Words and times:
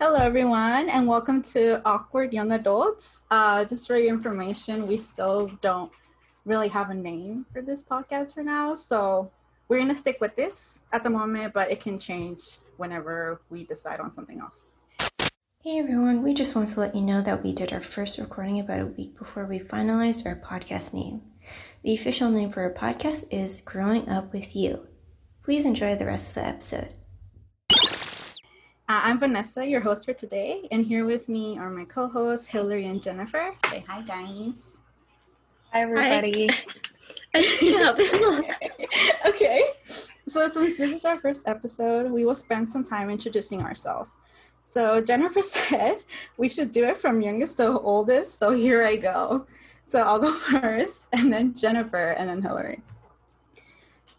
Hello, 0.00 0.14
everyone, 0.14 0.88
and 0.88 1.08
welcome 1.08 1.42
to 1.42 1.82
Awkward 1.84 2.32
Young 2.32 2.52
Adults. 2.52 3.22
Uh, 3.32 3.64
just 3.64 3.88
for 3.88 3.98
your 3.98 4.14
information, 4.14 4.86
we 4.86 4.96
still 4.96 5.50
don't 5.60 5.90
really 6.44 6.68
have 6.68 6.90
a 6.90 6.94
name 6.94 7.44
for 7.52 7.62
this 7.62 7.82
podcast 7.82 8.32
for 8.32 8.44
now, 8.44 8.76
so 8.76 9.28
we're 9.66 9.78
going 9.78 9.88
to 9.88 9.96
stick 9.96 10.18
with 10.20 10.36
this 10.36 10.78
at 10.92 11.02
the 11.02 11.10
moment, 11.10 11.52
but 11.52 11.72
it 11.72 11.80
can 11.80 11.98
change 11.98 12.58
whenever 12.76 13.40
we 13.50 13.64
decide 13.64 13.98
on 13.98 14.12
something 14.12 14.38
else. 14.38 14.66
Hey 15.64 15.80
everyone, 15.80 16.22
we 16.22 16.32
just 16.32 16.54
want 16.54 16.68
to 16.68 16.78
let 16.78 16.94
you 16.94 17.02
know 17.02 17.20
that 17.20 17.42
we 17.42 17.52
did 17.52 17.72
our 17.72 17.80
first 17.80 18.18
recording 18.18 18.60
about 18.60 18.80
a 18.80 18.86
week 18.86 19.18
before 19.18 19.46
we 19.46 19.58
finalized 19.58 20.24
our 20.26 20.36
podcast 20.36 20.94
name. 20.94 21.22
The 21.82 21.94
official 21.94 22.30
name 22.30 22.50
for 22.50 22.62
our 22.62 22.72
podcast 22.72 23.24
is 23.32 23.62
Growing 23.62 24.08
Up 24.08 24.32
With 24.32 24.54
You. 24.54 24.86
Please 25.42 25.66
enjoy 25.66 25.96
the 25.96 26.06
rest 26.06 26.28
of 26.28 26.34
the 26.36 26.46
episode. 26.46 26.94
Uh, 28.90 29.02
I'm 29.04 29.18
Vanessa, 29.18 29.66
your 29.66 29.82
host 29.82 30.06
for 30.06 30.14
today, 30.14 30.66
and 30.70 30.82
here 30.82 31.04
with 31.04 31.28
me 31.28 31.58
are 31.58 31.68
my 31.68 31.84
co 31.84 32.08
hosts, 32.08 32.46
Hillary 32.46 32.86
and 32.86 33.02
Jennifer. 33.02 33.54
Say 33.66 33.84
hi, 33.86 34.00
guys. 34.00 34.78
Hi, 35.74 35.82
everybody. 35.82 36.48
I 37.34 37.42
just 37.42 37.60
can't 37.60 38.00
okay, 39.28 39.62
so 40.26 40.48
since 40.48 40.78
this 40.78 40.90
is 40.90 41.04
our 41.04 41.18
first 41.18 41.46
episode, 41.46 42.10
we 42.10 42.24
will 42.24 42.34
spend 42.34 42.66
some 42.66 42.82
time 42.82 43.10
introducing 43.10 43.60
ourselves. 43.60 44.16
So 44.64 45.02
Jennifer 45.02 45.42
said 45.42 45.96
we 46.38 46.48
should 46.48 46.72
do 46.72 46.84
it 46.84 46.96
from 46.96 47.20
youngest 47.20 47.58
to 47.58 47.78
oldest, 47.78 48.38
so 48.38 48.52
here 48.52 48.84
I 48.84 48.96
go. 48.96 49.46
So 49.84 50.00
I'll 50.00 50.18
go 50.18 50.32
first, 50.32 51.08
and 51.12 51.30
then 51.30 51.52
Jennifer, 51.52 52.12
and 52.12 52.26
then 52.26 52.40
Hillary. 52.40 52.80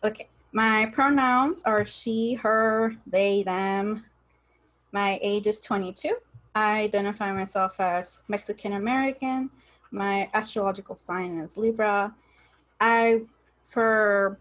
Okay, 0.04 0.28
my 0.52 0.92
pronouns 0.94 1.64
are 1.64 1.86
she, 1.86 2.36
her, 2.36 2.96
they, 3.08 3.42
them. 3.42 4.06
My 4.92 5.20
age 5.22 5.48
is 5.48 5.60
22. 5.60 6.16
I 6.56 6.82
identify 6.82 7.32
myself 7.32 7.80
as 7.80 8.20
Mexican 8.28 8.74
American. 8.74 9.50
My 9.92 10.30
astrological 10.34 10.96
sign 10.96 11.40
is 11.40 11.58
Libra. 11.58 12.14
I, 12.80 13.22
for, 13.68 14.40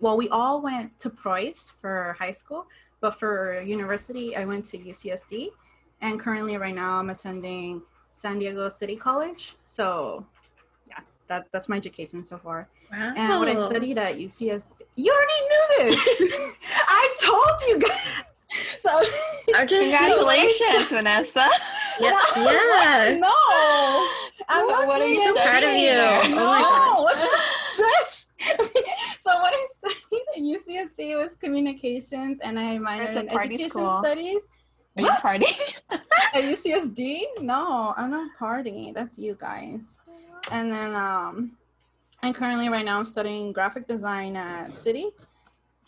well, 0.00 0.16
we 0.16 0.28
all 0.28 0.60
went 0.60 0.98
to 1.00 1.10
Preuss 1.10 1.72
for 1.80 2.16
high 2.18 2.32
school, 2.32 2.66
but 3.00 3.18
for 3.18 3.60
university, 3.62 4.36
I 4.36 4.44
went 4.44 4.64
to 4.66 4.78
UCSD. 4.78 5.48
And 6.02 6.18
currently, 6.18 6.56
right 6.56 6.74
now, 6.74 6.98
I'm 6.98 7.10
attending 7.10 7.82
San 8.14 8.38
Diego 8.38 8.68
City 8.68 8.96
College. 8.96 9.54
So, 9.66 10.26
yeah, 10.88 11.00
that, 11.28 11.46
that's 11.52 11.68
my 11.68 11.76
education 11.76 12.24
so 12.24 12.38
far. 12.38 12.68
Wow. 12.90 13.14
And 13.16 13.38
what 13.38 13.48
I 13.48 13.66
studied 13.68 13.98
at 13.98 14.16
UCSD, 14.16 14.82
you 14.96 15.12
already 15.12 15.90
knew 15.90 15.96
this. 15.96 16.56
I 16.88 17.14
told 17.20 17.60
you 17.68 17.78
guys. 17.78 18.29
So, 18.78 18.90
Congratulations, 19.54 20.88
Vanessa. 20.88 21.48
Yeah. 22.00 22.12
yeah. 22.36 23.18
no, 23.20 23.28
I'm 24.48 24.64
What- 24.66 24.70
not 24.70 24.88
what 24.88 25.00
are 25.02 25.06
you 25.06 25.20
it. 25.20 25.24
so 25.24 25.34
proud 25.34 25.62
of 25.62 25.74
you. 25.74 25.90
there? 25.90 26.20
Oh 26.24 26.28
my 26.30 26.60
God. 26.60 26.96
No, 26.96 27.02
what's 27.02 27.76
shush. 27.76 29.18
so 29.18 29.36
what 29.38 29.52
I 29.52 29.66
studied 29.70 30.24
at 30.34 30.42
UCSD 30.42 31.16
was 31.22 31.36
communications, 31.36 32.40
and 32.40 32.58
I 32.58 32.78
minored 32.78 33.16
in 33.16 33.28
education 33.28 33.70
school. 33.70 34.00
studies. 34.02 34.48
Are 34.96 35.02
you 35.02 35.08
What? 35.08 35.22
partying? 35.22 35.76
At 35.92 36.42
UCSD? 36.42 37.42
No, 37.42 37.92
I'm 37.98 38.10
not 38.10 38.30
partying. 38.40 38.94
That's 38.94 39.18
you 39.18 39.36
guys. 39.38 39.96
And 40.50 40.72
then 40.72 40.94
um, 40.94 41.56
and 42.22 42.34
currently 42.34 42.68
right 42.70 42.84
now 42.84 42.98
I'm 42.98 43.04
studying 43.04 43.52
graphic 43.52 43.86
design 43.86 44.36
at 44.36 44.74
City. 44.74 45.10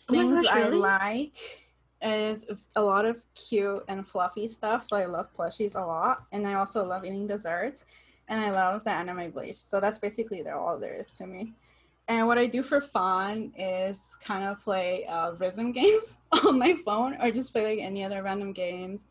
Oh 0.09 0.13
my 0.13 0.15
Things 0.15 0.47
I 0.47 0.67
like 0.67 1.62
is 2.03 2.45
a 2.75 2.81
lot 2.81 3.05
of 3.05 3.21
cute 3.35 3.83
and 3.87 4.07
fluffy 4.07 4.47
stuff. 4.47 4.83
So 4.83 4.95
I 4.95 5.05
love 5.05 5.33
plushies 5.33 5.75
a 5.75 5.79
lot, 5.79 6.25
and 6.31 6.47
I 6.47 6.55
also 6.55 6.85
love 6.85 7.05
eating 7.05 7.27
desserts, 7.27 7.85
and 8.27 8.41
I 8.41 8.51
love 8.51 8.83
the 8.83 8.91
anime 8.91 9.31
bleach. 9.31 9.57
So 9.57 9.79
that's 9.79 9.97
basically 9.97 10.47
all 10.47 10.77
there 10.77 10.93
is 10.93 11.09
to 11.13 11.27
me. 11.27 11.53
And 12.07 12.27
what 12.27 12.37
I 12.37 12.47
do 12.47 12.63
for 12.63 12.81
fun 12.81 13.53
is 13.57 14.11
kind 14.21 14.43
of 14.43 14.59
play 14.61 15.05
uh, 15.05 15.31
rhythm 15.33 15.71
games 15.79 16.17
on 16.45 16.59
my 16.59 16.73
phone, 16.85 17.17
or 17.21 17.31
just 17.31 17.53
play 17.53 17.75
like 17.75 17.85
any 17.85 18.03
other 18.03 18.21
random 18.21 18.51
games, 18.51 19.05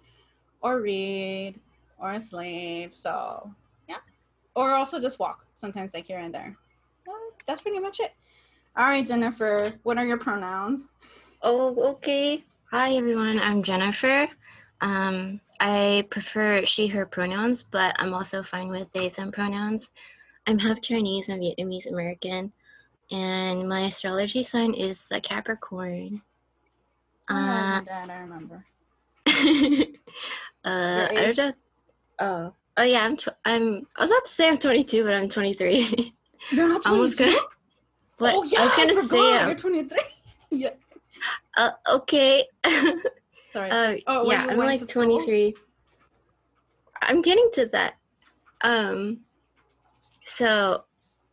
or 0.61 0.81
read, 0.81 1.59
or 1.99 2.19
sleep. 2.21 2.95
So 2.95 3.51
yeah, 3.89 3.97
or 4.55 4.73
also 4.73 5.01
just 5.01 5.19
walk 5.19 5.47
sometimes, 5.55 5.95
like 5.95 6.07
here 6.07 6.19
and 6.19 6.35
there. 6.35 6.57
That's 7.47 7.63
pretty 7.63 7.81
much 7.81 8.01
it. 8.01 8.13
All 8.77 8.85
right, 8.85 9.07
Jennifer, 9.07 9.73
what 9.83 9.99
are 9.99 10.07
your 10.07 10.19
pronouns? 10.19 10.89
Oh, 11.43 11.75
okay. 11.95 12.45
Hi, 12.73 12.95
everyone. 12.95 13.39
I'm 13.39 13.63
Jennifer. 13.63 14.29
Um, 14.81 15.41
I 15.61 16.07
prefer 16.11 16.65
she, 16.65 16.87
her 16.87 17.05
pronouns, 17.05 17.63
but 17.63 17.95
I'm 17.99 18.15
also 18.15 18.43
fine 18.43 18.69
with 18.69 18.91
they, 18.93 19.11
them 19.11 19.31
pronouns. 19.31 19.91
I'm 20.47 20.59
half 20.59 20.81
Chinese 20.81 21.29
and 21.29 21.43
Vietnamese 21.43 21.87
American, 21.87 22.51
and 23.11 23.69
my 23.69 23.83
astrology 23.83 24.43
sign 24.43 24.73
is 24.73 25.07
the 25.09 25.21
Capricorn. 25.21 26.23
Oh, 27.29 27.35
Uh, 27.35 27.81
my 27.81 27.83
dad, 27.85 28.09
I 28.09 28.21
remember. 28.21 28.65
uh, 30.65 31.09
I 31.11 31.15
don't 31.35 31.37
know. 31.37 31.53
Oh, 32.21 32.55
oh 32.79 32.83
yeah. 32.83 33.05
I'm. 33.05 33.19
Tw- 33.19 33.37
I'm. 33.45 33.87
I 33.97 34.03
was 34.03 34.11
about 34.11 34.25
to 34.25 34.31
say 34.33 34.49
I'm 34.49 34.57
22, 34.59 35.05
but 35.05 35.13
I'm 35.13 35.29
23. 35.29 36.15
You're 36.51 36.69
not 36.69 36.87
I 36.87 36.93
was 36.93 37.17
22? 37.17 37.25
gonna. 37.37 37.47
What? 38.17 38.35
oh, 38.35 38.45
yeah, 38.45 38.61
I 38.61 38.65
was 38.65 38.75
gonna 38.77 38.95
forgot. 39.03 39.11
say. 39.11 39.31
You're 39.43 39.51
um, 39.51 39.57
23. 39.57 39.99
yeah. 40.51 40.71
Uh, 41.57 41.71
okay. 41.91 42.45
Sorry. 43.53 43.71
Uh, 43.71 43.97
Oh, 44.07 44.31
yeah, 44.31 44.47
I'm 44.49 44.57
like 44.59 44.87
23. 44.87 45.55
I'm 47.03 47.21
getting 47.23 47.51
to 47.55 47.67
that. 47.67 47.95
Um, 48.63 49.21
so 50.25 50.85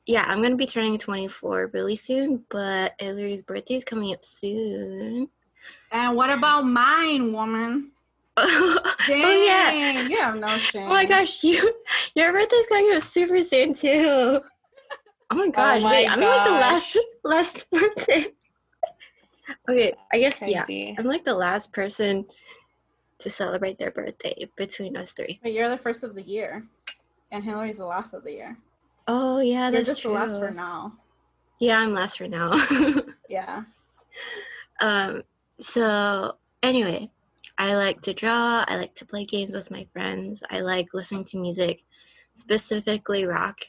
yeah, 0.06 0.26
I'm 0.28 0.42
gonna 0.42 0.56
be 0.56 0.66
turning 0.66 0.98
24 0.98 1.70
really 1.74 1.96
soon, 1.96 2.44
but 2.50 2.96
Hillary's 3.00 3.44
birthday 3.44 3.76
is 3.76 3.84
coming 3.86 4.14
up 4.14 4.26
soon. 4.26 5.30
and 5.92 6.16
what 6.18 6.32
about 6.32 6.66
mine, 6.66 7.32
woman? 7.32 7.92
oh 8.38 8.82
yeah. 9.08 10.02
You 10.08 10.18
have 10.18 10.36
no 10.38 10.58
shame. 10.58 10.84
Oh 10.88 10.90
my 10.90 11.06
gosh, 11.06 11.44
you 11.44 11.74
your 12.16 12.32
birthday's 12.32 12.68
coming 12.68 12.96
up 12.96 13.04
super 13.04 13.40
soon 13.44 13.74
too. 13.76 14.42
Oh 15.32 15.36
my 15.36 15.50
gosh, 15.50 15.78
oh 15.78 15.84
my 15.84 15.92
wait, 15.92 16.08
I'm 16.08 16.20
like 16.20 16.46
the 16.46 16.52
last 16.52 16.96
gosh. 16.96 17.04
last 17.24 17.72
person. 17.72 18.26
Okay, 19.70 19.94
I 20.12 20.20
guess 20.20 20.44
yeah. 20.46 20.66
I'm 20.98 21.06
like 21.06 21.24
the 21.24 21.34
last 21.34 21.74
person 21.74 22.26
to 23.20 23.30
celebrate 23.30 23.78
their 23.78 23.92
birthday 23.92 24.48
between 24.56 24.96
us 24.98 25.12
three. 25.12 25.40
But 25.44 25.54
you're 25.54 25.70
the 25.70 25.78
first 25.78 26.04
of 26.04 26.16
the 26.16 26.24
year, 26.24 26.64
and 27.32 27.44
Hillary's 27.44 27.78
the 27.78 27.86
last 27.86 28.14
of 28.14 28.24
the 28.24 28.32
year. 28.32 28.58
Oh 29.08 29.40
yeah, 29.40 29.64
you're 29.64 29.72
that's 29.72 29.90
just 29.90 30.02
true. 30.02 30.12
the 30.12 30.20
last 30.20 30.40
for 30.40 30.52
now. 30.52 30.94
Yeah, 31.60 31.80
I'm 31.80 31.94
last 31.94 32.18
for 32.18 32.28
now. 32.28 32.54
Yeah. 33.30 33.62
um, 34.82 35.22
so 35.60 36.38
anyway, 36.64 37.12
I 37.60 37.76
like 37.76 38.02
to 38.04 38.14
draw. 38.14 38.66
I 38.68 38.78
like 38.78 38.96
to 38.96 39.06
play 39.06 39.24
games 39.24 39.54
with 39.54 39.70
my 39.70 39.86
friends. 39.94 40.42
I 40.50 40.62
like 40.62 40.96
listening 40.96 41.26
to 41.26 41.38
music, 41.38 41.84
specifically 42.34 43.26
rock, 43.26 43.60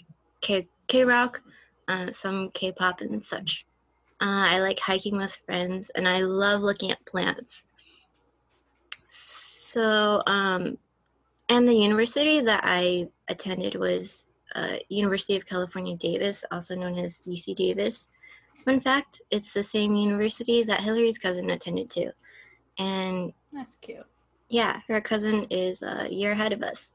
K 0.41 0.67
K 0.87 1.05
rock, 1.05 1.43
uh, 1.89 2.11
some 2.11 2.51
K 2.55 2.73
pop 2.73 3.03
and 3.03 3.23
such. 3.23 3.67
Uh, 4.21 4.49
I 4.51 4.59
like 4.61 4.79
hiking 4.79 5.17
with 5.17 5.39
friends, 5.47 5.91
and 5.91 6.07
I 6.07 6.21
love 6.21 6.61
looking 6.61 6.91
at 6.91 7.05
plants. 7.07 7.67
So, 9.09 10.23
um, 10.27 10.77
and 11.49 11.67
the 11.67 11.75
university 11.75 12.41
that 12.41 12.61
I 12.65 13.09
attended 13.29 13.75
was 13.77 14.27
uh, 14.55 14.77
University 14.89 15.37
of 15.37 15.47
California, 15.47 15.97
Davis, 15.97 16.45
also 16.51 16.75
known 16.75 16.99
as 16.99 17.23
UC 17.27 17.55
Davis. 17.57 18.09
Fun 18.65 18.81
fact: 18.81 19.23
it's 19.31 19.55
the 19.55 19.63
same 19.63 19.95
university 19.95 20.63
that 20.65 20.83
Hillary's 20.83 21.19
cousin 21.19 21.51
attended 21.51 21.89
to, 21.91 22.13
and 22.79 23.33
That's 23.53 23.77
cute. 23.77 24.05
yeah, 24.49 24.81
her 24.87 25.01
cousin 25.01 25.45
is 25.51 25.83
a 25.83 26.09
year 26.11 26.33
ahead 26.33 26.53
of 26.53 26.63
us. 26.63 26.93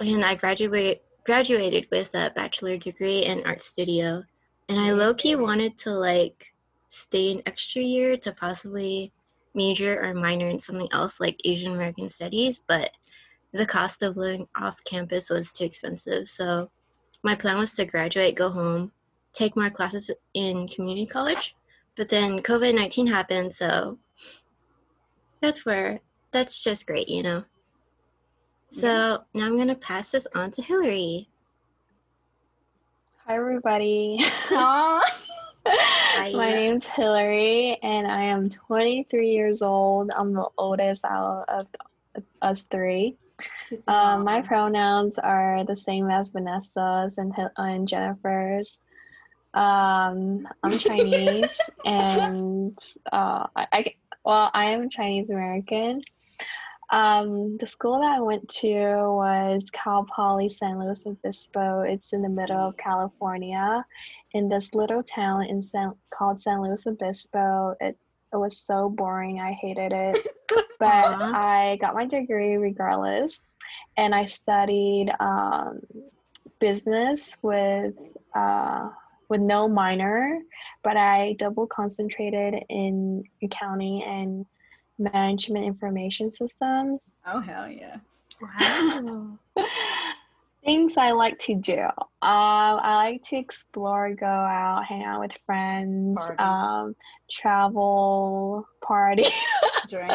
And 0.00 0.24
I 0.24 0.34
graduate 0.34 1.02
graduated 1.24 1.86
with 1.90 2.14
a 2.14 2.30
bachelor 2.34 2.76
degree 2.76 3.20
in 3.20 3.44
art 3.46 3.60
studio, 3.60 4.24
and 4.68 4.80
I 4.80 4.92
low 4.92 5.14
key 5.14 5.36
wanted 5.36 5.78
to 5.78 5.90
like 5.90 6.52
stay 6.88 7.32
an 7.32 7.42
extra 7.46 7.82
year 7.82 8.16
to 8.18 8.32
possibly 8.32 9.12
major 9.54 10.02
or 10.02 10.14
minor 10.14 10.48
in 10.48 10.60
something 10.60 10.88
else 10.92 11.20
like 11.20 11.40
Asian 11.44 11.74
American 11.74 12.10
studies, 12.10 12.60
but 12.66 12.90
the 13.52 13.66
cost 13.66 14.02
of 14.02 14.16
living 14.16 14.46
off 14.56 14.84
campus 14.84 15.30
was 15.30 15.52
too 15.52 15.64
expensive. 15.64 16.26
So 16.26 16.70
my 17.22 17.34
plan 17.34 17.58
was 17.58 17.74
to 17.74 17.84
graduate, 17.84 18.34
go 18.34 18.50
home, 18.50 18.92
take 19.32 19.56
more 19.56 19.70
classes 19.70 20.10
in 20.34 20.68
community 20.68 21.06
college. 21.06 21.54
But 21.96 22.08
then 22.08 22.40
COVID 22.40 22.74
19 22.74 23.06
happened, 23.06 23.54
so 23.54 23.98
that's 25.40 25.64
where 25.64 26.00
that's 26.30 26.62
just 26.62 26.86
great, 26.86 27.08
you 27.08 27.22
know. 27.22 27.44
So 28.70 28.88
mm-hmm. 28.88 29.38
now 29.38 29.46
I'm 29.46 29.56
gonna 29.56 29.74
pass 29.74 30.10
this 30.10 30.26
on 30.34 30.50
to 30.52 30.62
Hillary. 30.62 31.28
Hi, 33.28 33.34
everybody. 33.34 34.18
Aw. 34.52 35.02
My 35.66 36.30
name's 36.30 36.84
Hillary, 36.84 37.76
and 37.82 38.06
I 38.06 38.26
am 38.26 38.44
23 38.44 39.30
years 39.30 39.62
old. 39.62 40.12
I'm 40.16 40.32
the 40.32 40.46
oldest 40.56 41.04
out 41.04 41.44
of 41.48 41.66
us 42.40 42.62
three. 42.66 43.16
Um, 43.88 44.22
my 44.22 44.42
pronouns 44.42 45.18
are 45.18 45.64
the 45.64 45.76
same 45.76 46.08
as 46.08 46.30
Vanessa's 46.30 47.18
and, 47.18 47.34
and 47.56 47.88
Jennifer's. 47.88 48.80
Um, 49.52 50.46
I'm 50.62 50.70
Chinese, 50.78 51.58
and 51.84 52.78
uh, 53.12 53.48
I, 53.56 53.66
I 53.72 53.94
well, 54.24 54.52
I 54.54 54.66
am 54.66 54.88
Chinese 54.88 55.30
American. 55.30 56.00
Um, 56.90 57.56
the 57.58 57.66
school 57.66 58.00
that 58.00 58.16
I 58.16 58.20
went 58.20 58.48
to 58.60 58.70
was 58.70 59.68
Cal 59.72 60.04
Poly 60.04 60.48
San 60.48 60.78
Luis 60.78 61.06
Obispo. 61.06 61.80
It's 61.80 62.12
in 62.12 62.22
the 62.22 62.28
middle 62.28 62.58
of 62.58 62.76
California, 62.76 63.84
in 64.32 64.48
this 64.48 64.74
little 64.74 65.02
town 65.02 65.44
in 65.46 65.60
San 65.62 65.94
called 66.10 66.38
San 66.38 66.62
Luis 66.62 66.86
Obispo. 66.86 67.74
It 67.80 67.98
it 68.32 68.36
was 68.36 68.58
so 68.58 68.88
boring. 68.88 69.40
I 69.40 69.52
hated 69.52 69.92
it, 69.92 70.18
but 70.78 71.06
I 71.22 71.76
got 71.80 71.94
my 71.94 72.06
degree 72.06 72.56
regardless, 72.56 73.42
and 73.96 74.14
I 74.14 74.26
studied 74.26 75.10
um, 75.20 75.80
business 76.60 77.36
with. 77.42 77.94
Uh, 78.34 78.90
with 79.28 79.40
no 79.40 79.68
minor, 79.68 80.38
but 80.84 80.96
I 80.96 81.34
double 81.40 81.66
concentrated 81.66 82.62
in 82.68 83.24
accounting 83.42 84.04
and 84.04 84.46
management 84.98 85.64
information 85.64 86.32
systems. 86.32 87.12
Oh, 87.26 87.40
hell 87.40 87.68
yeah. 87.68 87.96
Wow. 88.40 89.38
Things 90.64 90.96
I 90.96 91.12
like 91.12 91.38
to 91.40 91.54
do. 91.54 91.78
Um, 91.78 91.92
I 92.22 92.96
like 92.96 93.22
to 93.24 93.36
explore, 93.36 94.12
go 94.14 94.26
out, 94.26 94.84
hang 94.84 95.04
out 95.04 95.20
with 95.20 95.30
friends, 95.46 96.18
Party. 96.18 96.38
um, 96.42 96.96
travel, 97.30 98.66
party. 98.82 99.26
Drink. 99.88 100.10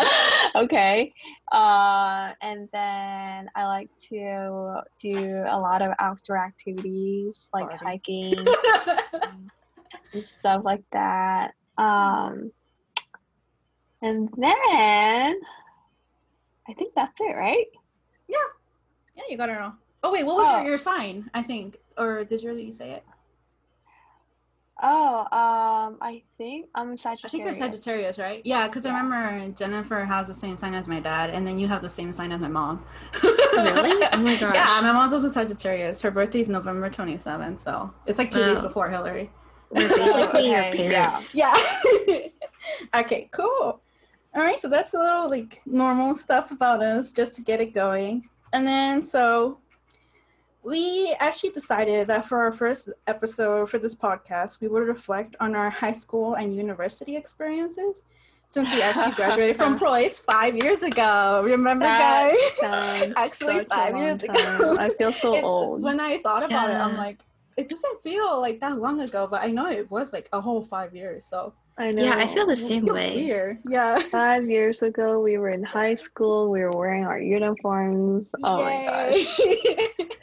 okay. 0.55 1.13
Uh, 1.53 2.33
and 2.41 2.67
then 2.73 3.49
I 3.55 3.65
like 3.65 3.89
to 4.09 4.81
do 4.99 5.43
a 5.47 5.57
lot 5.57 5.81
of 5.81 5.93
outdoor 5.99 6.37
activities 6.37 7.47
like 7.53 7.69
Party. 7.69 7.85
hiking 7.85 8.35
and 10.13 10.25
stuff 10.27 10.63
like 10.65 10.83
that. 10.91 11.53
Um, 11.77 12.51
and 14.01 14.29
then 14.37 15.39
I 16.67 16.73
think 16.77 16.93
that's 16.95 17.19
it, 17.21 17.35
right? 17.35 17.65
yeah, 18.27 18.37
Yeah, 19.15 19.23
you 19.29 19.37
got 19.37 19.49
it 19.49 19.57
all. 19.59 19.73
Oh, 20.03 20.11
wait, 20.11 20.25
what 20.25 20.37
was 20.37 20.47
Oh. 20.49 20.57
your, 20.61 20.69
your 20.69 20.77
sign? 20.77 21.29
I 21.33 21.43
think. 21.43 21.77
Or 21.97 22.23
did 22.23 22.41
you 22.41 22.49
really 22.49 22.71
say 22.71 22.91
it? 22.91 23.03
Oh, 24.83 25.19
um, 25.31 25.97
I 26.01 26.23
think 26.39 26.67
I'm 26.73 26.97
Sagittarius. 26.97 27.25
I 27.25 27.29
think 27.29 27.43
you're 27.45 27.53
Sagittarius, 27.53 28.17
right? 28.17 28.41
Yeah, 28.43 28.67
because 28.67 28.83
Yeah. 28.85 28.95
I 28.95 29.01
remember 29.01 29.53
Jennifer 29.55 30.03
has 30.05 30.27
the 30.27 30.33
same 30.33 30.57
sign 30.57 30.73
as 30.73 30.87
my 30.87 30.99
dad, 30.99 31.29
and 31.29 31.45
then 31.45 31.59
you 31.59 31.67
have 31.67 31.81
the 31.83 31.89
same 31.89 32.11
sign 32.13 32.31
as 32.31 32.39
my 32.41 32.47
mom. 32.47 32.83
Really? 33.21 34.07
Oh 34.13 34.17
my 34.17 34.35
gosh. 34.37 34.55
Yeah, 34.55 34.79
my 34.81 34.91
mom's 34.93 35.13
also 35.13 35.29
Sagittarius. 35.29 36.01
Her 36.01 36.09
birthday's 36.09 36.49
November 36.49 36.89
27th, 36.89 37.59
so 37.59 37.93
it's 38.07 38.17
like 38.17 38.31
two 38.31 38.39
days 38.43 38.61
before 38.61 38.89
Hillary. 38.89 39.29
We're 39.69 39.87
basically 39.87 40.49
your 40.49 40.63
Okay, 40.65 40.89
yeah. 40.91 41.09
parents. 41.09 41.35
Yeah. 41.35 41.55
okay, 42.95 43.29
cool. 43.31 43.81
All 44.33 44.41
right, 44.43 44.59
so 44.59 44.69
that's 44.69 44.93
a 44.93 44.97
little 44.97 45.29
like 45.29 45.61
normal 45.65 46.15
stuff 46.15 46.51
about 46.51 46.81
us 46.81 47.11
just 47.11 47.35
to 47.35 47.41
get 47.41 47.59
it 47.59 47.73
going. 47.73 48.29
And 48.53 48.65
then 48.65 49.01
so 49.01 49.59
we 50.63 51.15
actually 51.19 51.49
decided 51.49 52.07
that 52.07 52.25
for 52.25 52.39
our 52.39 52.51
first 52.51 52.89
episode 53.07 53.69
for 53.69 53.79
this 53.79 53.95
podcast, 53.95 54.61
we 54.61 54.67
would 54.67 54.83
reflect 54.87 55.35
on 55.39 55.55
our 55.55 55.69
high 55.69 55.91
school 55.93 56.35
and 56.35 56.55
university 56.55 57.15
experiences 57.15 58.05
since 58.47 58.69
we 58.71 58.81
actually 58.81 59.11
graduated 59.13 59.55
from 59.57 59.77
Preuss 59.79 60.19
five 60.19 60.55
years 60.61 60.83
ago. 60.83 61.41
Remember, 61.43 61.85
That 61.85 62.33
guys? 62.61 63.13
Actually, 63.15 63.63
five 63.65 63.95
years 63.97 64.21
time. 64.21 64.35
ago. 64.35 64.75
I 64.79 64.89
feel 64.89 65.11
so 65.13 65.33
It- 65.35 65.43
old. 65.43 65.81
When 65.81 65.99
I 65.99 66.17
thought 66.19 66.43
about 66.43 66.69
it, 66.69 66.73
I'm 66.75 66.95
like, 66.97 67.19
it 67.57 67.67
doesn't 67.69 68.03
feel 68.03 68.39
like 68.41 68.59
that 68.59 68.77
long 68.77 68.99
ago, 69.01 69.25
but 69.29 69.41
I 69.41 69.47
know 69.47 69.69
it 69.69 69.89
was 69.89 70.11
like 70.13 70.27
a 70.33 70.41
whole 70.41 70.63
five 70.63 70.93
years. 70.93 71.25
So 71.25 71.53
I 71.81 71.91
know. 71.91 72.03
Yeah, 72.03 72.15
I 72.17 72.27
feel 72.27 72.45
the 72.45 72.55
same 72.55 72.83
feels 72.85 72.95
way. 72.95 73.15
weird. 73.15 73.57
Yeah. 73.65 73.97
Five 74.11 74.45
years 74.47 74.83
ago, 74.83 75.19
we 75.19 75.37
were 75.39 75.49
in 75.49 75.63
high 75.63 75.95
school. 75.95 76.51
We 76.51 76.61
were 76.61 76.69
wearing 76.71 77.05
our 77.05 77.19
uniforms. 77.19 78.29
Oh 78.43 78.63
my 78.63 78.85
gosh. 78.85 79.39
Yay. 79.39 79.87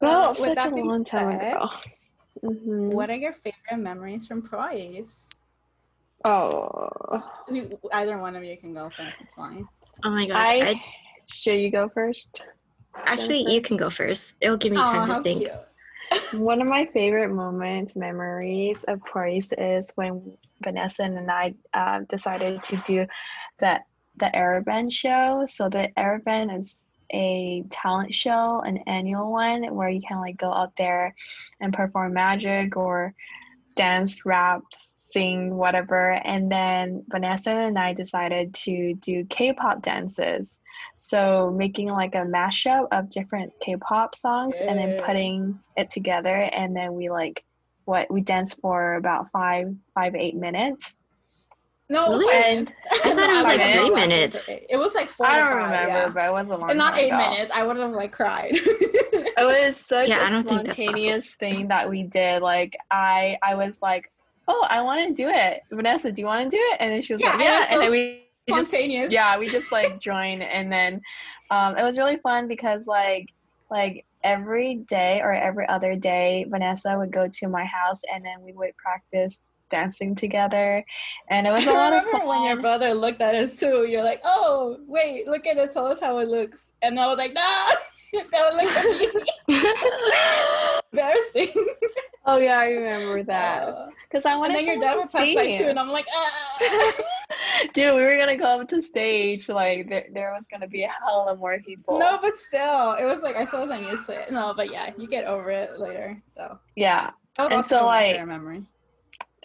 Well, 0.00 0.34
So, 0.34 0.44
such 0.44 0.54
that 0.56 0.72
a 0.72 0.76
long 0.76 1.04
time 1.04 1.38
said, 1.38 1.52
ago. 1.52 1.68
Mhm. 2.42 2.88
What 2.94 3.10
are 3.10 3.16
your 3.16 3.34
favorite 3.34 3.76
memories 3.76 4.26
from 4.26 4.40
Preuss? 4.40 5.28
Oh, 6.24 6.88
Either 7.92 8.16
one 8.16 8.34
of 8.34 8.42
you 8.42 8.56
can 8.56 8.72
go 8.72 8.88
first. 8.88 9.18
It's 9.20 9.34
fine. 9.34 9.68
Oh 10.02 10.08
my 10.08 10.26
gosh. 10.26 10.46
I, 10.46 10.68
I, 10.70 10.82
should 11.30 11.60
you 11.60 11.70
go 11.70 11.90
first? 11.90 12.46
actually, 12.96 13.40
Jennifer? 13.40 13.50
you 13.52 13.60
can 13.60 13.76
go 13.76 13.90
first. 13.90 14.32
It'll 14.40 14.56
give 14.56 14.72
me 14.72 14.78
Oh, 14.78 14.90
time 14.90 15.08
how 15.10 15.18
to 15.18 15.22
think. 15.22 15.40
cute. 15.42 15.52
One 16.42 16.62
of 16.62 16.66
my 16.66 16.86
favorite 16.86 17.28
moments, 17.30 17.94
memories 17.94 18.84
of 18.84 19.02
Preuss 19.04 19.52
is 19.58 19.92
when 19.96 20.34
Vanessa 20.62 21.02
and 21.02 21.30
I 21.30 21.54
uh, 21.74 22.00
decided 22.08 22.62
to 22.64 22.76
do 22.86 23.06
the 23.58 23.80
the 24.16 24.30
Airband 24.34 24.92
show. 24.92 25.44
So 25.46 25.68
the 25.68 25.90
Airband 25.96 26.58
is 26.58 26.78
a 27.12 27.64
talent 27.70 28.14
show, 28.14 28.62
an 28.64 28.78
annual 28.86 29.32
one 29.32 29.74
where 29.74 29.88
you 29.88 30.00
can 30.00 30.18
like 30.18 30.36
go 30.36 30.52
out 30.52 30.76
there 30.76 31.14
and 31.60 31.72
perform 31.72 32.14
magic 32.14 32.76
or 32.76 33.14
dance, 33.74 34.26
rap, 34.26 34.62
sing, 34.70 35.56
whatever. 35.56 36.12
And 36.12 36.50
then 36.50 37.04
Vanessa 37.08 37.50
and 37.50 37.78
I 37.78 37.94
decided 37.94 38.54
to 38.54 38.94
do 38.94 39.24
K-pop 39.24 39.82
dances. 39.82 40.58
So 40.96 41.52
making 41.56 41.90
like 41.90 42.14
a 42.14 42.18
mashup 42.24 42.88
of 42.92 43.10
different 43.10 43.52
K-pop 43.60 44.14
songs 44.14 44.60
and 44.60 44.78
then 44.78 45.02
putting 45.02 45.58
it 45.76 45.90
together 45.90 46.34
and 46.34 46.76
then 46.76 46.94
we 46.94 47.08
like 47.08 47.44
what 47.90 48.10
we 48.10 48.20
danced 48.20 48.60
for 48.60 48.94
about 48.94 49.30
five 49.30 49.66
five 49.94 50.14
eight 50.14 50.36
minutes. 50.36 50.96
No, 51.88 52.06
it 52.06 52.10
was 52.12 52.22
Really? 52.22 52.44
And- 52.58 52.72
I 52.92 52.98
thought 52.98 53.30
it 53.30 53.34
was 53.34 53.44
like 53.44 53.60
three 53.62 53.72
don't 53.72 53.88
know, 53.88 53.94
last 53.94 54.08
minutes. 54.08 54.48
It 54.48 54.78
was 54.78 54.94
like 54.94 55.08
four. 55.08 55.26
I 55.26 55.36
don't 55.38 55.48
five, 55.48 55.64
remember, 55.70 55.88
yeah. 55.88 56.08
but 56.08 56.24
it 56.28 56.32
was 56.32 56.48
a 56.50 56.56
long 56.56 56.70
And 56.70 56.78
not 56.78 56.94
time 56.94 57.00
eight 57.04 57.08
ago. 57.08 57.18
minutes. 57.30 57.50
I 57.52 57.62
would 57.64 57.76
have 57.76 57.90
like 57.92 58.12
cried. 58.12 58.52
It 59.12 59.44
was 59.44 59.76
such 59.76 60.08
Yeah, 60.08 60.22
a 60.22 60.26
I 60.26 60.30
don't 60.30 60.46
think 60.48 60.64
that's 60.64 60.76
spontaneous 60.78 61.34
thing 61.36 61.68
that 61.68 61.88
we 61.88 62.02
did. 62.04 62.42
Like 62.42 62.76
I 62.90 63.38
I 63.42 63.54
was 63.54 63.80
like, 63.82 64.10
oh, 64.48 64.66
I 64.68 64.82
want 64.82 65.00
to 65.08 65.14
do 65.22 65.28
it. 65.28 65.62
Vanessa, 65.70 66.12
do 66.12 66.20
you 66.22 66.26
want 66.26 66.48
to 66.50 66.56
do 66.56 66.60
it? 66.72 66.76
And 66.80 66.92
then 66.92 67.00
she 67.02 67.14
was 67.14 67.22
Yeah, 67.22 67.30
like, 67.30 67.40
yeah. 67.40 67.58
was 67.60 67.68
And 67.70 67.76
so 67.76 67.80
then 67.80 67.90
we 67.90 68.26
just 68.48 68.70
Spontaneous. 68.70 69.12
yeah 69.12 69.38
we 69.38 69.48
just 69.48 69.72
like 69.72 69.98
joined 70.00 70.42
and 70.42 70.70
then 70.70 71.00
um, 71.50 71.76
it 71.76 71.82
was 71.82 71.96
really 71.98 72.16
fun 72.18 72.48
because 72.48 72.86
like 72.86 73.26
like 73.70 74.04
every 74.22 74.76
day 74.88 75.20
or 75.22 75.32
every 75.32 75.66
other 75.68 75.94
day 75.94 76.46
vanessa 76.48 76.96
would 76.98 77.12
go 77.12 77.28
to 77.30 77.48
my 77.48 77.64
house 77.64 78.02
and 78.12 78.24
then 78.24 78.42
we 78.42 78.52
would 78.52 78.76
practice 78.76 79.40
dancing 79.70 80.14
together 80.14 80.84
and 81.30 81.46
it 81.46 81.50
was 81.50 81.66
a 81.66 81.72
lot 81.72 81.92
of 81.94 82.04
fun 82.10 82.26
when 82.26 82.42
your 82.42 82.60
brother 82.60 82.92
looked 82.92 83.22
at 83.22 83.34
us 83.34 83.58
too. 83.58 83.86
You're 83.88 84.04
like, 84.04 84.20
"Oh, 84.24 84.78
wait, 84.86 85.26
look 85.26 85.46
at 85.46 85.56
it. 85.56 85.72
Tell 85.72 85.86
us 85.86 86.00
how 86.00 86.18
it 86.18 86.28
looks." 86.28 86.72
And 86.82 86.98
I 86.98 87.06
was 87.06 87.16
like, 87.16 87.32
"Nah, 87.32 87.70
don't 88.12 88.56
look 88.56 88.66
at 88.66 88.84
me." 89.48 89.60
Embarrassing. 90.92 91.66
oh 92.26 92.38
yeah 92.38 92.58
i 92.58 92.68
remember 92.70 93.22
that 93.22 93.62
Uh, 93.68 93.88
because 94.08 94.26
i 94.26 94.32
and 94.32 94.40
wanted 94.40 94.56
then 94.58 94.66
your 94.66 94.80
dad 94.80 94.96
would 94.96 95.10
pass 95.10 95.34
by 95.34 95.52
too, 95.56 95.64
and 95.64 95.78
I'm 95.78 95.88
like, 95.88 96.06
"Ah." 96.12 96.92
dude 97.74 97.94
we 97.94 98.00
were 98.02 98.16
gonna 98.18 98.36
go 98.36 98.44
up 98.44 98.68
to 98.68 98.82
stage 98.82 99.48
like 99.48 99.88
there, 99.88 100.06
there 100.12 100.32
was 100.32 100.46
gonna 100.48 100.66
be 100.66 100.82
a 100.82 100.88
hell 100.88 101.26
of 101.30 101.38
more 101.38 101.58
people 101.60 101.98
no, 101.98 102.18
but 102.20 102.36
still, 102.36 102.92
it 102.94 103.04
was 103.04 103.22
like 103.22 103.36
I 103.36 103.44
still 103.46 103.60
wasn't 103.60 103.82
used 103.82 104.06
to 104.06 104.20
it. 104.20 104.32
No, 104.32 104.52
but 104.56 104.70
yeah, 104.72 104.90
you 104.98 105.06
get 105.06 105.24
over 105.26 105.50
it 105.50 105.78
later. 105.78 106.20
So 106.34 106.58
yeah 106.76 107.10
that 107.36 107.44
was 107.44 107.52
And 107.54 107.64
so, 107.64 107.86
like- 107.86 108.26
memory. 108.26 108.62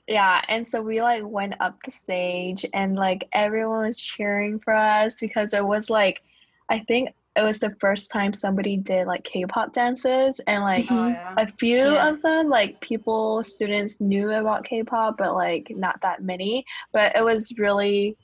Yeah, 0.08 0.42
and 0.50 0.68
so 0.68 0.82
we 0.84 1.02
like 1.02 1.24
went 1.26 1.56
up 1.60 1.82
the 1.84 1.90
stage 1.92 2.64
and 2.74 2.96
like 2.96 3.28
everyone 3.34 3.86
was 3.88 3.98
cheering 3.98 4.60
for 4.60 4.74
us 4.76 5.16
because 5.20 5.52
it 5.54 5.66
was 5.66 5.90
like 5.90 6.22
I 6.70 6.80
think 6.80 7.10
it 7.38 7.42
was 7.44 7.60
the 7.60 7.76
first 7.80 8.12
time 8.12 8.34
somebody 8.34 8.78
did 8.78 9.08
like 9.08 9.24
K-pop 9.24 9.74
dances 9.74 10.40
and 10.48 10.64
like 10.64 10.86
Oh 10.90 11.08
yeah. 11.08 11.34
a 11.38 11.48
few 11.48 11.78
Yeah. 11.78 12.10
of 12.10 12.22
them 12.22 12.50
like 12.50 12.80
people 12.82 13.44
students 13.44 14.00
knew 14.02 14.32
about 14.32 14.64
K-pop 14.66 15.18
but 15.18 15.34
like 15.36 15.72
not 15.76 16.02
that 16.02 16.24
many 16.24 16.66
but 16.94 17.16
it 17.16 17.24
was 17.24 17.52
really 17.58 18.18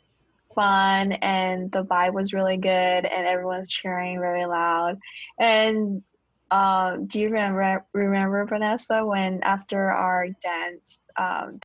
fun 0.56 1.13
and 1.13 1.72
the 1.72 1.84
vibe 1.84 2.13
was 2.13 2.34
really 2.34 2.58
good 2.58 2.70
and 3.06 3.27
everyone's 3.27 3.70
cheering 3.70 4.20
very 4.20 4.46
loud 4.46 4.98
and 5.39 6.03
um, 6.51 7.08
do 7.08 7.20
you 7.20 7.30
remember 7.30 7.86
remember 7.94 8.46
Vanessa 8.46 9.06
when 9.06 9.41
after 9.44 9.89
our 9.91 10.27
dance 10.41 11.01
um, 11.18 11.60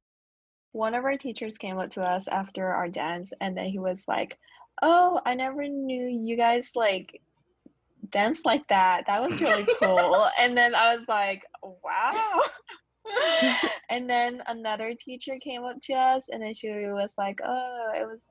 one 0.72 0.94
of 0.94 1.04
our 1.04 1.16
teachers 1.16 1.58
came 1.58 1.78
up 1.78 1.90
to 1.90 2.02
us 2.02 2.28
after 2.28 2.66
our 2.72 2.88
dance 2.88 3.32
and 3.40 3.56
then 3.56 3.66
he 3.66 3.78
was 3.78 4.04
like 4.06 4.38
oh 4.82 5.20
I 5.24 5.34
never 5.34 5.66
knew 5.66 6.06
you 6.06 6.36
guys 6.36 6.72
like 6.76 7.20
dance 8.10 8.44
like 8.44 8.66
that 8.68 9.04
that 9.06 9.22
was 9.22 9.40
really 9.40 9.66
cool 9.80 10.26
and 10.40 10.56
then 10.56 10.74
I 10.74 10.94
was 10.94 11.06
like 11.08 11.42
wow 11.62 12.40
and 13.90 14.08
then 14.08 14.42
another 14.46 14.94
teacher 14.98 15.38
came 15.40 15.64
up 15.64 15.76
to 15.82 15.94
us 15.94 16.28
and 16.28 16.42
then 16.42 16.54
she 16.54 16.68
was 16.68 17.14
like 17.16 17.40
oh 17.44 17.92
it 17.94 18.06
was 18.06 18.26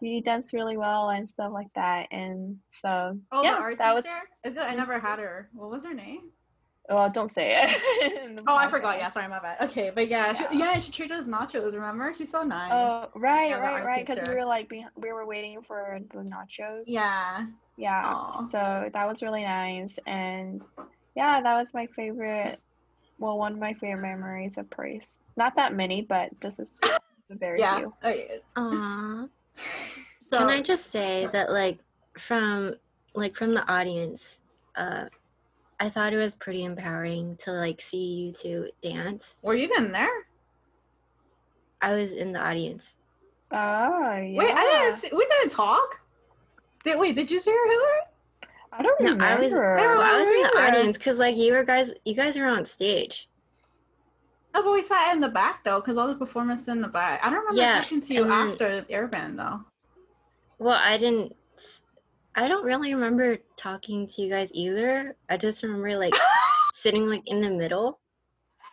he 0.00 0.20
danced 0.20 0.52
really 0.52 0.76
well 0.76 1.10
and 1.10 1.28
stuff 1.28 1.52
like 1.52 1.72
that. 1.74 2.08
And 2.10 2.58
so 2.68 3.18
oh, 3.30 3.42
yeah, 3.42 3.66
that 3.78 3.94
was. 3.94 4.04
I 4.44 4.74
never 4.74 4.98
had 4.98 5.18
mm-hmm. 5.18 5.22
her. 5.22 5.48
What 5.52 5.70
was 5.70 5.84
her 5.84 5.94
name? 5.94 6.30
Well, 6.90 7.08
don't 7.08 7.30
say 7.30 7.54
it. 7.56 8.42
oh, 8.48 8.56
I 8.56 8.66
forgot. 8.66 8.98
Yeah, 8.98 9.10
sorry, 9.10 9.28
my 9.28 9.38
bad. 9.38 9.60
Okay, 9.70 9.92
but 9.94 10.08
yeah, 10.08 10.32
yeah, 10.32 10.48
she, 10.50 10.58
yeah, 10.58 10.78
she 10.80 10.90
treated 10.90 11.16
us 11.16 11.28
nachos. 11.28 11.72
Remember? 11.72 12.12
She's 12.12 12.30
so 12.32 12.42
nice. 12.42 12.72
Oh, 12.74 13.08
right, 13.14 13.50
yeah, 13.50 13.60
right, 13.60 13.84
right. 13.84 14.04
Because 14.04 14.28
we 14.28 14.34
were 14.34 14.44
like, 14.44 14.68
we, 14.70 14.84
we 14.96 15.12
were 15.12 15.24
waiting 15.24 15.62
for 15.62 16.00
the 16.12 16.18
nachos. 16.22 16.82
Yeah. 16.86 17.46
Yeah. 17.76 18.02
Aww. 18.02 18.48
So 18.50 18.90
that 18.92 19.08
was 19.08 19.22
really 19.22 19.44
nice, 19.44 20.00
and 20.06 20.62
yeah, 21.14 21.40
that 21.40 21.54
was 21.54 21.72
my 21.72 21.86
favorite. 21.86 22.60
Well, 23.18 23.38
one 23.38 23.52
of 23.52 23.58
my 23.58 23.74
favorite 23.74 24.02
memories 24.02 24.58
of 24.58 24.68
Preuss. 24.68 25.20
Not 25.36 25.54
that 25.56 25.74
many, 25.74 26.02
but 26.02 26.30
this 26.40 26.58
is 26.58 26.76
very 27.30 27.60
yeah. 27.60 27.78
few. 27.78 27.94
Aww. 28.56 29.28
So, 30.24 30.38
Can 30.38 30.48
I 30.48 30.60
just 30.60 30.86
say 30.86 31.28
that, 31.32 31.52
like, 31.52 31.78
from 32.18 32.74
like 33.14 33.36
from 33.36 33.54
the 33.54 33.66
audience, 33.70 34.40
uh, 34.76 35.06
I 35.80 35.88
thought 35.88 36.12
it 36.12 36.18
was 36.18 36.34
pretty 36.34 36.62
empowering 36.62 37.36
to 37.36 37.52
like 37.52 37.80
see 37.80 38.04
you 38.04 38.32
two 38.32 38.68
dance. 38.82 39.34
Were 39.40 39.54
you 39.54 39.64
even 39.64 39.92
there? 39.92 40.26
I 41.80 41.94
was 41.94 42.12
in 42.12 42.32
the 42.32 42.38
audience. 42.38 42.96
Oh, 43.50 44.14
yeah. 44.16 44.38
Wait, 44.38 44.54
I 44.54 44.62
didn't 44.62 44.98
see, 44.98 45.08
we 45.16 45.26
didn't 45.26 45.52
talk. 45.52 46.00
Did 46.84 47.00
wait? 47.00 47.14
Did 47.14 47.30
you 47.30 47.38
see 47.38 47.50
her, 47.50 47.70
Hillary? 47.72 48.00
I 48.72 48.82
don't 48.82 49.00
know. 49.00 49.24
I 49.24 49.40
was, 49.40 49.52
I, 49.52 49.56
well, 49.56 50.00
I 50.00 50.18
was 50.18 50.28
in 50.28 50.42
the 50.42 50.68
audience 50.68 50.98
because 50.98 51.18
like 51.18 51.36
you 51.36 51.52
were 51.52 51.64
guys, 51.64 51.90
you 52.04 52.14
guys 52.14 52.38
were 52.38 52.46
on 52.46 52.66
stage. 52.66 53.28
Oh, 54.54 54.60
I've 54.60 54.66
always 54.66 54.86
sat 54.86 55.14
in 55.14 55.20
the 55.20 55.28
back 55.28 55.64
though, 55.64 55.80
because 55.80 55.96
all 55.96 56.08
the 56.08 56.14
performance 56.14 56.68
in 56.68 56.80
the 56.80 56.88
back. 56.88 57.20
I 57.22 57.30
don't 57.30 57.40
remember 57.40 57.60
yeah, 57.60 57.76
talking 57.76 58.00
to 58.02 58.14
you 58.14 58.30
after 58.30 58.82
Airband 58.82 59.36
though. 59.36 59.64
Well, 60.58 60.78
I 60.78 60.98
didn't 60.98 61.34
I 62.40 62.48
don't 62.48 62.64
really 62.64 62.94
remember 62.94 63.36
talking 63.56 64.08
to 64.08 64.22
you 64.22 64.30
guys 64.30 64.48
either. 64.54 65.14
I 65.28 65.36
just 65.36 65.62
remember 65.62 65.98
like 65.98 66.14
sitting 66.74 67.06
like 67.06 67.20
in 67.26 67.42
the 67.42 67.50
middle. 67.50 68.00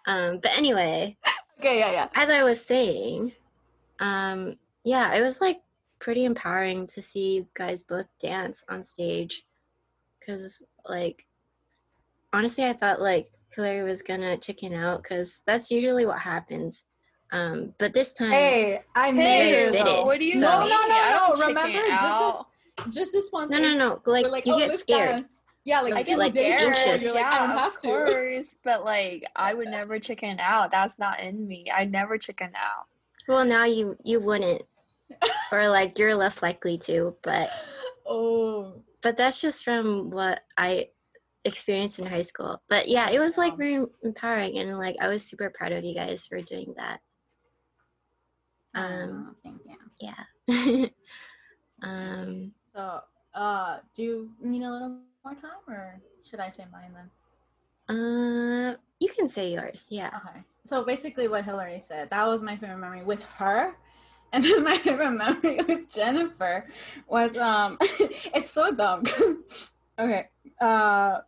Um, 0.05 0.39
but 0.41 0.57
anyway. 0.57 1.17
Okay, 1.59 1.79
yeah, 1.79 1.91
yeah. 1.91 2.07
As 2.15 2.29
I 2.29 2.43
was 2.43 2.63
saying, 2.63 3.33
um, 3.99 4.55
yeah, 4.85 5.13
it 5.15 5.21
was 5.21 5.41
like 5.41 5.59
pretty 5.99 6.23
empowering 6.23 6.87
to 6.87 7.01
see 7.01 7.45
guys 7.55 7.83
both 7.83 8.07
dance 8.19 8.63
on 8.69 8.83
stage. 8.83 9.43
Cause 10.25 10.63
like 10.87 11.25
honestly 12.31 12.63
I 12.63 12.71
thought 12.71 13.01
like 13.01 13.29
Hillary 13.49 13.83
was 13.83 14.01
gonna 14.01 14.37
chicken 14.37 14.75
out 14.75 15.03
because 15.03 15.41
that's 15.45 15.69
usually 15.69 16.05
what 16.05 16.19
happens. 16.19 16.85
Um, 17.33 17.73
but 17.79 17.93
this 17.93 18.13
time, 18.13 18.31
hey, 18.31 18.79
I 18.95 19.11
made 19.11 19.73
hey, 19.73 19.79
it. 19.79 20.05
What 20.05 20.19
do 20.19 20.25
you 20.25 20.35
so, 20.35 20.39
No, 20.39 20.59
no, 20.67 20.87
no, 20.87 21.33
no. 21.37 21.47
Remember, 21.47 21.89
just 21.89 22.45
just 22.89 23.11
this 23.11 23.29
one. 23.31 23.49
No, 23.49 23.59
no, 23.59 23.75
no. 23.75 24.01
Like, 24.05 24.27
like 24.27 24.45
you 24.45 24.55
oh, 24.55 24.59
get 24.59 24.79
scared. 24.79 25.09
Dance. 25.09 25.37
Yeah, 25.67 25.81
like 25.81 25.93
I 25.95 26.03
get 26.03 26.17
like 26.17 26.35
anxious. 26.37 27.01
You're 27.01 27.13
like, 27.13 27.23
yeah, 27.23 27.29
I 27.29 27.39
don't 27.39 27.57
have 27.57 27.75
of 27.75 27.81
to. 27.81 27.87
course, 27.87 28.55
but 28.63 28.85
like 28.85 29.25
I 29.35 29.53
would 29.53 29.67
never 29.67 29.99
chicken 29.99 30.39
out. 30.39 30.71
That's 30.71 30.97
not 30.97 31.19
in 31.19 31.45
me. 31.45 31.69
I 31.73 31.83
never 31.83 32.17
chicken 32.17 32.51
out. 32.55 32.85
Well, 33.27 33.43
now 33.43 33.65
you 33.65 33.97
you 34.03 34.21
wouldn't, 34.21 34.61
or 35.51 35.67
like 35.67 35.99
you're 35.99 36.15
less 36.15 36.41
likely 36.41 36.77
to. 36.79 37.15
But 37.21 37.49
oh, 38.07 38.81
but 39.01 39.17
that's 39.17 39.41
just 39.41 39.65
from 39.65 40.09
what 40.09 40.39
I 40.57 40.87
experienced 41.43 41.99
in 41.99 42.05
high 42.05 42.21
school. 42.21 42.61
But 42.69 42.87
yeah, 42.87 43.09
it 43.09 43.19
was 43.19 43.37
like 43.37 43.57
very 43.57 43.83
empowering, 44.03 44.59
and 44.59 44.77
like 44.77 44.95
I 45.01 45.09
was 45.09 45.25
super 45.25 45.49
proud 45.49 45.73
of 45.73 45.83
you 45.83 45.95
guys 45.95 46.25
for 46.25 46.41
doing 46.41 46.75
that. 46.77 46.99
Um, 48.73 49.35
oh, 49.35 49.35
thank 49.43 49.61
you. 49.65 49.77
Yeah. 49.99 50.87
um 51.83 52.53
so, 52.77 53.01
uh, 53.33 53.79
do 53.95 54.03
you 54.03 54.29
need 54.39 54.61
a 54.61 54.69
little 54.69 54.99
more 55.25 55.33
time, 55.33 55.65
or 55.67 55.99
should 56.23 56.39
I 56.39 56.51
say 56.51 56.65
mine 56.71 56.93
then? 56.93 57.95
Uh, 57.95 58.75
you 58.99 59.09
can 59.09 59.27
say 59.29 59.51
yours. 59.51 59.87
Yeah. 59.89 60.11
Okay. 60.15 60.41
So 60.63 60.83
basically, 60.83 61.27
what 61.27 61.43
Hillary 61.43 61.81
said 61.83 62.11
that 62.11 62.27
was 62.27 62.43
my 62.43 62.55
favorite 62.55 62.77
memory 62.77 63.03
with 63.03 63.23
her, 63.37 63.75
and 64.31 64.45
then 64.45 64.63
my 64.63 64.77
favorite 64.77 65.09
memory 65.09 65.59
with 65.67 65.89
Jennifer 65.89 66.67
was 67.07 67.35
um, 67.37 67.77
it's 67.81 68.51
so 68.51 68.71
dumb. 68.71 69.03
okay. 69.97 70.29
Uh, 70.61 71.19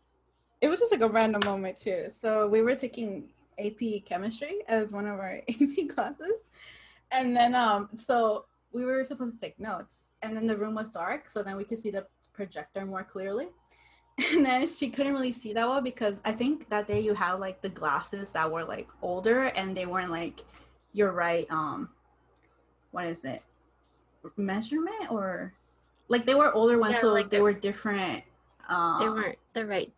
it 0.61 0.69
was 0.69 0.79
just 0.79 0.91
like 0.91 1.01
a 1.01 1.09
random 1.09 1.41
moment 1.45 1.79
too. 1.79 2.05
So 2.09 2.47
we 2.47 2.61
were 2.61 2.75
taking 2.75 3.29
AP 3.57 4.05
chemistry 4.05 4.59
as 4.67 4.91
one 4.91 5.07
of 5.07 5.17
our 5.17 5.41
AP 5.49 5.89
classes, 5.95 6.43
and 7.11 7.35
then 7.35 7.55
um, 7.55 7.89
so 7.95 8.45
we 8.71 8.85
were 8.85 9.03
supposed 9.03 9.39
to 9.39 9.41
take 9.47 9.59
notes 9.59 10.08
and 10.21 10.35
then 10.35 10.47
the 10.47 10.57
room 10.57 10.75
was 10.75 10.89
dark 10.89 11.27
so 11.27 11.41
then 11.41 11.55
we 11.57 11.63
could 11.63 11.79
see 11.79 11.91
the 11.91 12.05
projector 12.33 12.85
more 12.85 13.03
clearly. 13.03 13.47
And 14.33 14.45
then 14.45 14.67
she 14.67 14.89
couldn't 14.89 15.13
really 15.13 15.31
see 15.31 15.53
that 15.53 15.65
well 15.65 15.79
because 15.79 16.21
i 16.25 16.33
think 16.33 16.67
that 16.69 16.87
day 16.87 16.99
you 16.99 17.13
had 17.13 17.35
like 17.35 17.61
the 17.61 17.69
glasses 17.69 18.33
that 18.33 18.51
were 18.51 18.65
like 18.65 18.89
older 19.01 19.43
and 19.43 19.75
they 19.77 19.85
weren't 19.85 20.11
like 20.11 20.43
your 20.91 21.11
right 21.13 21.47
um 21.49 21.89
what 22.91 23.05
is 23.05 23.23
it? 23.23 23.43
Measurement 24.35 25.09
or 25.09 25.53
like 26.09 26.25
they 26.25 26.35
were 26.35 26.51
older 26.53 26.77
ones 26.77 26.95
yeah, 26.95 27.01
so 27.01 27.13
like 27.13 27.29
they 27.29 27.39
were 27.39 27.53
different 27.53 28.23
um 28.67 28.99
they 28.99 29.09
weren't 29.09 29.37
the 29.53 29.65
right 29.65 29.93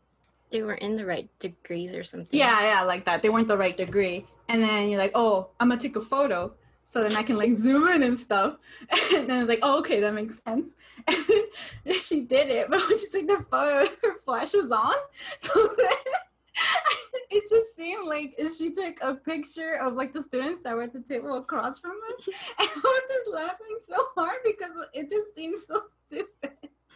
they 0.51 0.62
were 0.62 0.75
in 0.75 0.98
the 0.98 1.06
right 1.06 1.28
degrees 1.40 1.94
or 1.94 2.04
something. 2.04 2.38
Yeah 2.38 2.62
yeah 2.62 2.82
like 2.84 3.06
that. 3.06 3.22
They 3.22 3.30
weren't 3.30 3.48
the 3.48 3.58
right 3.58 3.75
degree. 3.75 4.28
And 4.50 4.62
then 4.62 4.90
you're 4.90 5.00
like 5.00 5.13
oh 5.16 5.50
i'm 5.60 5.70
gonna 5.70 5.82
take 5.82 5.96
a 5.96 6.01
photo 6.01 6.54
so 6.91 7.01
then 7.01 7.15
I 7.15 7.24
can 7.24 7.38
like 7.38 7.55
zoom 7.55 7.88
in 7.88 8.03
and 8.03 8.19
stuff. 8.19 8.57
And 9.15 9.29
then 9.29 9.43
it's 9.43 9.48
like, 9.50 9.60
oh, 9.62 9.79
okay, 9.79 10.01
that 10.01 10.13
makes 10.13 10.43
sense. 10.43 10.74
And 11.07 11.95
she 11.95 12.24
did 12.25 12.50
it, 12.50 12.67
but 12.69 12.81
when 12.81 13.00
she 13.00 13.07
took 13.07 13.27
the 13.27 13.45
photo, 13.50 13.89
her 14.03 14.15
flash 14.25 14.53
was 14.53 14.74
on. 14.74 14.95
So 15.39 15.53
then 15.77 15.88
it 17.29 17.45
just 17.50 17.77
seemed 17.77 18.05
like 18.10 18.36
she 18.57 18.74
took 18.74 18.98
a 19.01 19.15
picture 19.15 19.75
of 19.81 19.93
like 19.93 20.12
the 20.12 20.21
students 20.21 20.63
that 20.63 20.75
were 20.75 20.83
at 20.83 20.91
the 20.91 21.00
table 21.00 21.38
across 21.38 21.79
from 21.79 21.98
us. 22.12 22.27
And 22.60 22.67
I 22.67 22.81
was 22.83 23.01
just 23.07 23.33
laughing 23.33 23.77
so 23.88 23.95
hard 24.17 24.39
because 24.43 24.71
it 24.93 25.10
just 25.10 25.33
seemed 25.33 25.60
so 25.60 25.83
stupid. 26.07 26.51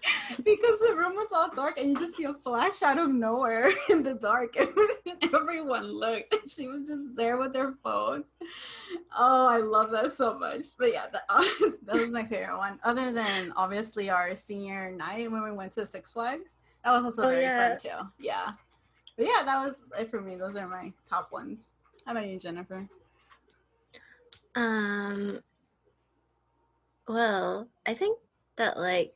because 0.44 0.80
the 0.80 0.96
room 0.96 1.16
was 1.16 1.32
all 1.34 1.50
dark 1.54 1.80
and 1.80 1.92
you 1.92 2.00
just 2.00 2.16
see 2.16 2.26
a 2.26 2.34
flash 2.34 2.82
out 2.82 2.98
of 2.98 3.10
nowhere 3.10 3.70
in 3.90 4.04
the 4.04 4.16
dark. 4.16 4.56
And 4.56 4.70
everyone 5.34 5.86
looked. 5.86 6.34
And 6.34 6.50
she 6.50 6.68
was 6.68 6.88
just 6.88 7.16
there 7.16 7.38
with 7.38 7.56
her 7.56 7.76
phone. 7.84 8.24
Oh 9.18 9.48
i 9.48 9.58
love 9.58 9.92
that 9.92 10.12
so 10.14 10.38
much. 10.38 10.62
But 10.78 10.94
yeah 10.94 11.08
that, 11.12 11.24
uh, 11.30 11.44
that 11.86 11.96
was 11.96 12.10
my 12.10 12.26
favorite 12.26 12.58
one. 12.58 12.80
Other 12.84 13.12
than 13.12 13.54
obviously 13.56 14.10
our 14.10 14.36
senior 14.36 14.92
night 14.92 15.32
when 15.32 15.44
we 15.44 15.52
went 15.52 15.72
to 15.74 15.88
six 15.88 16.12
flags 16.12 16.56
that 16.84 16.92
was 16.92 17.04
also 17.04 17.24
oh, 17.24 17.30
very 17.30 17.44
yeah. 17.44 17.70
fun 17.70 17.80
too. 17.80 18.10
Yeah. 18.20 18.52
But 19.18 19.26
yeah 19.26 19.44
that 19.44 19.66
was 19.66 19.76
it 20.00 20.10
for 20.10 20.22
me. 20.22 20.36
Those 20.36 20.56
are 20.56 20.68
my 20.68 20.94
top 21.10 21.32
ones. 21.32 21.72
How 22.06 22.12
about 22.12 22.28
you 22.28 22.40
jennifer? 22.40 22.88
Um 24.56 25.40
well 27.08 27.68
i 27.86 27.94
think 27.94 28.18
that 28.56 28.80
like 28.80 29.14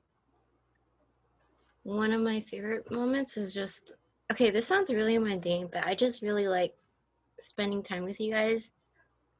one 1.90 2.14
of 2.14 2.22
my 2.22 2.42
favorite 2.42 2.90
moments 2.92 3.36
was 3.36 3.54
just 3.54 3.94
okay, 4.32 4.52
this 4.52 4.68
sounds 4.68 4.92
really 4.92 5.18
mundane, 5.18 5.70
but 5.72 5.86
I 5.86 5.96
just 5.96 6.22
really 6.22 6.48
like 6.48 6.74
spending 7.40 7.82
time 7.82 8.04
with 8.04 8.20
you 8.20 8.32
guys. 8.32 8.70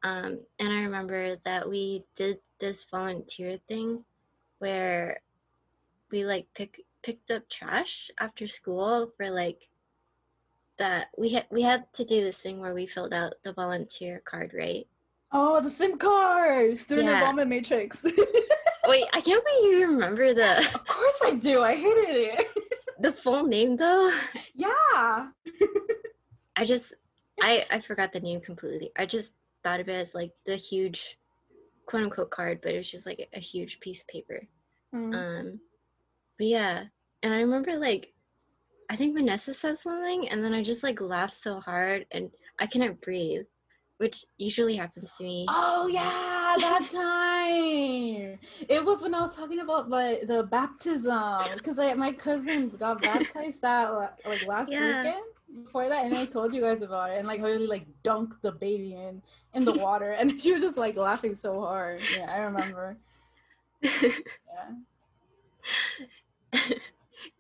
Um, 0.02 0.40
and 0.60 0.74
I 0.74 0.82
remember 0.82 1.36
that 1.46 1.70
we 1.70 2.06
did 2.16 2.40
this 2.60 2.86
volunteer 2.90 3.60
thing 3.68 4.04
where 4.58 5.20
we 6.12 6.26
like 6.26 6.48
pick 6.56 6.82
picked 7.04 7.32
up 7.32 7.48
trash 7.50 8.10
after 8.20 8.48
school 8.48 9.14
for 9.16 9.30
like 9.30 9.70
that 10.80 11.08
we 11.18 11.30
had 11.30 11.46
we 11.52 11.62
had 11.62 11.92
to 11.94 12.04
do 12.04 12.22
this 12.22 12.42
thing 12.42 12.60
where 12.60 12.74
we 12.74 12.88
filled 12.88 13.14
out 13.14 13.34
the 13.44 13.54
volunteer 13.54 14.22
card, 14.26 14.54
right? 14.58 14.88
Oh, 15.32 15.62
the 15.62 15.70
SIM 15.70 15.98
card, 15.98 16.80
student 16.80 17.10
yeah. 17.10 17.20
enrollment 17.20 17.50
matrix. 17.50 18.04
Wait, 18.90 19.06
I 19.14 19.22
can't 19.22 19.44
believe 19.44 19.80
you 19.80 19.88
remember 19.88 20.34
the. 20.34 20.60
Of 20.60 20.88
course 20.88 21.22
I 21.24 21.36
do. 21.36 21.62
I 21.62 21.76
hated 21.76 22.10
it. 22.10 22.48
the 23.00 23.12
full 23.12 23.44
name 23.44 23.78
though. 23.78 24.12
Yeah. 24.56 25.28
I 26.56 26.66
just, 26.66 26.94
I 27.42 27.66
I 27.72 27.80
forgot 27.80 28.12
the 28.12 28.20
name 28.20 28.42
completely. 28.42 28.92
I 28.98 29.06
just 29.06 29.34
thought 29.64 29.80
of 29.80 29.90
it 29.90 29.94
as 29.94 30.16
like 30.16 30.32
the 30.46 30.56
huge, 30.56 31.20
quote 31.86 32.04
unquote 32.04 32.32
card, 32.32 32.60
but 32.62 32.74
it 32.74 32.78
was 32.78 32.92
just 32.92 33.06
like 33.06 33.30
a 33.34 33.40
huge 33.40 33.80
piece 33.80 34.02
of 34.02 34.08
paper. 34.08 34.48
Mm. 34.94 35.16
Um, 35.16 35.60
but 36.38 36.48
yeah, 36.48 36.84
and 37.22 37.34
I 37.34 37.42
remember 37.42 37.78
like, 37.78 38.14
I 38.90 38.96
think 38.96 39.14
Vanessa 39.16 39.54
said 39.54 39.78
something, 39.78 40.30
and 40.30 40.44
then 40.44 40.54
I 40.54 40.64
just 40.64 40.84
like 40.84 41.00
laughed 41.00 41.36
so 41.36 41.60
hard, 41.60 42.08
and 42.12 42.32
I 42.60 42.66
couldn't 42.66 43.02
breathe 43.02 43.46
which 44.00 44.26
usually 44.38 44.78
happens 44.78 45.14
to 45.18 45.24
me. 45.24 45.46
Oh 45.50 45.88
yeah, 45.88 46.39
that 46.58 46.90
time. 46.92 48.40
it 48.68 48.84
was 48.84 49.02
when 49.02 49.14
I 49.14 49.22
was 49.22 49.36
talking 49.36 49.60
about 49.60 49.90
like 49.90 50.28
the 50.28 50.44
baptism 50.44 51.40
because 51.56 51.80
I 51.80 51.94
my 51.94 52.12
cousin 52.12 52.70
got 52.70 53.02
baptized 53.02 53.62
that 53.62 53.92
like 54.26 54.46
last 54.48 54.72
yeah. 54.72 55.04
weekend 55.04 55.24
before 55.64 55.90
that, 55.90 56.06
and 56.06 56.16
I 56.16 56.26
told 56.26 56.54
you 56.54 56.62
guys 56.62 56.82
about 56.82 57.12
it, 57.12 57.18
and 57.18 57.28
like 57.28 57.42
really 57.42 57.68
like 57.68 57.86
dunked 58.04 58.42
the 58.42 58.52
baby 58.52 58.94
in 58.94 59.22
in 59.54 59.66
the 59.66 59.74
water, 59.74 60.12
and 60.20 60.42
she 60.42 60.54
was 60.54 60.62
just 60.62 60.78
like 60.78 60.96
laughing 60.96 61.36
so 61.36 61.60
hard. 61.62 62.02
Yeah, 62.16 62.32
I 62.32 62.38
remember. 62.40 62.98
yeah. 63.82 64.70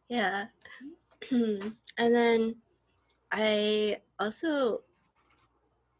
yeah. 0.09 0.45
and 1.31 1.75
then 1.97 2.55
I 3.31 3.97
also 4.19 4.81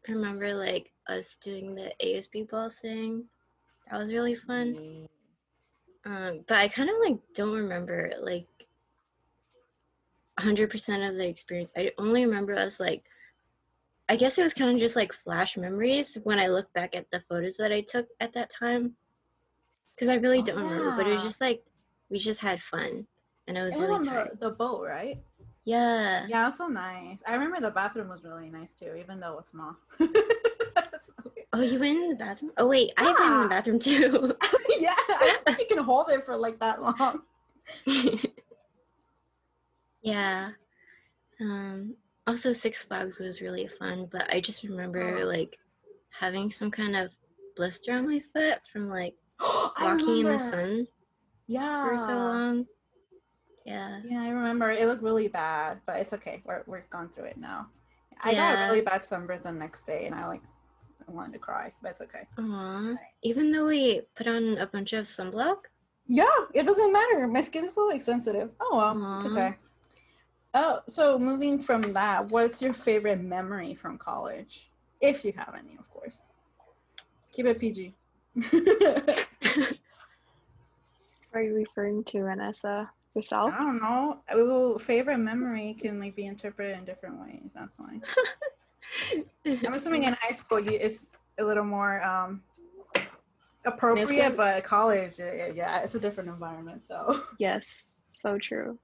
remember 0.07 0.53
like 0.53 0.91
us 1.09 1.37
doing 1.37 1.75
the 1.75 1.91
ASB 2.03 2.49
ball 2.49 2.69
thing. 2.69 3.25
That 3.89 3.99
was 3.99 4.11
really 4.11 4.35
fun. 4.35 5.07
Um, 6.05 6.41
but 6.47 6.57
I 6.57 6.67
kind 6.67 6.89
of 6.89 6.95
like 7.03 7.17
don't 7.35 7.55
remember 7.55 8.11
like 8.21 8.47
100% 10.39 11.09
of 11.09 11.15
the 11.15 11.27
experience. 11.27 11.71
I 11.75 11.91
only 11.97 12.25
remember 12.25 12.55
us 12.55 12.79
like 12.79 13.03
I 14.07 14.15
guess 14.15 14.39
it 14.39 14.43
was 14.43 14.55
kind 14.55 14.71
of 14.71 14.79
just 14.79 14.95
like 14.95 15.13
flash 15.13 15.55
memories 15.55 16.17
when 16.23 16.39
I 16.39 16.47
look 16.47 16.71
back 16.73 16.95
at 16.95 17.11
the 17.11 17.21
photos 17.29 17.57
that 17.57 17.71
I 17.71 17.81
took 17.81 18.07
at 18.19 18.33
that 18.33 18.49
time. 18.49 18.95
Cuz 19.97 20.07
I 20.07 20.15
really 20.15 20.39
oh, 20.39 20.43
don't 20.43 20.63
yeah. 20.63 20.71
remember, 20.71 20.95
but 20.97 21.07
it 21.07 21.13
was 21.13 21.21
just 21.21 21.41
like 21.41 21.63
we 22.09 22.17
just 22.17 22.39
had 22.39 22.61
fun 22.61 23.05
and 23.47 23.57
I 23.57 23.63
was 23.63 23.75
it 23.75 23.79
really 23.79 23.97
was 23.97 24.07
on 24.07 24.13
the, 24.13 24.35
the 24.37 24.51
boat, 24.51 24.85
right? 24.87 25.21
Yeah. 25.65 26.25
Yeah, 26.27 26.43
it 26.43 26.45
was 26.47 26.57
so 26.57 26.67
nice. 26.67 27.19
I 27.27 27.33
remember 27.33 27.59
the 27.59 27.71
bathroom 27.71 28.09
was 28.09 28.23
really 28.23 28.49
nice 28.49 28.73
too, 28.73 28.95
even 28.95 29.19
though 29.19 29.33
it 29.33 29.37
was 29.37 29.47
small. 29.47 29.75
oh, 31.53 31.61
you 31.61 31.79
went 31.79 32.03
in 32.03 32.09
the 32.09 32.15
bathroom? 32.15 32.51
Oh 32.57 32.67
wait, 32.67 32.91
yeah. 32.97 33.03
I 33.03 33.05
went 33.05 33.19
in 33.19 33.41
the 33.41 33.49
bathroom 33.49 33.79
too. 33.79 34.35
yeah, 34.79 34.93
I 34.97 35.41
don't 35.45 35.45
think 35.45 35.69
you 35.69 35.75
can 35.75 35.83
hold 35.83 36.09
it 36.09 36.23
for 36.23 36.35
like 36.37 36.59
that 36.59 36.81
long. 36.81 37.21
yeah. 40.01 40.51
Um 41.39 41.95
also 42.27 42.53
Six 42.53 42.83
Flags 42.83 43.19
was 43.19 43.41
really 43.41 43.67
fun, 43.67 44.07
but 44.11 44.31
I 44.33 44.39
just 44.39 44.63
remember 44.63 45.19
oh. 45.21 45.25
like 45.25 45.57
having 46.09 46.51
some 46.51 46.71
kind 46.71 46.95
of 46.95 47.15
blister 47.55 47.93
on 47.93 48.07
my 48.07 48.21
foot 48.33 48.59
from 48.71 48.89
like 48.89 49.15
walking 49.79 50.19
in 50.19 50.25
the 50.27 50.39
sun 50.39 50.87
yeah 51.47 51.87
for 51.87 51.99
so 51.99 52.13
long. 52.13 52.65
Yeah. 53.65 53.99
Yeah, 54.07 54.23
I 54.23 54.29
remember 54.29 54.71
it 54.71 54.87
looked 54.87 55.03
really 55.03 55.27
bad, 55.27 55.79
but 55.85 55.97
it's 55.97 56.13
okay. 56.13 56.41
We're 56.45 56.63
we're 56.65 56.85
gone 56.89 57.09
through 57.09 57.25
it 57.25 57.37
now. 57.37 57.67
I 58.21 58.31
yeah. 58.31 58.55
got 58.55 58.61
a 58.61 58.65
really 58.67 58.81
bad 58.81 59.03
sunburn 59.03 59.41
the 59.43 59.51
next 59.51 59.85
day, 59.85 60.05
and 60.05 60.15
I 60.15 60.27
like 60.27 60.41
wanted 61.11 61.33
to 61.33 61.39
cry, 61.39 61.73
but 61.81 61.91
it's 61.91 62.01
okay. 62.01 62.27
Aww. 62.37 62.97
Even 63.23 63.51
though 63.51 63.67
we 63.67 64.01
put 64.15 64.27
on 64.27 64.57
a 64.57 64.67
bunch 64.67 64.93
of 64.93 65.05
sunblock. 65.05 65.57
Yeah, 66.07 66.25
it 66.53 66.65
doesn't 66.65 66.91
matter. 66.91 67.27
My 67.27 67.41
skin 67.41 67.65
is 67.65 67.75
so 67.75 67.87
like 67.87 68.01
sensitive. 68.01 68.51
Oh 68.59 68.77
well, 68.77 68.95
Aww. 68.95 69.17
it's 69.17 69.25
okay. 69.27 69.55
Oh, 70.53 70.79
so 70.87 71.19
moving 71.19 71.59
from 71.59 71.81
that, 71.93 72.29
what's 72.29 72.61
your 72.61 72.73
favorite 72.73 73.21
memory 73.21 73.73
from 73.75 73.97
college? 73.97 74.69
If 75.01 75.23
you 75.23 75.31
have 75.37 75.53
any, 75.57 75.77
of 75.77 75.87
course. 75.89 76.23
Keep 77.31 77.45
it 77.45 77.59
PG. 77.59 77.93
Are 81.33 81.41
you 81.43 81.53
referring 81.53 82.03
to 82.05 82.23
Vanessa? 82.23 82.89
yourself? 83.15 83.53
I 83.53 83.57
don't 83.59 83.81
know. 83.81 84.19
Well, 84.33 84.77
favorite 84.79 85.17
memory 85.17 85.75
can 85.79 85.99
like 85.99 86.15
be 86.15 86.25
interpreted 86.25 86.77
in 86.77 86.85
different 86.85 87.19
ways. 87.19 87.49
That's 87.53 87.77
why. 87.77 87.99
I'm 89.45 89.74
assuming 89.74 90.03
in 90.03 90.15
high 90.21 90.36
school 90.36 90.59
you, 90.59 90.71
it's 90.71 91.05
a 91.39 91.43
little 91.43 91.63
more 91.63 92.03
um, 92.03 92.41
appropriate, 93.65 94.36
but 94.36 94.63
college, 94.63 95.19
yeah, 95.19 95.81
it's 95.81 95.95
a 95.95 96.00
different 96.00 96.29
environment. 96.29 96.83
So 96.83 97.21
yes, 97.39 97.95
so 98.12 98.38
true. 98.38 98.77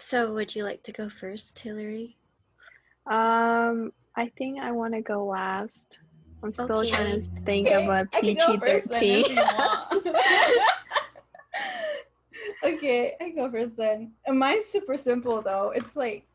So, 0.00 0.32
would 0.32 0.54
you 0.54 0.62
like 0.62 0.84
to 0.84 0.92
go 0.92 1.08
first, 1.08 1.58
Hillary? 1.58 2.16
Um, 3.08 3.90
I 4.14 4.28
think 4.38 4.60
I 4.60 4.70
want 4.70 4.94
to 4.94 5.00
go 5.00 5.24
last. 5.24 5.98
I'm 6.40 6.52
still 6.52 6.78
okay. 6.78 6.90
trying 6.90 7.22
to 7.22 7.28
think 7.42 7.66
okay. 7.66 7.84
of 7.84 7.88
a 7.88 8.06
PG 8.06 8.58
thirteen. 8.58 9.24
okay, 12.64 13.14
I 13.20 13.30
go 13.30 13.50
first 13.50 13.76
then. 13.76 14.12
Mine's 14.28 14.66
super 14.66 14.96
simple 14.96 15.42
though. 15.42 15.72
It's 15.74 15.96
like 15.96 16.28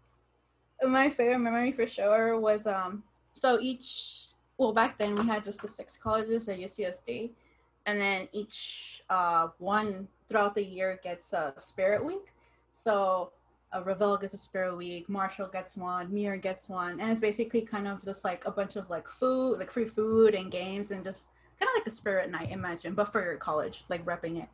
my 0.88 1.10
favorite 1.10 1.40
memory 1.40 1.72
for 1.72 1.88
sure 1.88 2.40
was 2.40 2.68
um 2.68 3.04
so 3.34 3.60
each 3.60 4.28
well 4.58 4.74
back 4.74 4.98
then 4.98 5.16
we 5.16 5.26
had 5.26 5.44
just 5.44 5.62
the 5.62 5.68
six 5.68 5.98
colleges 5.98 6.48
at 6.50 6.60
UCSD 6.60 7.32
and 7.86 8.00
then 8.00 8.28
each 8.32 9.04
uh 9.10 9.48
one 9.58 10.08
throughout 10.28 10.56
the 10.56 10.66
year 10.66 11.00
gets 11.04 11.34
a 11.34 11.54
spirit 11.58 12.04
week. 12.04 12.34
So 12.72 13.32
uh, 13.72 13.84
Revelle 13.84 14.20
gets 14.20 14.34
a 14.34 14.38
spirit 14.38 14.76
week, 14.76 15.10
Marshall 15.10 15.48
gets 15.48 15.76
one, 15.76 16.14
Muir 16.14 16.38
gets 16.38 16.70
one, 16.70 17.00
and 17.00 17.12
it's 17.12 17.22
basically 17.22 17.62
kind 17.62 17.88
of 17.88 18.04
just 18.04 18.24
like 18.24 18.46
a 18.46 18.52
bunch 18.52 18.76
of 18.76 18.90
like 18.90 19.08
food, 19.08 19.58
like 19.60 19.72
free 19.72 19.86
food 19.86 20.36
and 20.36 20.52
games 20.52 20.92
and 20.92 21.04
just 21.04 21.28
kind 21.60 21.70
of 21.70 21.80
like 21.80 21.88
a 21.88 21.92
spirit 21.92 22.32
night, 22.32 22.52
imagine, 22.52 22.94
but 22.94 23.12
for 23.12 23.24
your 23.24 23.36
college, 23.38 23.84
like 23.90 24.06
repping 24.06 24.42
it. 24.42 24.50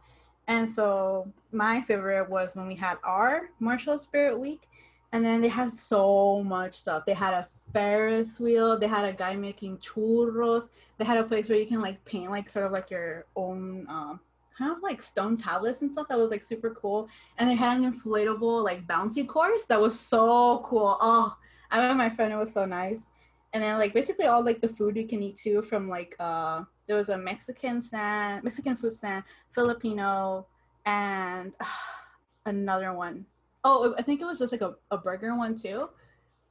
And 0.47 0.69
so 0.69 1.31
my 1.51 1.81
favorite 1.81 2.29
was 2.29 2.55
when 2.55 2.67
we 2.67 2.75
had 2.75 2.97
our 3.03 3.49
Marshall 3.59 3.99
Spirit 3.99 4.39
Week. 4.39 4.67
And 5.11 5.25
then 5.25 5.41
they 5.41 5.47
had 5.47 5.73
so 5.73 6.43
much 6.43 6.75
stuff. 6.75 7.03
They 7.05 7.13
had 7.13 7.33
a 7.33 7.47
Ferris 7.73 8.39
wheel. 8.39 8.77
They 8.77 8.87
had 8.87 9.05
a 9.05 9.13
guy 9.13 9.35
making 9.35 9.77
churros. 9.77 10.69
They 10.97 11.05
had 11.05 11.17
a 11.17 11.23
place 11.23 11.49
where 11.49 11.57
you 11.57 11.65
can 11.65 11.81
like 11.81 12.03
paint 12.05 12.31
like 12.31 12.49
sort 12.49 12.65
of 12.65 12.71
like 12.71 12.91
your 12.91 13.25
own 13.35 13.85
um, 13.89 14.19
kind 14.57 14.71
of 14.71 14.83
like 14.83 15.01
stone 15.01 15.37
tablets 15.37 15.81
and 15.81 15.91
stuff 15.91 16.07
that 16.09 16.17
was 16.17 16.31
like 16.31 16.43
super 16.43 16.71
cool. 16.71 17.07
And 17.37 17.49
they 17.49 17.55
had 17.55 17.79
an 17.79 17.91
inflatable 17.91 18.63
like 18.63 18.85
bouncy 18.87 19.27
course 19.27 19.65
that 19.65 19.79
was 19.79 19.99
so 19.99 20.59
cool. 20.65 20.97
Oh, 20.99 21.35
I 21.71 21.79
met 21.79 21.97
my 21.97 22.09
friend. 22.09 22.33
It 22.33 22.37
was 22.37 22.53
so 22.53 22.65
nice. 22.65 23.07
And 23.53 23.63
then 23.63 23.79
like 23.79 23.93
basically 23.93 24.25
all 24.25 24.43
like 24.43 24.61
the 24.61 24.69
food 24.69 24.95
you 24.95 25.07
can 25.07 25.23
eat 25.23 25.37
too 25.37 25.61
from 25.63 25.89
like 25.89 26.15
uh 26.19 26.63
there 26.87 26.97
was 26.97 27.09
a 27.09 27.17
Mexican 27.17 27.81
stand, 27.81 28.43
Mexican 28.43 28.75
food 28.75 28.91
stand, 28.91 29.23
Filipino, 29.49 30.47
and 30.85 31.53
uh, 31.59 31.65
another 32.45 32.93
one. 32.93 33.25
Oh, 33.63 33.93
I 33.97 34.01
think 34.01 34.21
it 34.21 34.25
was 34.25 34.39
just 34.39 34.53
like 34.53 34.61
a, 34.61 34.75
a 34.91 34.97
burger 34.97 35.35
one 35.35 35.55
too. 35.55 35.89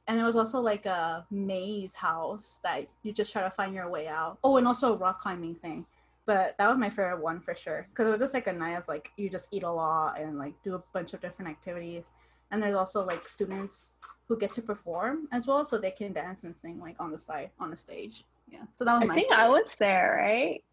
And 0.07 0.17
there 0.17 0.25
was 0.25 0.35
also 0.35 0.59
like 0.59 0.85
a 0.85 1.25
maze 1.29 1.93
house 1.93 2.59
that 2.63 2.87
you 3.03 3.11
just 3.11 3.31
try 3.31 3.43
to 3.43 3.49
find 3.49 3.75
your 3.75 3.89
way 3.89 4.07
out. 4.07 4.39
Oh, 4.43 4.57
and 4.57 4.67
also 4.67 4.93
a 4.93 4.97
rock 4.97 5.21
climbing 5.21 5.55
thing. 5.55 5.85
But 6.25 6.57
that 6.57 6.67
was 6.67 6.77
my 6.77 6.89
favorite 6.89 7.21
one 7.21 7.39
for 7.39 7.55
sure. 7.55 7.87
Because 7.89 8.07
it 8.07 8.11
was 8.11 8.19
just 8.19 8.33
like 8.33 8.47
a 8.47 8.53
night 8.53 8.75
of 8.75 8.87
like 8.87 9.11
you 9.17 9.29
just 9.29 9.49
eat 9.51 9.63
a 9.63 9.71
lot 9.71 10.19
and 10.19 10.37
like 10.37 10.53
do 10.63 10.75
a 10.75 10.83
bunch 10.93 11.13
of 11.13 11.21
different 11.21 11.49
activities. 11.49 12.05
And 12.51 12.61
there's 12.61 12.75
also 12.75 13.05
like 13.05 13.27
students 13.27 13.95
who 14.27 14.37
get 14.37 14.51
to 14.53 14.61
perform 14.61 15.27
as 15.31 15.47
well 15.47 15.63
so 15.65 15.77
they 15.77 15.91
can 15.91 16.13
dance 16.13 16.43
and 16.43 16.55
sing 16.55 16.79
like 16.79 16.95
on 16.99 17.11
the 17.11 17.19
side 17.19 17.49
on 17.59 17.71
the 17.71 17.77
stage 17.77 18.25
yeah. 18.51 18.63
So 18.71 18.85
that 18.85 18.99
was. 18.99 19.09
I 19.09 19.13
think 19.13 19.29
favorite. 19.29 19.45
I 19.45 19.49
was 19.49 19.75
there, 19.75 20.17
right? 20.21 20.63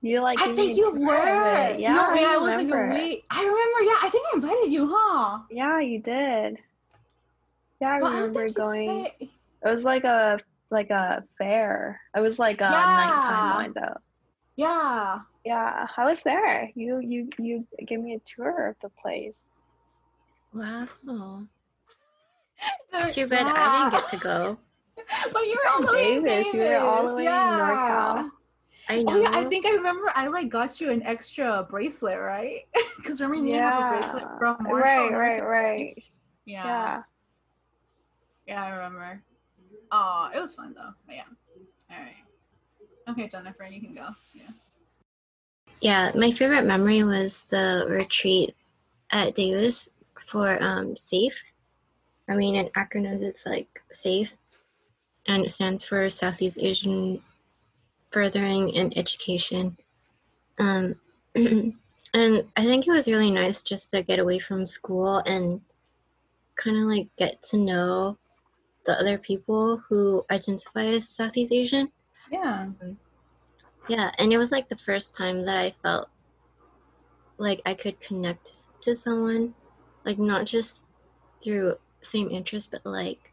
You 0.00 0.20
like? 0.20 0.40
I 0.40 0.54
think 0.54 0.76
you 0.76 0.92
were. 0.92 1.76
Yeah. 1.76 1.94
No, 1.94 2.02
I, 2.10 2.34
I 2.34 2.38
was 2.38 2.50
like 2.50 2.72
a 2.72 2.94
week. 2.94 3.24
I 3.30 3.40
remember. 3.40 3.82
Yeah, 3.82 3.98
I 4.02 4.08
think 4.10 4.26
I 4.32 4.36
invited 4.36 4.72
you, 4.72 4.88
huh? 4.92 5.40
Yeah, 5.50 5.80
you 5.80 6.00
did. 6.00 6.58
Yeah, 7.80 7.94
I 7.94 8.00
but 8.00 8.12
remember 8.12 8.44
I 8.44 8.48
going. 8.48 9.02
Say... 9.02 9.30
It 9.64 9.68
was 9.68 9.84
like 9.84 10.04
a 10.04 10.38
like 10.70 10.90
a 10.90 11.24
fair. 11.36 12.00
It 12.16 12.20
was 12.20 12.38
like 12.38 12.60
a 12.60 12.64
yeah. 12.64 12.70
nighttime 12.70 13.54
one 13.56 13.72
though. 13.74 14.00
Yeah. 14.56 15.18
Yeah, 15.44 15.86
I 15.96 16.04
was 16.04 16.22
there. 16.22 16.70
You 16.74 17.00
you 17.00 17.28
you 17.38 17.66
gave 17.86 18.00
me 18.00 18.14
a 18.14 18.20
tour 18.20 18.68
of 18.68 18.78
the 18.80 18.90
place. 18.90 19.42
Wow. 20.52 20.88
Too 23.10 23.26
bad 23.26 23.46
wow. 23.46 23.52
I 23.54 23.90
didn't 23.90 24.00
get 24.00 24.10
to 24.10 24.16
go. 24.16 24.58
but 25.32 25.42
you 25.46 25.56
were 25.56 25.70
all 25.70 25.80
the 25.80 25.92
way 25.92 26.20
Davis. 26.20 26.52
Davis. 26.52 26.54
You 26.54 26.60
were 26.60 26.78
all 26.78 27.08
the 27.08 27.14
way 27.14 27.24
yeah. 27.24 28.18
in 28.20 28.24
NorCal. 28.24 28.30
I 28.88 29.02
know. 29.02 29.12
Oh, 29.12 29.20
yeah, 29.20 29.30
I 29.32 29.44
think 29.44 29.66
I 29.66 29.70
remember 29.72 30.10
I 30.14 30.28
like 30.28 30.48
got 30.48 30.80
you 30.80 30.90
an 30.90 31.02
extra 31.02 31.66
bracelet, 31.68 32.18
right? 32.18 32.62
Because 32.96 33.20
remember 33.20 33.46
you 33.46 33.54
yeah. 33.54 33.70
have 33.70 33.92
a 33.92 34.00
bracelet 34.00 34.38
from 34.38 34.56
Marshall. 34.60 34.80
Right, 34.80 35.12
right, 35.12 35.44
right. 35.44 36.04
Yeah. 36.46 36.64
yeah. 36.64 37.02
Yeah, 38.48 38.64
I 38.64 38.70
remember. 38.70 39.22
Oh, 39.92 40.30
it 40.34 40.40
was 40.40 40.54
fun 40.54 40.74
though. 40.74 40.90
But 41.06 41.14
yeah. 41.14 41.22
All 41.90 41.96
right. 41.96 42.16
Okay, 43.08 43.28
Jennifer, 43.28 43.64
you 43.64 43.80
can 43.80 43.94
go. 43.94 44.08
Yeah. 44.34 44.50
Yeah, 45.80 46.12
my 46.16 46.32
favorite 46.32 46.64
memory 46.64 47.04
was 47.04 47.44
the 47.44 47.86
retreat 47.88 48.56
at 49.10 49.34
Davis 49.34 49.88
for 50.18 50.62
um, 50.62 50.96
SAFE. 50.96 51.44
I 52.28 52.34
mean, 52.34 52.56
in 52.56 52.66
acronyms, 52.70 53.22
it's 53.22 53.46
like 53.46 53.82
SAFE, 53.90 54.36
and 55.26 55.44
it 55.44 55.50
stands 55.50 55.84
for 55.84 56.10
Southeast 56.10 56.58
Asian 56.60 57.22
Furthering 58.10 58.70
in 58.70 58.96
Education. 58.96 59.76
Um, 60.58 60.94
and 61.34 62.44
I 62.56 62.64
think 62.64 62.86
it 62.86 62.92
was 62.92 63.08
really 63.08 63.30
nice 63.30 63.62
just 63.62 63.90
to 63.92 64.02
get 64.02 64.18
away 64.18 64.38
from 64.38 64.66
school 64.66 65.18
and 65.26 65.60
kind 66.56 66.76
of 66.76 66.84
like 66.84 67.08
get 67.16 67.42
to 67.42 67.56
know 67.56 68.18
the 68.86 68.98
other 68.98 69.18
people 69.18 69.82
who 69.88 70.24
identify 70.30 70.84
as 70.84 71.08
Southeast 71.08 71.52
Asian. 71.52 71.92
Yeah. 72.30 72.70
Yeah, 73.88 74.10
and 74.18 74.32
it 74.32 74.38
was 74.38 74.52
like 74.52 74.68
the 74.68 74.76
first 74.76 75.14
time 75.16 75.44
that 75.46 75.56
I 75.56 75.70
felt 75.82 76.08
like 77.38 77.62
I 77.64 77.74
could 77.74 78.00
connect 78.00 78.50
to 78.82 78.94
someone, 78.94 79.54
like 80.04 80.18
not 80.18 80.46
just 80.46 80.82
through 81.42 81.76
same 82.00 82.30
interest, 82.30 82.70
but 82.70 82.84
like 82.84 83.32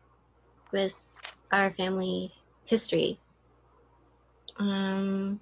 with 0.72 1.16
our 1.52 1.72
family 1.72 2.34
history. 2.66 3.20
Um, 4.58 5.42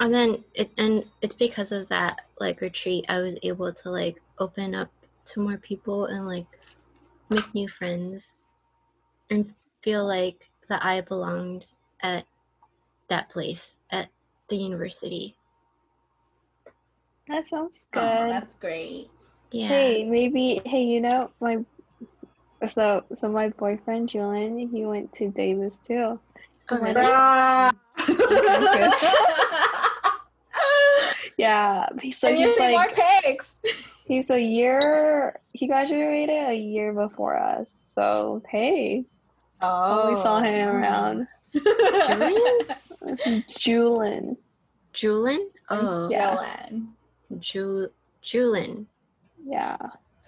and 0.00 0.14
then 0.14 0.44
it 0.54 0.70
and 0.78 1.04
it's 1.20 1.34
because 1.34 1.70
of 1.72 1.88
that 1.88 2.26
like 2.40 2.60
retreat 2.60 3.04
I 3.08 3.20
was 3.20 3.36
able 3.42 3.72
to 3.72 3.90
like 3.90 4.20
open 4.38 4.74
up 4.74 4.90
to 5.26 5.40
more 5.40 5.58
people 5.58 6.06
and 6.06 6.26
like 6.26 6.46
make 7.28 7.54
new 7.54 7.68
friends 7.68 8.34
and 9.28 9.54
feel 9.82 10.06
like 10.06 10.50
that 10.68 10.84
I 10.84 11.00
belonged 11.02 11.72
at 12.00 12.26
that 13.08 13.28
place 13.28 13.78
at 13.90 14.08
the 14.48 14.56
university. 14.56 15.36
That 17.28 17.48
sounds 17.48 17.72
good. 17.92 18.02
Oh, 18.02 18.28
that's 18.28 18.54
great. 18.56 19.10
Yeah. 19.52 19.68
Hey, 19.68 20.04
maybe 20.04 20.60
hey, 20.64 20.82
you 20.82 21.00
know 21.00 21.30
my 21.40 21.64
so 22.68 23.04
so 23.16 23.28
my 23.28 23.48
boyfriend 23.50 24.08
Julian, 24.08 24.58
he 24.58 24.84
went 24.84 25.12
to 25.14 25.30
Davis 25.30 25.76
too. 25.76 26.18
Oh, 26.70 27.70
He? 28.06 28.14
Yeah, 31.38 31.86
so 32.12 32.28
I 32.28 32.32
need 32.32 32.42
he's 32.42 32.56
see 32.56 32.68
more 32.68 32.84
like 32.86 32.94
pics. 33.22 33.60
he's 34.04 34.28
a 34.30 34.38
year 34.40 35.40
he 35.52 35.66
graduated 35.66 36.50
a 36.50 36.54
year 36.54 36.92
before 36.92 37.38
us. 37.38 37.78
So 37.86 38.42
hey, 38.50 39.04
Oh, 39.62 40.10
we 40.10 40.16
saw 40.16 40.42
him 40.42 40.68
around. 40.68 41.26
Julian? 41.54 43.44
Julian. 43.48 44.36
Julin? 44.92 45.38
Oh, 45.70 46.02
It's 46.04 46.12
Yeah. 46.12 46.36
Jelen. 46.36 46.88
Ju- 47.38 47.90
Julin. 48.22 48.86
Yeah. 49.46 49.76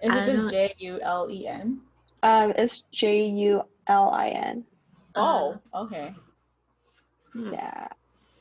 Is 0.03 0.15
it 0.15 0.27
just 0.27 0.55
J 0.55 0.75
U 0.79 0.99
L 1.03 1.29
E 1.31 1.47
N? 1.47 1.81
Um 2.23 2.53
it's 2.57 2.83
J 2.93 3.27
U 3.27 3.63
L 3.87 4.11
I 4.11 4.29
N. 4.29 4.65
Oh, 5.15 5.59
okay. 5.75 6.15
Hmm. 7.33 7.53
Yeah. 7.53 7.88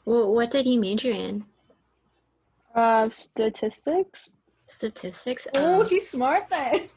Well, 0.06 0.34
what 0.34 0.51
did 0.51 0.65
he 0.65 0.77
major 0.77 1.12
in? 1.12 1.45
Uh 2.73 3.10
statistics? 3.10 4.32
Statistics. 4.65 5.47
Oh, 5.56 5.82
Oh, 5.82 5.84
he's 5.84 6.10
smart 6.10 6.49
then. 6.49 6.89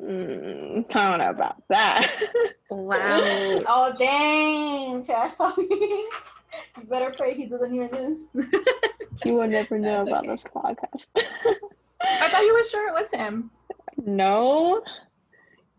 Mm, 0.00 0.84
I 0.94 1.10
don't 1.10 1.20
know 1.20 1.30
about 1.30 1.62
that. 1.68 2.10
wow. 2.70 3.62
Oh 3.66 3.94
dang, 3.98 5.04
trash 5.04 5.34
talking. 5.38 5.68
you 5.70 6.84
better 6.88 7.12
pray 7.16 7.34
he 7.34 7.46
doesn't 7.46 7.72
hear 7.72 7.88
this. 7.88 8.18
he 9.22 9.30
would 9.30 9.50
never 9.50 9.78
know 9.78 10.04
That's 10.04 10.08
about 10.08 10.24
okay. 10.24 10.32
this 10.32 10.44
podcast. 10.44 11.24
I 12.02 12.28
thought 12.28 12.42
you 12.42 12.54
were 12.54 12.64
sure 12.64 12.88
it 12.88 12.92
was 12.94 13.08
him. 13.18 13.50
no. 14.04 14.82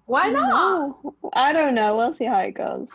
Why 0.07 0.29
not? 0.29 0.49
No. 0.49 1.15
I 1.33 1.51
don't 1.51 1.73
know. 1.73 1.97
We'll 1.97 2.13
see 2.13 2.25
how 2.25 2.39
it 2.39 2.51
goes. 2.51 2.91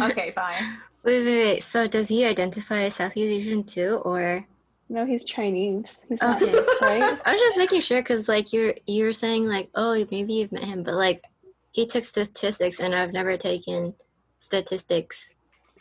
Okay, 0.00 0.30
fine. 0.30 0.78
Wait, 1.06 1.24
wait, 1.24 1.44
wait. 1.44 1.62
So 1.62 1.86
does 1.86 2.08
he 2.08 2.24
identify 2.24 2.82
as 2.82 2.96
Southeast 2.96 3.30
Asian 3.30 3.62
too, 3.62 4.02
or? 4.04 4.44
No, 4.88 5.06
he's 5.06 5.24
Chinese. 5.24 6.00
He's 6.08 6.20
not 6.20 6.42
Okay. 6.42 6.52
right? 6.82 7.20
I 7.24 7.32
was 7.32 7.40
just 7.40 7.56
making 7.58 7.80
sure 7.82 8.02
because, 8.02 8.28
like, 8.28 8.52
you're 8.52 8.74
you're 8.86 9.12
saying 9.12 9.48
like, 9.48 9.70
oh, 9.76 9.94
maybe 10.10 10.34
you've 10.34 10.50
met 10.50 10.64
him, 10.64 10.82
but 10.82 10.94
like, 10.94 11.22
he 11.70 11.86
took 11.86 12.02
statistics, 12.04 12.80
and 12.80 12.92
I've 12.92 13.12
never 13.12 13.36
taken 13.36 13.94
statistics. 14.40 15.32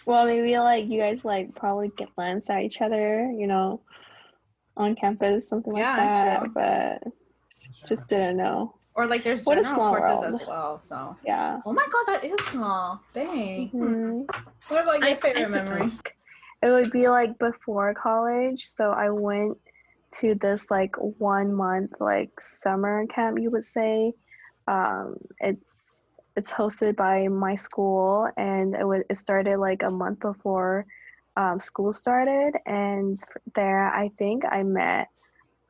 Well, 0.05 0.27
maybe 0.27 0.59
like 0.59 0.87
you 0.87 0.99
guys 0.99 1.25
like 1.25 1.55
probably 1.55 1.91
get 1.97 2.15
glanced 2.15 2.51
at 2.51 2.61
each 2.61 2.81
other, 2.81 3.31
you 3.31 3.47
know, 3.47 3.81
on 4.77 4.95
campus, 4.95 5.49
something 5.49 5.73
like 5.73 5.83
that's 5.83 6.53
that. 6.53 7.01
But 7.01 7.13
just 7.87 8.07
didn't 8.07 8.37
know. 8.37 8.75
Or 8.95 9.07
like 9.07 9.23
there's 9.23 9.43
What 9.43 9.55
general 9.55 9.75
small 9.75 9.89
courses 9.95 10.21
world. 10.21 10.41
as 10.41 10.47
well. 10.47 10.79
So. 10.79 11.17
Yeah. 11.25 11.59
Oh 11.65 11.73
my 11.73 11.85
god, 11.91 12.05
that 12.07 12.23
is 12.23 12.39
small. 12.47 13.01
Dang. 13.13 13.69
Mhm. 13.71 14.25
What 14.69 14.83
about 14.83 14.99
your 14.99 15.09
I- 15.09 15.15
favorite 15.15 15.47
I 15.47 15.49
memories? 15.49 16.01
It 16.63 16.69
would 16.69 16.91
be 16.91 17.09
like 17.09 17.37
before 17.37 17.93
college, 17.93 18.65
so 18.65 18.91
I 18.91 19.09
went 19.09 19.57
to 20.19 20.33
this 20.35 20.71
like 20.71 20.95
one 21.19 21.53
month 21.53 21.99
like 21.99 22.39
summer 22.39 23.05
camp, 23.07 23.37
you 23.39 23.51
would 23.51 23.65
say. 23.65 24.13
Um, 24.67 25.17
it's 25.39 26.01
it's 26.37 26.51
hosted 26.51 26.95
by 26.95 27.27
my 27.27 27.55
school, 27.55 28.27
and 28.37 28.75
it 28.75 28.85
was 28.87 29.03
it 29.09 29.17
started 29.17 29.57
like 29.57 29.83
a 29.83 29.91
month 29.91 30.21
before 30.21 30.85
um, 31.35 31.59
school 31.59 31.91
started, 31.91 32.53
and 32.65 33.19
there 33.55 33.87
I 33.93 34.09
think 34.17 34.43
I 34.49 34.63
met. 34.63 35.09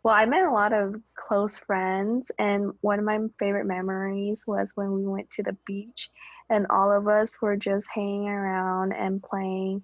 Well, 0.06 0.14
I 0.14 0.28
met 0.28 0.46
a 0.46 0.52
lot 0.52 0.72
of 0.72 1.02
close 1.16 1.58
friends, 1.58 2.32
and 2.38 2.74
one 2.82 3.00
of 3.00 3.06
my 3.06 3.18
favorite 3.40 3.66
memories 3.66 4.44
was 4.46 4.72
when 4.76 4.92
we 4.94 5.04
went 5.04 5.32
to 5.32 5.42
the 5.42 5.58
beach, 5.66 6.12
and 6.48 6.68
all 6.70 6.92
of 6.92 7.08
us 7.08 7.42
were 7.42 7.58
just 7.58 7.88
hanging 7.92 8.28
around 8.28 8.94
and 8.94 9.24
playing 9.24 9.82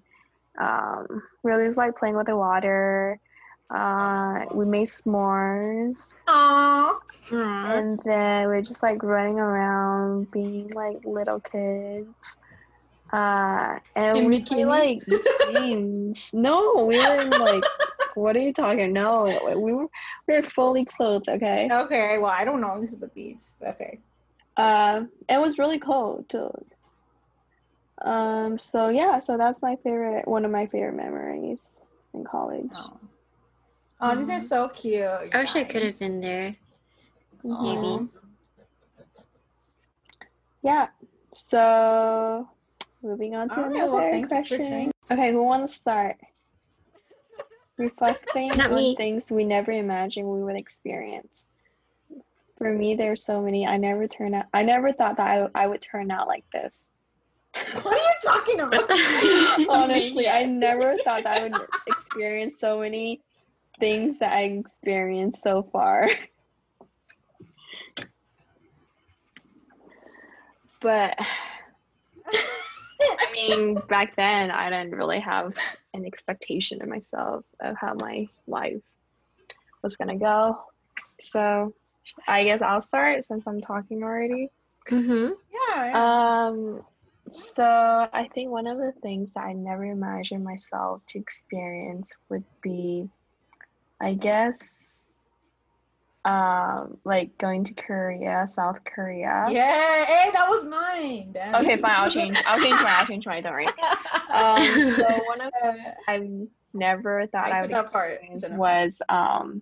um, 0.59 1.23
really 1.41 1.65
just 1.65 1.77
like 1.77 1.97
playing 1.97 2.15
with 2.17 2.27
the 2.27 2.37
water. 2.37 3.19
Uh, 3.73 4.45
we 4.53 4.65
made 4.65 4.89
s'mores, 4.89 6.13
Aww. 6.27 6.99
And 7.31 7.99
then 8.05 8.47
we 8.47 8.57
are 8.57 8.61
just 8.61 8.83
like 8.83 9.01
running 9.01 9.39
around, 9.39 10.29
being 10.29 10.69
like 10.69 11.03
little 11.03 11.39
kids. 11.39 12.37
Uh, 13.11 13.79
and 13.95 14.17
In 14.19 14.25
we 14.27 14.43
played 14.43 14.67
like 14.67 14.99
bikinis? 14.99 15.53
games. 15.55 16.29
No, 16.31 16.85
we 16.87 16.99
were 16.99 17.21
in 17.21 17.29
like. 17.31 17.63
What 18.15 18.35
are 18.35 18.39
you 18.39 18.53
talking? 18.53 18.93
No, 18.93 19.39
we 19.55 19.73
were 19.73 19.87
we 20.27 20.35
were 20.35 20.43
fully 20.43 20.85
clothed. 20.85 21.29
Okay. 21.29 21.69
Okay, 21.71 22.17
well 22.17 22.31
I 22.31 22.43
don't 22.43 22.61
know. 22.61 22.79
This 22.79 22.93
is 22.93 22.99
the 22.99 23.07
beach. 23.09 23.41
Okay. 23.65 23.99
Um, 24.57 25.09
it 25.29 25.39
was 25.39 25.57
really 25.57 25.79
cold 25.79 26.29
too. 26.29 26.51
Um, 28.01 28.57
so 28.57 28.89
yeah, 28.89 29.19
so 29.19 29.37
that's 29.37 29.61
my 29.61 29.75
favorite, 29.83 30.27
one 30.27 30.43
of 30.43 30.51
my 30.51 30.67
favorite 30.67 30.95
memories 30.95 31.71
in 32.13 32.23
college. 32.23 32.69
Oh. 32.75 32.99
Oh, 34.03 34.15
these 34.15 34.29
are 34.29 34.41
so 34.41 34.67
cute. 34.69 35.03
I 35.03 35.41
wish 35.41 35.55
I 35.55 35.63
could 35.63 35.83
have 35.83 35.99
been 35.99 36.21
there. 36.21 36.55
Maybe. 37.43 38.07
Yeah. 40.63 40.87
So 41.33 42.47
moving 43.03 43.35
on 43.35 43.49
to 43.49 43.57
All 43.57 43.63
right, 43.67 43.75
another 43.75 43.91
well, 43.91 44.11
thank 44.11 44.23
you 44.23 44.27
for 44.27 44.57
question. 44.57 44.91
Okay, 45.11 45.31
who 45.31 45.43
wants 45.43 45.73
to 45.73 45.79
start? 45.79 46.17
Reflecting 47.81 48.49
Not 48.49 48.71
on 48.71 48.75
me. 48.75 48.95
things 48.95 49.31
we 49.31 49.43
never 49.43 49.71
imagined 49.71 50.27
we 50.27 50.43
would 50.43 50.55
experience. 50.55 51.43
For 52.59 52.71
me, 52.71 52.93
there's 52.93 53.25
so 53.25 53.41
many. 53.41 53.65
I 53.65 53.77
never 53.77 54.07
turn 54.07 54.35
out. 54.35 54.45
I 54.53 54.61
never 54.61 54.93
thought 54.93 55.17
that 55.17 55.27
I, 55.27 55.63
I 55.63 55.65
would 55.65 55.81
turn 55.81 56.11
out 56.11 56.27
like 56.27 56.45
this. 56.53 56.75
What 57.81 57.87
are 57.87 57.97
you 57.97 58.13
talking 58.23 58.59
about? 58.59 59.69
Honestly, 59.69 60.29
I 60.29 60.45
never 60.47 60.95
thought 61.03 61.23
that 61.23 61.39
I 61.39 61.43
would 61.43 61.55
experience 61.87 62.59
so 62.59 62.79
many 62.79 63.19
things 63.79 64.19
that 64.19 64.31
I 64.31 64.43
experienced 64.43 65.41
so 65.41 65.63
far. 65.63 66.07
But 70.81 71.15
I 72.31 73.31
mean, 73.33 73.81
back 73.89 74.15
then, 74.15 74.51
I 74.51 74.69
didn't 74.69 74.95
really 74.95 75.19
have 75.19 75.53
an 75.93 76.05
expectation 76.05 76.81
in 76.81 76.89
myself 76.89 77.43
of 77.59 77.75
how 77.77 77.93
my 77.93 78.27
life 78.47 78.81
was 79.83 79.97
gonna 79.97 80.17
go. 80.17 80.59
So 81.19 81.73
I 82.27 82.43
guess 82.43 82.61
I'll 82.61 82.81
start 82.81 83.23
since 83.25 83.45
I'm 83.47 83.61
talking 83.61 84.03
already. 84.03 84.49
Mm-hmm. 84.89 85.33
yeah. 85.53 85.85
yeah. 85.85 86.47
Um, 86.47 86.81
so 87.31 87.63
I 87.63 88.27
think 88.33 88.49
one 88.49 88.67
of 88.67 88.77
the 88.77 88.93
things 89.01 89.31
that 89.35 89.43
I 89.45 89.53
never 89.53 89.85
imagined 89.85 90.43
myself 90.43 91.01
to 91.09 91.19
experience 91.19 92.13
would 92.29 92.43
be, 92.61 93.09
I 94.01 94.13
guess, 94.15 94.90
um, 96.25 96.97
like 97.03 97.37
going 97.37 97.63
to 97.65 97.73
Korea, 97.73 98.45
South 98.47 98.79
Korea. 98.85 99.47
yeah. 99.49 100.05
Hey, 100.05 100.29
that 100.33 100.47
was 100.49 100.63
mine. 100.65 101.31
Damn 101.33 101.55
Okay, 101.55 101.75
fine. 101.77 101.93
I'll 101.95 102.09
change. 102.11 102.37
I'll 102.45 102.59
change 102.59 102.75
mine. 102.75 102.93
I'll 102.97 103.05
change 103.05 103.25
mine. 103.25 103.43
Don't 103.43 103.53
worry. 103.53 103.67
Um, 104.29 104.63
so 104.95 105.23
one 105.25 105.41
of 105.41 105.51
Uh, 105.63 105.73
I've 106.07 106.27
never 106.73 107.27
thought 107.27 107.51
I 107.51 107.59
I 107.59 107.61
would 107.63 107.71
that 107.71 107.91
part. 107.91 108.19
was 108.51 109.01
um, 109.09 109.61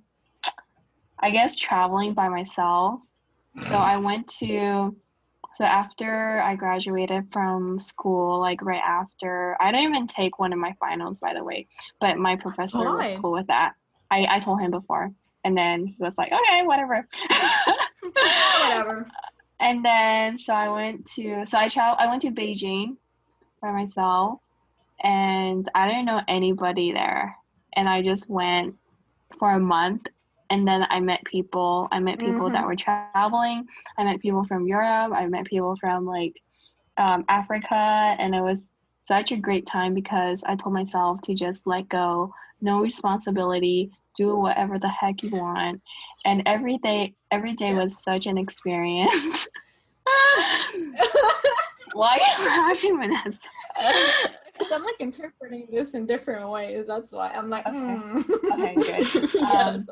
I 1.20 1.32
guess 1.32 1.58
traveling 1.58 2.14
by 2.14 2.30
myself. 2.30 3.00
So 3.58 3.76
I 3.76 3.98
went 3.98 4.28
to 4.40 4.96
so 5.56 5.66
after 5.66 6.40
I 6.42 6.56
graduated 6.56 7.32
from 7.34 7.80
school, 7.80 8.40
like 8.40 8.62
right 8.62 8.82
after, 8.86 9.58
I 9.60 9.72
didn't 9.72 9.90
even 9.90 10.08
take 10.08 10.40
one 10.40 10.54
of 10.54 10.60
my 10.60 10.74
finals, 10.80 11.20
by 11.20 11.34
the 11.34 11.44
way, 11.44 11.68
but 12.00 12.18
my 12.18 12.38
professor 12.38 12.80
was 12.80 13.12
Why? 13.12 13.18
cool 13.22 13.34
with 13.34 13.48
that. 13.48 13.74
I, 14.10 14.26
I 14.30 14.40
told 14.40 14.62
him 14.62 14.72
before, 14.72 15.12
and 15.44 15.58
then 15.58 15.86
he 15.88 15.96
was 16.00 16.18
like, 16.18 16.32
okay, 16.32 16.66
whatever. 16.66 17.08
Whatever. 18.62 19.08
and 19.60 19.84
then 19.84 20.38
so 20.38 20.54
I 20.54 20.70
went 20.70 21.06
to 21.16 21.46
so 21.46 21.58
I 21.58 21.70
travel 21.70 21.98
I 22.00 22.08
went 22.08 22.22
to 22.24 22.32
Beijing 22.32 22.98
by 23.62 23.72
myself 23.72 24.40
and 25.02 25.68
I 25.74 25.88
didn't 25.88 26.06
know 26.06 26.22
anybody 26.28 26.92
there. 26.92 27.36
And 27.74 27.88
I 27.88 28.02
just 28.02 28.30
went 28.30 28.76
for 29.38 29.52
a 29.52 29.60
month 29.60 30.08
and 30.50 30.68
then 30.68 30.86
I 30.90 31.00
met 31.00 31.24
people. 31.26 31.88
I 31.92 32.00
met 32.00 32.20
people 32.20 32.50
that 32.50 32.66
were 32.66 32.76
traveling. 32.76 33.68
I 33.98 34.04
met 34.04 34.20
people 34.20 34.44
from 34.46 34.68
Europe. 34.68 35.14
I 35.14 35.28
met 35.28 35.46
people 35.46 35.76
from 35.80 36.06
like 36.06 36.34
um, 36.98 37.24
Africa. 37.30 37.76
And 37.76 38.34
it 38.34 38.42
was 38.42 38.64
such 39.08 39.32
a 39.32 39.38
great 39.38 39.68
time 39.68 39.94
because 39.94 40.44
I 40.46 40.56
told 40.56 40.74
myself 40.74 41.22
to 41.22 41.36
just 41.36 41.68
let 41.68 41.88
go. 41.88 42.34
No 42.62 42.82
responsibility, 42.82 43.92
do 44.16 44.36
whatever 44.36 44.80
the 44.80 44.90
heck 44.90 45.24
you 45.24 45.32
want, 45.32 45.82
and 46.26 46.44
every 46.46 46.78
day 46.78 47.16
every 47.32 47.54
day 47.54 47.74
was 47.74 48.02
such 48.02 48.28
an 48.28 48.38
experience. 48.38 49.48
Why 51.94 52.18
are 52.18 52.42
you 52.42 52.48
laughing, 52.48 52.98
Vanessa? 52.98 53.48
Because 54.54 54.74
I'm 54.74 54.84
like 54.84 55.00
interpreting 55.00 55.66
this 55.72 55.94
in 55.94 56.06
different 56.06 56.50
ways. 56.50 56.86
That's 56.86 57.14
why 57.14 57.30
I'm 57.30 57.48
like, 57.48 57.66
okay, 57.66 57.78
mm. 57.78 58.30
okay 58.52 58.76
good. 58.76 59.30
Um, 59.56 59.86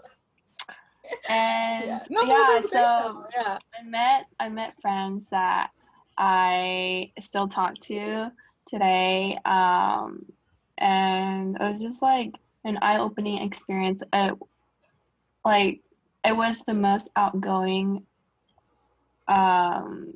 and 1.30 1.86
yeah, 1.86 2.04
no, 2.10 2.24
yeah 2.24 2.62
so 2.62 3.26
yeah. 3.34 3.58
I 3.80 3.84
met 3.84 4.26
I 4.42 4.50
met 4.50 4.74
friends 4.82 5.30
that 5.30 5.70
I 6.18 7.14
still 7.20 7.48
talk 7.48 7.78
to 7.84 8.30
today, 8.68 9.38
um, 9.46 10.26
and 10.78 11.56
it 11.56 11.64
was 11.64 11.82
just 11.82 12.02
like 12.02 12.34
an 12.68 12.78
eye-opening 12.82 13.42
experience. 13.42 14.02
It, 14.14 14.38
like 15.46 15.82
it 16.26 16.36
was 16.36 16.64
the 16.64 16.74
most 16.74 17.10
outgoing. 17.16 18.04
Um, 19.28 20.14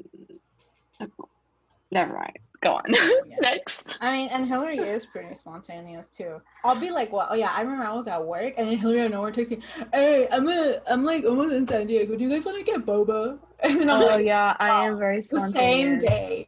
never 1.91 2.13
mind 2.13 2.39
go 2.61 2.73
on. 2.73 2.83
Yeah. 3.27 3.37
Next. 3.41 3.87
I 4.01 4.11
mean, 4.11 4.29
and 4.31 4.47
Hillary 4.47 4.77
is 4.77 5.05
pretty 5.05 5.35
spontaneous 5.35 6.07
too. 6.07 6.41
I'll 6.63 6.79
be 6.79 6.91
like, 6.91 7.11
"Well, 7.11 7.27
oh 7.29 7.35
yeah, 7.35 7.51
I 7.53 7.61
remember 7.61 7.85
I 7.85 7.93
was 7.93 8.07
at 8.07 8.23
work, 8.23 8.53
and 8.57 8.67
then 8.67 8.77
Hillary 8.77 9.01
out 9.01 9.11
nowhere 9.11 9.31
texts 9.31 9.55
me, 9.55 9.61
"Hey, 9.93 10.27
I'm 10.31 10.47
a, 10.47 10.81
I'm 10.87 11.03
like 11.03 11.23
almost 11.23 11.51
in 11.51 11.65
San 11.65 11.87
Diego. 11.87 12.15
Do 12.15 12.23
you 12.23 12.29
guys 12.29 12.45
want 12.45 12.57
to 12.57 12.63
get 12.63 12.85
boba?" 12.85 13.39
And 13.63 13.79
then 13.79 13.89
I'm 13.89 14.01
oh 14.01 14.05
like, 14.05 14.25
yeah, 14.25 14.55
I 14.59 14.85
am 14.87 14.97
very 14.97 15.21
spontaneous. 15.21 15.53
The 15.53 15.59
same 15.59 15.99
day. 15.99 16.47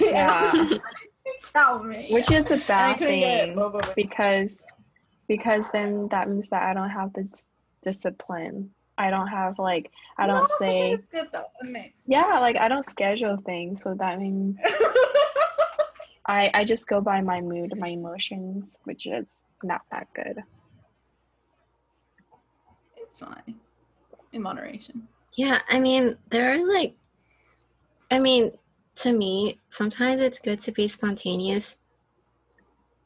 yeah. 0.00 0.68
tell 1.52 1.82
me. 1.82 2.08
Which 2.10 2.30
is 2.30 2.50
a 2.50 2.58
bad 2.58 2.98
thing 2.98 3.58
because 3.96 4.62
because 5.28 5.70
then 5.70 6.08
that 6.10 6.28
means 6.28 6.48
that 6.48 6.62
I 6.62 6.74
don't 6.74 6.90
have 6.90 7.12
the 7.12 7.28
discipline. 7.82 8.70
I 8.98 9.10
don't 9.10 9.28
have 9.28 9.58
like 9.58 9.90
I 10.18 10.26
don't 10.26 10.48
no, 10.60 10.66
say. 10.66 10.92
It's 10.92 11.08
good 11.08 11.28
though. 11.32 11.46
Yeah, 12.06 12.38
like 12.40 12.56
I 12.56 12.68
don't 12.68 12.84
schedule 12.84 13.38
things, 13.44 13.82
so 13.82 13.94
that 13.94 14.18
means 14.18 14.56
I 16.26 16.50
I 16.54 16.64
just 16.64 16.88
go 16.88 17.00
by 17.00 17.20
my 17.20 17.40
mood, 17.40 17.76
my 17.78 17.88
emotions, 17.88 18.76
which 18.84 19.06
is 19.06 19.40
not 19.62 19.82
that 19.90 20.08
good. 20.14 20.42
It's 22.96 23.20
fine. 23.20 23.56
In 24.32 24.42
moderation. 24.42 25.08
Yeah, 25.34 25.60
I 25.68 25.78
mean, 25.78 26.16
there 26.30 26.52
are 26.52 26.72
like 26.72 26.94
I 28.10 28.18
mean, 28.18 28.52
to 28.96 29.12
me, 29.12 29.58
sometimes 29.70 30.20
it's 30.20 30.38
good 30.38 30.60
to 30.62 30.72
be 30.72 30.86
spontaneous 30.86 31.78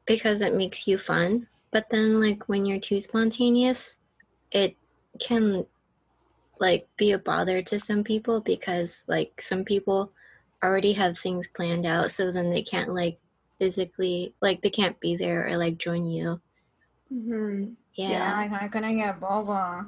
because 0.05 0.41
it 0.41 0.55
makes 0.55 0.89
you 0.89 0.99
fun. 0.99 1.47
But 1.77 1.91
then 1.91 2.23
like 2.23 2.49
when 2.49 2.65
you're 2.65 2.81
too 2.81 3.03
spontaneous, 3.03 3.99
it 4.51 4.79
can 5.21 5.67
like 6.59 6.89
be 6.97 7.13
a 7.13 7.19
bother 7.19 7.61
to 7.61 7.79
some 7.79 8.03
people 8.03 8.41
because 8.41 9.05
like 9.09 9.43
some 9.43 9.63
people 9.63 10.11
already 10.65 10.95
have 10.95 11.19
things 11.19 11.47
planned 11.49 11.85
out 11.85 12.11
so 12.11 12.33
then 12.33 12.49
they 12.49 12.63
can't 12.63 12.95
like 12.95 13.19
physically 13.59 14.33
like 14.41 14.63
they 14.63 14.71
can't 14.71 14.99
be 15.01 15.17
there 15.17 15.47
or 15.47 15.59
like 15.59 15.77
join 15.77 16.07
you. 16.07 16.41
Mm-hmm. 17.13 17.75
yeah. 17.93 18.11
Yeah 18.11 18.37
like 18.37 18.63
i 18.63 18.69
couldn't 18.69 18.97
get 18.97 19.21
boba 19.21 19.87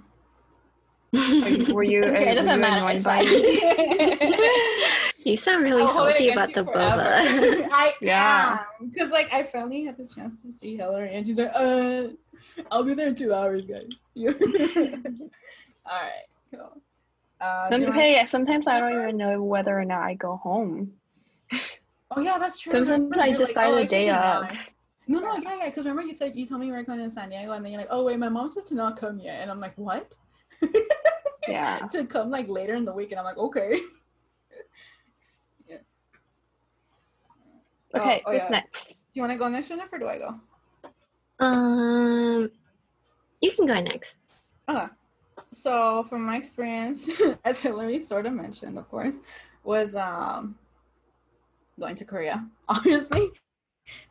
were 1.72 1.82
you 1.82 2.00
okay, 2.04 2.32
it 2.32 2.34
doesn't 2.34 2.60
matter 2.60 2.86
it's 2.90 3.04
fine 3.04 3.24
you 5.24 5.36
sound 5.36 5.64
really 5.64 5.82
I'll 5.82 5.88
salty 5.88 6.30
about 6.30 6.52
the 6.52 6.64
boba 6.64 7.68
i 7.72 7.94
yeah 8.00 8.64
because 8.80 9.10
like 9.10 9.32
i 9.32 9.42
finally 9.42 9.84
had 9.84 9.96
the 9.96 10.06
chance 10.06 10.42
to 10.42 10.50
see 10.50 10.76
hillary 10.76 11.14
and 11.14 11.26
she's 11.26 11.38
like 11.38 11.50
uh 11.54 12.08
i'll 12.70 12.84
be 12.84 12.94
there 12.94 13.08
in 13.08 13.14
two 13.14 13.32
hours 13.32 13.64
guys 13.64 13.88
all 14.16 14.34
right 15.86 16.26
cool 16.54 16.82
uh, 17.40 17.68
Some, 17.68 17.92
hey, 17.92 18.24
sometimes 18.26 18.66
I 18.66 18.80
don't 18.80 18.92
even 18.92 19.16
know 19.16 19.42
whether 19.42 19.78
or 19.78 19.84
not 19.84 20.02
I 20.02 20.14
go 20.14 20.36
home. 20.36 20.92
Oh 22.10 22.20
yeah, 22.20 22.38
that's 22.38 22.58
true. 22.58 22.84
Sometimes 22.84 23.18
I 23.18 23.30
decide 23.30 23.68
like, 23.68 23.84
oh, 23.84 23.88
day 23.88 24.10
of. 24.10 24.50
No, 25.06 25.20
no, 25.20 25.36
yeah, 25.36 25.58
yeah. 25.58 25.64
Because 25.66 25.86
remember 25.86 26.02
you 26.02 26.14
said 26.14 26.34
you 26.34 26.46
told 26.46 26.60
me 26.60 26.66
you 26.66 26.72
were 26.72 26.82
going 26.82 26.98
to 26.98 27.10
San 27.10 27.30
Diego, 27.30 27.52
and 27.52 27.64
then 27.64 27.72
you're 27.72 27.80
like, 27.80 27.90
oh 27.90 28.04
wait, 28.04 28.18
my 28.18 28.28
mom 28.28 28.50
says 28.50 28.64
to 28.66 28.74
not 28.74 28.98
come 28.98 29.20
yet, 29.20 29.40
and 29.40 29.50
I'm 29.50 29.60
like, 29.60 29.74
what? 29.76 30.12
Yeah. 31.48 31.78
to 31.92 32.04
come 32.04 32.30
like 32.30 32.48
later 32.48 32.74
in 32.74 32.84
the 32.84 32.92
week, 32.92 33.10
and 33.10 33.18
I'm 33.18 33.24
like, 33.24 33.38
okay. 33.38 33.80
yeah. 35.68 35.76
Okay, 37.94 38.22
oh, 38.24 38.30
oh, 38.30 38.32
what's 38.32 38.44
yeah. 38.44 38.48
next? 38.50 38.96
Do 38.96 39.00
you 39.14 39.22
want 39.22 39.32
to 39.32 39.38
go 39.38 39.48
next, 39.48 39.68
Jennifer? 39.68 39.96
Or 39.96 39.98
do 39.98 40.08
I 40.08 40.18
go? 40.18 40.34
Um, 41.40 42.50
you 43.40 43.50
can 43.50 43.66
go 43.66 43.80
next. 43.80 44.18
Okay. 44.68 44.86
So, 45.42 46.02
from 46.04 46.22
my 46.22 46.36
experience, 46.36 47.08
as 47.44 47.60
Hillary 47.60 48.02
sort 48.02 48.26
of 48.26 48.32
mentioned, 48.32 48.78
of 48.78 48.88
course, 48.88 49.16
was 49.64 49.94
um 49.94 50.56
going 51.78 51.94
to 51.94 52.04
Korea, 52.04 52.44
obviously, 52.68 53.28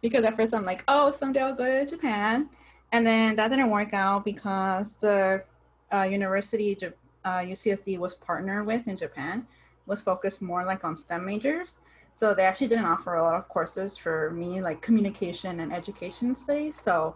because 0.01 0.23
at 0.23 0.35
first 0.35 0.53
I'm 0.53 0.65
like, 0.65 0.83
oh, 0.87 1.11
someday 1.11 1.41
I'll 1.41 1.55
go 1.55 1.65
to 1.65 1.85
Japan, 1.85 2.49
and 2.91 3.05
then 3.05 3.35
that 3.35 3.49
didn't 3.49 3.69
work 3.69 3.93
out 3.93 4.23
because 4.23 4.95
the 4.95 5.43
uh, 5.93 6.01
university 6.01 6.77
uh, 7.25 7.39
UCSD 7.39 7.97
was 7.99 8.15
partnered 8.15 8.65
with 8.65 8.87
in 8.87 8.97
Japan 8.97 9.47
was 9.87 10.01
focused 10.01 10.41
more 10.41 10.63
like 10.65 10.83
on 10.83 10.95
STEM 10.95 11.25
majors. 11.25 11.77
So 12.13 12.33
they 12.33 12.43
actually 12.43 12.67
didn't 12.67 12.85
offer 12.85 13.15
a 13.15 13.23
lot 13.23 13.35
of 13.35 13.47
courses 13.47 13.97
for 13.97 14.31
me, 14.31 14.61
like 14.61 14.81
communication 14.81 15.59
and 15.61 15.73
education 15.73 16.35
studies. 16.35 16.79
So 16.79 17.15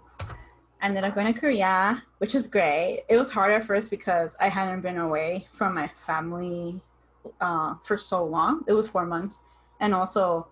I 0.81 0.86
ended 0.86 1.03
up 1.03 1.13
going 1.13 1.31
to 1.31 1.39
Korea, 1.39 2.03
which 2.19 2.34
is 2.34 2.47
great. 2.47 3.03
It 3.10 3.17
was 3.17 3.31
hard 3.31 3.51
at 3.53 3.63
first 3.63 3.89
because 3.89 4.36
I 4.39 4.47
hadn't 4.47 4.81
been 4.81 4.97
away 4.97 5.47
from 5.51 5.73
my 5.75 5.88
family 5.89 6.81
uh, 7.39 7.75
for 7.84 7.97
so 7.97 8.23
long. 8.23 8.63
It 8.67 8.73
was 8.73 8.88
four 8.88 9.05
months 9.05 9.39
and 9.79 9.93
also 9.93 10.47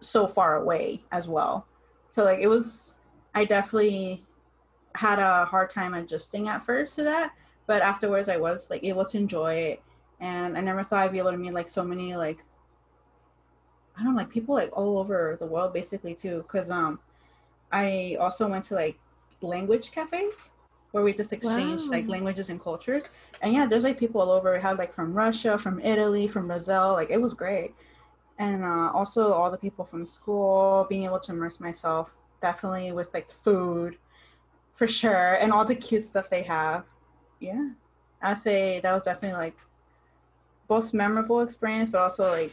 so 0.00 0.26
far 0.26 0.56
away 0.56 1.02
as 1.12 1.28
well. 1.28 1.66
So 2.10 2.24
like 2.24 2.38
it 2.40 2.48
was 2.48 2.94
I 3.34 3.44
definitely 3.44 4.22
had 4.96 5.18
a 5.18 5.44
hard 5.44 5.70
time 5.70 5.94
adjusting 5.94 6.48
at 6.48 6.64
first 6.64 6.96
to 6.96 7.04
that, 7.04 7.32
but 7.66 7.82
afterwards 7.82 8.28
I 8.28 8.36
was 8.36 8.70
like 8.70 8.84
able 8.84 9.04
to 9.04 9.16
enjoy 9.16 9.54
it 9.54 9.82
and 10.20 10.56
I 10.56 10.60
never 10.60 10.82
thought 10.82 11.04
I'd 11.04 11.12
be 11.12 11.18
able 11.18 11.32
to 11.32 11.38
meet 11.38 11.52
like 11.52 11.68
so 11.68 11.84
many 11.84 12.16
like 12.16 12.38
I 13.98 14.02
don't 14.02 14.14
know, 14.14 14.18
like 14.18 14.30
people 14.30 14.54
like 14.54 14.76
all 14.76 14.98
over 14.98 15.36
the 15.38 15.46
world 15.46 15.72
basically 15.72 16.14
too 16.14 16.44
cuz 16.48 16.70
um 16.70 17.00
I 17.72 18.16
also 18.20 18.48
went 18.48 18.64
to 18.64 18.74
like 18.74 18.98
language 19.40 19.92
cafes 19.92 20.50
where 20.92 21.04
we 21.04 21.12
just 21.12 21.32
exchange 21.32 21.82
wow. 21.82 21.90
like 21.90 22.08
languages 22.08 22.48
and 22.48 22.60
cultures. 22.60 23.04
And 23.42 23.52
yeah, 23.52 23.66
there's 23.66 23.84
like 23.84 23.98
people 23.98 24.20
all 24.20 24.30
over. 24.30 24.52
We 24.52 24.60
had 24.60 24.78
like 24.78 24.94
from 24.94 25.12
Russia, 25.12 25.58
from 25.58 25.80
Italy, 25.80 26.26
from 26.26 26.46
Brazil. 26.46 26.92
Like 26.92 27.10
it 27.10 27.20
was 27.20 27.34
great 27.34 27.74
and 28.38 28.64
uh, 28.64 28.90
also 28.92 29.32
all 29.32 29.50
the 29.50 29.58
people 29.58 29.84
from 29.84 30.06
school 30.06 30.86
being 30.88 31.04
able 31.04 31.18
to 31.18 31.32
immerse 31.32 31.60
myself 31.60 32.14
definitely 32.40 32.92
with 32.92 33.12
like 33.14 33.26
the 33.28 33.34
food 33.34 33.96
for 34.76 34.86
sure 34.86 35.34
and 35.40 35.52
all 35.52 35.64
the 35.64 35.74
cute 35.74 36.04
stuff 36.04 36.30
they 36.30 36.42
have 36.42 36.84
yeah 37.40 37.70
i 38.22 38.34
say 38.34 38.78
that 38.80 38.92
was 38.92 39.02
definitely 39.02 39.36
like 39.36 39.56
both 40.68 40.92
memorable 40.92 41.40
experience 41.40 41.90
but 41.90 42.00
also 42.00 42.30
like 42.30 42.52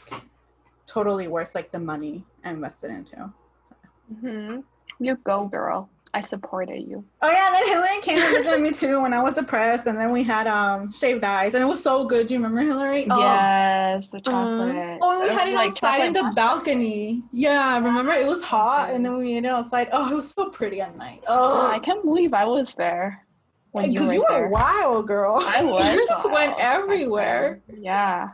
totally 0.87 1.27
worth 1.27 1.53
like 1.53 1.71
the 1.71 1.79
money 1.79 2.23
I 2.43 2.51
invested 2.51 2.91
into 2.91 3.31
so. 3.65 3.75
mm-hmm. 4.13 4.59
you 4.99 5.15
go 5.17 5.45
girl 5.45 5.89
I 6.15 6.21
supported 6.21 6.87
you. 6.87 7.03
Oh 7.23 7.31
yeah, 7.31 7.49
then 7.51 7.67
Hillary 7.67 7.99
came 8.01 8.19
to 8.19 8.43
visit 8.43 8.61
me 8.61 8.71
too 8.71 9.01
when 9.01 9.13
I 9.13 9.21
was 9.21 9.33
depressed, 9.33 9.87
and 9.87 9.97
then 9.97 10.11
we 10.11 10.23
had 10.23 10.45
um 10.45 10.91
shaved 10.91 11.23
ice, 11.23 11.55
and 11.55 11.63
it 11.63 11.65
was 11.65 11.81
so 11.81 12.05
good. 12.05 12.27
Do 12.27 12.35
you 12.35 12.39
remember 12.39 12.61
Hillary? 12.61 13.07
Oh. 13.09 13.19
Yes, 13.19 14.09
the 14.09 14.21
chocolate. 14.21 14.99
oh, 15.01 15.23
we 15.23 15.29
had 15.29 15.47
it 15.47 15.55
like 15.55 15.69
outside 15.69 16.05
in 16.05 16.13
the 16.13 16.31
balcony. 16.35 17.23
Yeah, 17.31 17.75
remember 17.79 18.11
it 18.11 18.27
was 18.27 18.43
hot, 18.43 18.91
and 18.91 19.03
then 19.03 19.17
we 19.17 19.35
ate 19.35 19.45
it 19.45 19.47
outside. 19.47 19.89
Oh, 19.91 20.11
it 20.11 20.15
was 20.15 20.29
so 20.29 20.51
pretty 20.51 20.81
at 20.81 20.95
night. 20.95 21.23
Oh, 21.27 21.61
oh 21.61 21.67
I 21.67 21.79
can't 21.79 22.03
believe 22.03 22.33
I 22.33 22.45
was 22.45 22.75
there. 22.75 23.25
Because 23.73 23.89
you, 23.89 24.11
you, 24.11 24.25
were 24.29 24.49
wild, 24.49 25.07
girl. 25.07 25.39
I 25.41 25.63
was. 25.63 25.95
you 25.95 26.05
just 26.07 26.31
went 26.31 26.53
everywhere. 26.59 27.59
Yeah. 27.75 28.29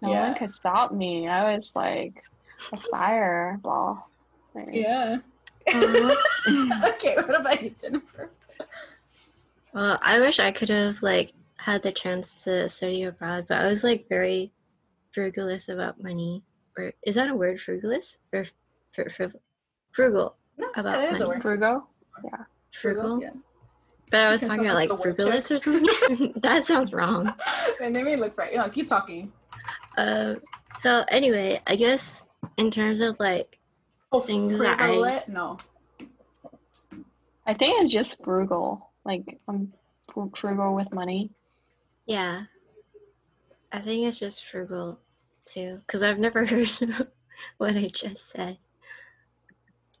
No 0.00 0.10
yeah. 0.10 0.28
one 0.28 0.38
could 0.38 0.50
stop 0.50 0.90
me. 0.90 1.28
I 1.28 1.54
was 1.54 1.72
like 1.74 2.24
a 2.72 2.78
fireball. 2.90 4.08
Yeah. 4.70 5.18
Uh-huh. 5.68 6.88
okay, 6.94 7.14
what 7.16 7.40
about 7.40 7.62
you, 7.62 7.70
Jennifer? 7.70 8.30
Well, 9.72 9.96
I 10.02 10.18
wish 10.18 10.40
I 10.40 10.50
could 10.50 10.68
have 10.68 11.02
like 11.02 11.32
had 11.58 11.82
the 11.82 11.92
chance 11.92 12.32
to 12.44 12.68
study 12.68 13.02
abroad, 13.04 13.46
but 13.48 13.58
I 13.58 13.68
was 13.68 13.84
like 13.84 14.08
very 14.08 14.52
frugalist 15.14 15.72
about 15.72 16.02
money. 16.02 16.42
Or 16.76 16.92
is 17.04 17.14
that 17.14 17.30
a 17.30 17.34
word, 17.34 17.58
frugalist 17.58 18.18
or 18.32 18.46
fr- 18.92 19.08
fr- 19.08 19.36
frugal 19.92 20.36
no, 20.56 20.68
about 20.74 20.94
that 20.94 21.12
is 21.12 21.18
money? 21.20 21.24
A 21.24 21.28
word. 21.28 21.42
Frugal, 21.42 21.86
yeah, 22.24 22.44
frugal. 22.72 23.20
yeah. 23.20 23.30
But 24.10 24.20
I 24.26 24.30
was 24.30 24.40
talking 24.40 24.66
about 24.66 24.74
like 24.74 24.88
frugalist 24.88 25.50
or 25.54 25.58
something. 25.58 26.32
that 26.36 26.66
sounds 26.66 26.92
wrong. 26.92 27.32
and 27.80 27.94
they 27.94 28.02
may 28.02 28.16
look 28.16 28.36
right. 28.36 28.52
Yeah, 28.52 28.68
keep 28.68 28.88
talking. 28.88 29.32
Uh, 29.96 30.34
so 30.80 31.04
anyway, 31.08 31.60
I 31.66 31.76
guess 31.76 32.22
in 32.56 32.70
terms 32.70 33.00
of 33.00 33.20
like 33.20 33.59
Oh, 34.12 34.20
things 34.20 34.58
that 34.58 34.80
I 34.80 35.22
no. 35.28 35.58
I 37.46 37.54
think 37.54 37.82
it's 37.82 37.92
just 37.92 38.22
frugal. 38.22 38.90
Like 39.04 39.38
I'm 39.48 39.72
frugal 40.36 40.74
with 40.74 40.92
money. 40.92 41.30
Yeah. 42.06 42.44
I 43.72 43.80
think 43.80 44.06
it's 44.06 44.18
just 44.18 44.44
frugal 44.44 44.98
too, 45.44 45.80
because 45.86 46.02
I've 46.02 46.18
never 46.18 46.44
heard 46.46 46.68
what 47.58 47.76
I 47.76 47.88
just 47.88 48.30
said. 48.30 48.58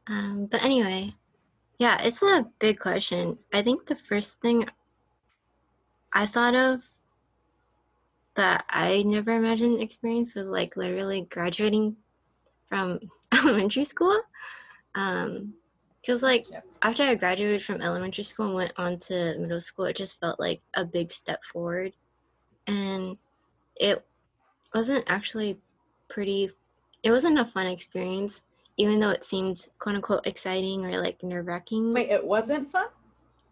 Um, 0.06 0.46
but 0.50 0.62
anyway, 0.62 1.14
yeah, 1.78 2.00
it's 2.02 2.22
a 2.22 2.46
big 2.58 2.78
question. 2.78 3.38
I 3.52 3.62
think 3.62 3.86
the 3.86 3.96
first 3.96 4.40
thing 4.40 4.66
I 6.12 6.26
thought 6.26 6.56
of 6.56 6.82
that 8.34 8.64
I 8.68 9.02
never 9.02 9.36
imagined 9.36 9.80
experience 9.80 10.34
was 10.34 10.48
like 10.48 10.76
literally 10.76 11.22
graduating 11.22 11.96
from 12.70 13.00
elementary 13.34 13.84
school. 13.84 14.18
Um, 14.94 15.54
because 16.00 16.22
like 16.22 16.46
after 16.80 17.02
I 17.02 17.14
graduated 17.14 17.62
from 17.62 17.82
elementary 17.82 18.24
school 18.24 18.46
and 18.46 18.54
went 18.54 18.72
on 18.78 18.98
to 19.00 19.36
middle 19.38 19.60
school, 19.60 19.84
it 19.84 19.96
just 19.96 20.18
felt 20.18 20.40
like 20.40 20.62
a 20.72 20.82
big 20.82 21.10
step 21.10 21.44
forward, 21.44 21.92
and 22.66 23.18
it 23.76 24.02
wasn't 24.74 25.04
actually 25.08 25.58
pretty. 26.08 26.50
It 27.02 27.10
wasn't 27.10 27.38
a 27.38 27.44
fun 27.44 27.66
experience, 27.66 28.40
even 28.78 28.98
though 28.98 29.10
it 29.10 29.26
seemed 29.26 29.66
quote 29.78 29.96
unquote 29.96 30.26
exciting 30.26 30.86
or 30.86 30.98
like 30.98 31.22
nerve 31.22 31.46
wracking. 31.46 31.92
Wait, 31.92 32.08
it 32.08 32.26
wasn't 32.26 32.64
fun. 32.64 32.86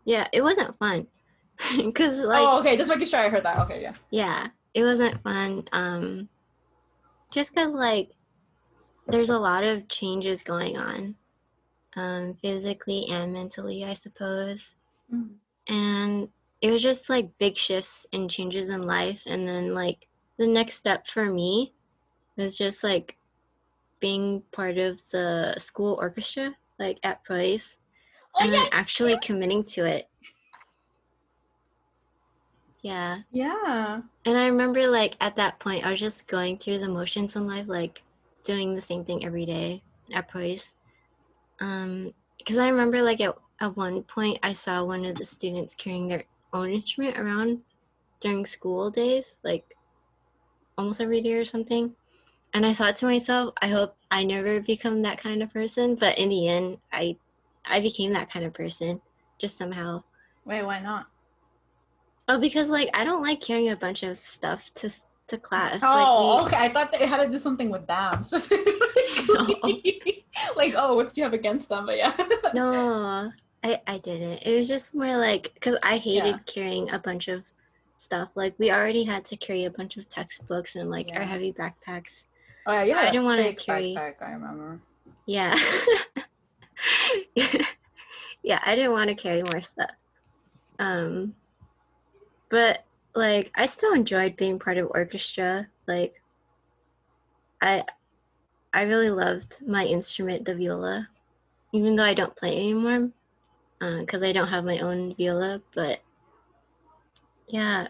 Yeah, 0.06 0.26
it 0.32 0.42
wasn't 0.42 0.78
fun. 0.78 1.06
Cause 1.94 2.20
like 2.20 2.40
oh 2.40 2.60
okay, 2.60 2.78
just 2.78 2.88
making 2.88 3.08
sure 3.08 3.20
I 3.20 3.28
heard 3.28 3.42
that. 3.42 3.58
Okay, 3.58 3.82
yeah. 3.82 3.92
Yeah, 4.10 4.46
it 4.72 4.84
wasn't 4.84 5.22
fun. 5.22 5.68
Um, 5.72 6.28
just 7.30 7.54
cause 7.54 7.74
like 7.74 8.12
there's 9.08 9.30
a 9.30 9.38
lot 9.38 9.64
of 9.64 9.88
changes 9.88 10.42
going 10.42 10.76
on, 10.76 11.16
um, 11.96 12.34
physically 12.34 13.06
and 13.10 13.32
mentally, 13.32 13.84
I 13.84 13.94
suppose. 13.94 14.76
Mm-hmm. 15.12 15.74
And 15.74 16.28
it 16.60 16.70
was 16.70 16.82
just 16.82 17.08
like 17.08 17.38
big 17.38 17.56
shifts 17.56 18.06
and 18.12 18.30
changes 18.30 18.68
in 18.70 18.82
life. 18.82 19.22
And 19.26 19.48
then 19.48 19.74
like 19.74 20.06
the 20.38 20.46
next 20.46 20.74
step 20.74 21.06
for 21.06 21.26
me 21.26 21.72
was 22.36 22.56
just 22.56 22.84
like 22.84 23.16
being 24.00 24.42
part 24.52 24.78
of 24.78 25.00
the 25.10 25.54
school 25.58 25.98
orchestra, 26.00 26.56
like 26.78 26.98
at 27.02 27.24
Preuss, 27.24 27.78
oh, 28.34 28.44
and 28.44 28.52
yeah. 28.52 28.60
then 28.60 28.68
actually 28.72 29.18
committing 29.18 29.64
to 29.64 29.84
it. 29.84 30.08
Yeah. 32.82 33.20
Yeah. 33.32 34.02
And 34.24 34.38
I 34.38 34.46
remember 34.46 34.86
like 34.88 35.16
at 35.20 35.36
that 35.36 35.58
point 35.58 35.84
I 35.84 35.90
was 35.90 36.00
just 36.00 36.26
going 36.28 36.58
through 36.58 36.78
the 36.78 36.88
motions 36.88 37.34
in 37.34 37.46
life, 37.46 37.66
like 37.66 38.02
doing 38.48 38.74
the 38.74 38.80
same 38.80 39.04
thing 39.04 39.24
every 39.26 39.44
day 39.44 39.82
at 40.12 40.26
Preuss. 40.26 40.74
Um, 41.60 42.14
because 42.38 42.56
I 42.56 42.68
remember 42.68 43.02
like 43.02 43.20
at, 43.20 43.36
at 43.60 43.76
one 43.76 44.02
point 44.04 44.38
I 44.42 44.54
saw 44.54 44.84
one 44.84 45.04
of 45.04 45.16
the 45.16 45.24
students 45.26 45.74
carrying 45.74 46.08
their 46.08 46.24
own 46.54 46.70
instrument 46.70 47.18
around 47.18 47.60
during 48.20 48.46
school 48.46 48.90
days, 48.90 49.38
like 49.44 49.76
almost 50.78 51.02
every 51.02 51.20
day 51.20 51.34
or 51.34 51.44
something. 51.44 51.94
And 52.54 52.64
I 52.64 52.72
thought 52.72 52.96
to 52.96 53.06
myself, 53.06 53.52
I 53.60 53.68
hope 53.68 53.96
I 54.10 54.24
never 54.24 54.60
become 54.60 55.02
that 55.02 55.18
kind 55.18 55.42
of 55.42 55.52
person. 55.52 55.94
But 55.94 56.16
in 56.16 56.30
the 56.30 56.48
end, 56.48 56.78
I 56.90 57.16
I 57.68 57.80
became 57.80 58.14
that 58.14 58.30
kind 58.30 58.46
of 58.46 58.54
person, 58.54 59.02
just 59.36 59.58
somehow. 59.58 60.04
Wait, 60.46 60.64
why 60.64 60.80
not? 60.80 61.08
Oh, 62.26 62.38
because 62.38 62.70
like 62.70 62.88
I 62.94 63.04
don't 63.04 63.22
like 63.22 63.42
carrying 63.42 63.68
a 63.68 63.76
bunch 63.76 64.02
of 64.02 64.16
stuff 64.16 64.72
to 64.76 64.88
to 65.28 65.38
class. 65.38 65.80
Oh, 65.82 66.40
like, 66.42 66.52
we, 66.52 66.56
okay. 66.56 66.64
I 66.66 66.68
thought 66.72 66.92
that 66.92 67.00
it 67.00 67.08
had 67.08 67.24
to 67.24 67.30
do 67.30 67.38
something 67.38 67.70
with 67.70 67.86
them 67.86 68.22
specifically. 68.24 68.74
No. 69.28 69.46
like, 70.56 70.74
oh, 70.76 70.94
what 70.96 71.12
do 71.12 71.20
you 71.20 71.24
have 71.24 71.34
against 71.34 71.68
them? 71.68 71.86
But 71.86 71.98
yeah. 71.98 72.12
no, 72.54 73.30
I 73.62 73.80
I 73.86 73.98
didn't. 73.98 74.42
It 74.42 74.56
was 74.56 74.68
just 74.68 74.94
more 74.94 75.16
like 75.16 75.52
because 75.54 75.76
I 75.82 75.98
hated 75.98 76.26
yeah. 76.26 76.38
carrying 76.46 76.90
a 76.90 76.98
bunch 76.98 77.28
of 77.28 77.44
stuff. 77.96 78.30
Like 78.34 78.54
we 78.58 78.70
already 78.70 79.04
had 79.04 79.24
to 79.26 79.36
carry 79.36 79.64
a 79.64 79.70
bunch 79.70 79.96
of 79.96 80.08
textbooks 80.08 80.76
and 80.76 80.90
like 80.90 81.10
yeah. 81.10 81.20
our 81.20 81.24
heavy 81.24 81.52
backpacks. 81.52 82.26
Oh 82.66 82.72
yeah, 82.72 82.84
yeah. 82.84 82.98
I 82.98 83.10
didn't 83.10 83.24
want 83.24 83.40
to 83.40 83.54
carry. 83.54 83.94
Backpack, 83.94 84.22
I 84.22 84.30
remember. 84.32 84.80
Yeah. 85.26 85.56
yeah, 88.42 88.60
I 88.64 88.74
didn't 88.74 88.92
want 88.92 89.08
to 89.08 89.14
carry 89.14 89.42
more 89.42 89.60
stuff. 89.62 89.90
Um, 90.78 91.34
but 92.48 92.84
like 93.14 93.50
I 93.54 93.66
still 93.66 93.92
enjoyed 93.94 94.36
being 94.36 94.58
part 94.58 94.78
of 94.78 94.90
orchestra. 94.94 95.68
Like 95.86 96.20
I 97.60 97.84
I 98.72 98.82
really 98.82 99.10
loved 99.10 99.58
my 99.66 99.84
instrument, 99.84 100.44
the 100.44 100.54
viola, 100.54 101.08
even 101.72 101.94
though 101.96 102.04
I 102.04 102.14
don't 102.14 102.36
play 102.36 102.56
anymore 102.56 103.10
because 103.80 104.22
uh, 104.22 104.26
I 104.26 104.32
don't 104.32 104.48
have 104.48 104.64
my 104.64 104.78
own 104.78 105.14
viola. 105.16 105.62
But 105.74 106.00
yeah, 107.48 107.88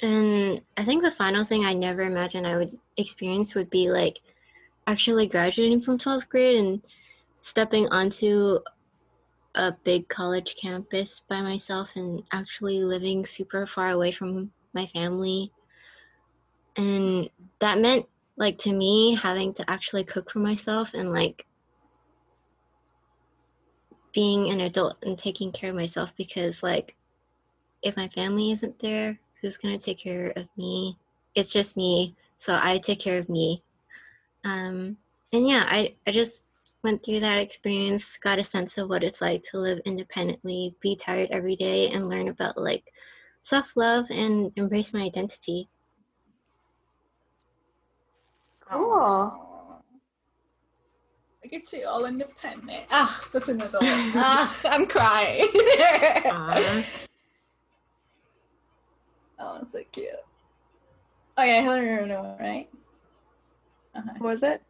and 0.00 0.60
I 0.76 0.84
think 0.84 1.02
the 1.02 1.10
final 1.10 1.44
thing 1.44 1.64
I 1.64 1.72
never 1.72 2.02
imagined 2.02 2.46
I 2.46 2.56
would 2.56 2.78
experience 2.96 3.54
would 3.54 3.70
be 3.70 3.90
like 3.90 4.20
actually 4.86 5.26
graduating 5.26 5.80
from 5.80 5.98
12th 5.98 6.28
grade 6.28 6.58
and 6.58 6.82
stepping 7.40 7.88
onto 7.88 8.58
a 9.54 9.72
big 9.84 10.08
college 10.08 10.56
campus 10.56 11.20
by 11.20 11.40
myself 11.40 11.90
and 11.94 12.22
actually 12.32 12.82
living 12.82 13.24
super 13.24 13.66
far 13.66 13.90
away 13.90 14.10
from 14.10 14.50
my 14.72 14.86
family. 14.86 15.52
And 16.76 17.30
that 17.60 17.78
meant 17.78 18.06
like 18.36 18.58
to 18.58 18.72
me 18.72 19.14
having 19.14 19.54
to 19.54 19.70
actually 19.70 20.04
cook 20.04 20.30
for 20.30 20.40
myself 20.40 20.92
and 20.92 21.12
like 21.12 21.46
being 24.12 24.50
an 24.50 24.60
adult 24.60 24.96
and 25.04 25.18
taking 25.18 25.52
care 25.52 25.70
of 25.70 25.76
myself 25.76 26.14
because 26.16 26.62
like 26.62 26.96
if 27.82 27.96
my 27.96 28.08
family 28.08 28.50
isn't 28.50 28.78
there, 28.78 29.18
who's 29.40 29.58
going 29.58 29.76
to 29.76 29.84
take 29.84 29.98
care 29.98 30.32
of 30.36 30.48
me? 30.56 30.96
It's 31.34 31.52
just 31.52 31.76
me, 31.76 32.14
so 32.38 32.58
I 32.60 32.78
take 32.78 33.00
care 33.00 33.18
of 33.18 33.28
me. 33.28 33.62
Um 34.44 34.96
and 35.32 35.46
yeah, 35.46 35.64
I 35.66 35.94
I 36.06 36.10
just 36.10 36.43
went 36.84 37.02
through 37.02 37.20
that 37.20 37.38
experience, 37.38 38.18
got 38.18 38.38
a 38.38 38.44
sense 38.44 38.78
of 38.78 38.88
what 38.88 39.02
it's 39.02 39.22
like 39.22 39.42
to 39.42 39.58
live 39.58 39.80
independently, 39.86 40.76
be 40.80 40.94
tired 40.94 41.30
every 41.32 41.56
day, 41.56 41.90
and 41.90 42.08
learn 42.08 42.28
about 42.28 42.58
like 42.58 42.92
self 43.40 43.76
love 43.76 44.06
and 44.10 44.52
embrace 44.54 44.92
my 44.92 45.00
identity. 45.00 45.68
Cool. 48.60 49.40
Look 51.42 51.52
at 51.52 51.72
you, 51.72 51.86
all 51.86 52.04
independent. 52.06 52.84
Ah, 52.90 53.24
such 53.30 53.48
an 53.48 53.60
adult. 53.60 53.82
ah, 53.84 54.60
I'm 54.64 54.86
crying. 54.86 55.48
oh, 59.38 59.58
it's 59.60 59.72
so 59.72 59.82
cute. 59.90 60.08
Oh 61.36 61.42
yeah, 61.42 61.60
Hillary 61.62 61.90
already 61.90 62.14
went, 62.14 62.40
right? 62.40 62.68
Uh-huh. 63.94 64.12
Was 64.20 64.42
it? 64.42 64.62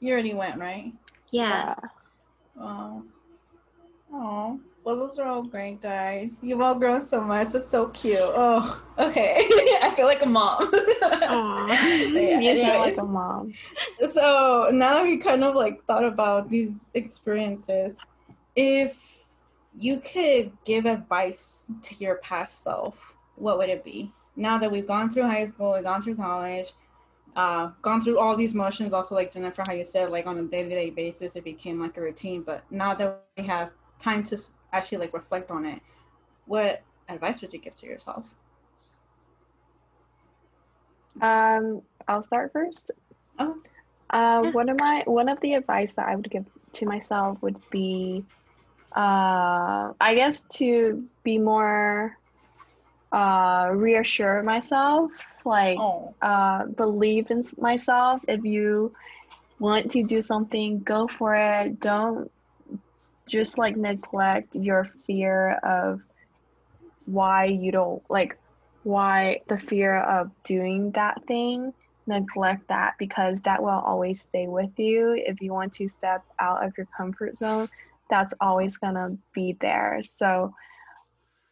You 0.00 0.12
already 0.12 0.34
went, 0.34 0.58
right? 0.60 0.92
Yeah. 1.36 1.74
Oh. 2.58 3.04
Oh. 4.10 4.58
Well, 4.82 4.96
those 4.96 5.18
are 5.18 5.26
all 5.26 5.42
great, 5.42 5.82
guys. 5.82 6.38
You've 6.40 6.62
all 6.62 6.74
grown 6.74 7.02
so 7.02 7.20
much. 7.20 7.54
It's 7.54 7.68
so 7.68 7.88
cute. 7.88 8.16
Oh, 8.18 8.82
okay. 8.98 9.36
I 9.82 9.92
feel 9.94 10.06
like 10.06 10.22
a 10.22 10.26
mom. 10.26 10.70
Aww. 10.72 11.68
yeah, 11.68 12.40
you 12.40 12.64
feel 12.64 12.80
like 12.80 12.96
a 12.96 13.04
mom. 13.04 13.52
So 14.08 14.70
now 14.72 14.94
that 14.94 15.02
we 15.02 15.18
kind 15.18 15.44
of 15.44 15.54
like 15.54 15.84
thought 15.84 16.06
about 16.06 16.48
these 16.48 16.88
experiences, 16.94 17.98
if 18.54 19.26
you 19.76 20.00
could 20.00 20.52
give 20.64 20.86
advice 20.86 21.70
to 21.82 21.94
your 21.96 22.14
past 22.16 22.62
self, 22.62 23.14
what 23.34 23.58
would 23.58 23.68
it 23.68 23.84
be? 23.84 24.10
Now 24.36 24.56
that 24.56 24.70
we've 24.72 24.86
gone 24.86 25.10
through 25.10 25.24
high 25.24 25.44
school, 25.44 25.74
we've 25.74 25.84
gone 25.84 26.00
through 26.00 26.16
college, 26.16 26.72
uh, 27.36 27.70
gone 27.82 28.00
through 28.00 28.18
all 28.18 28.34
these 28.34 28.54
motions 28.54 28.92
also 28.92 29.14
like 29.14 29.30
jennifer 29.30 29.62
how 29.66 29.74
you 29.74 29.84
said 29.84 30.10
like 30.10 30.26
on 30.26 30.38
a 30.38 30.42
day-to-day 30.42 30.90
basis 30.90 31.36
it 31.36 31.44
became 31.44 31.78
like 31.80 31.96
a 31.98 32.00
routine 32.00 32.42
but 32.42 32.64
now 32.70 32.94
that 32.94 33.22
we 33.36 33.44
have 33.44 33.70
time 33.98 34.22
to 34.22 34.38
actually 34.72 34.98
like 34.98 35.12
reflect 35.12 35.50
on 35.50 35.66
it 35.66 35.80
what 36.46 36.82
advice 37.08 37.40
would 37.40 37.52
you 37.52 37.58
give 37.58 37.74
to 37.74 37.86
yourself 37.86 38.24
um 41.20 41.82
i'll 42.08 42.22
start 42.22 42.50
first 42.52 42.90
oh 43.38 43.56
uh, 44.10 44.40
yeah. 44.44 44.50
one 44.50 44.68
of 44.68 44.78
my 44.80 45.02
one 45.06 45.28
of 45.28 45.38
the 45.40 45.54
advice 45.54 45.92
that 45.92 46.08
i 46.08 46.16
would 46.16 46.30
give 46.30 46.44
to 46.72 46.86
myself 46.86 47.36
would 47.42 47.60
be 47.70 48.24
uh 48.94 49.92
i 50.00 50.14
guess 50.14 50.42
to 50.44 51.06
be 51.22 51.38
more 51.38 52.16
uh, 53.12 53.70
reassure 53.72 54.42
myself, 54.42 55.12
like 55.44 55.78
oh. 55.78 56.14
uh, 56.22 56.66
believe 56.66 57.30
in 57.30 57.42
myself. 57.58 58.20
If 58.28 58.44
you 58.44 58.92
want 59.58 59.92
to 59.92 60.02
do 60.02 60.22
something, 60.22 60.80
go 60.80 61.08
for 61.08 61.34
it. 61.34 61.80
Don't 61.80 62.30
just 63.28 63.58
like 63.58 63.76
neglect 63.76 64.54
your 64.54 64.88
fear 65.06 65.58
of 65.62 66.00
why 67.06 67.44
you 67.46 67.72
don't 67.72 68.02
like 68.08 68.38
why 68.82 69.40
the 69.48 69.58
fear 69.58 70.00
of 70.00 70.30
doing 70.44 70.92
that 70.92 71.24
thing 71.26 71.72
neglect 72.06 72.68
that 72.68 72.94
because 72.98 73.40
that 73.40 73.60
will 73.60 73.68
always 73.68 74.20
stay 74.20 74.46
with 74.46 74.70
you 74.78 75.12
if 75.26 75.40
you 75.40 75.52
want 75.52 75.72
to 75.72 75.88
step 75.88 76.22
out 76.38 76.64
of 76.64 76.72
your 76.76 76.86
comfort 76.96 77.36
zone 77.36 77.68
that's 78.08 78.34
always 78.40 78.76
gonna 78.76 79.16
be 79.32 79.56
there. 79.60 79.98
So 80.02 80.54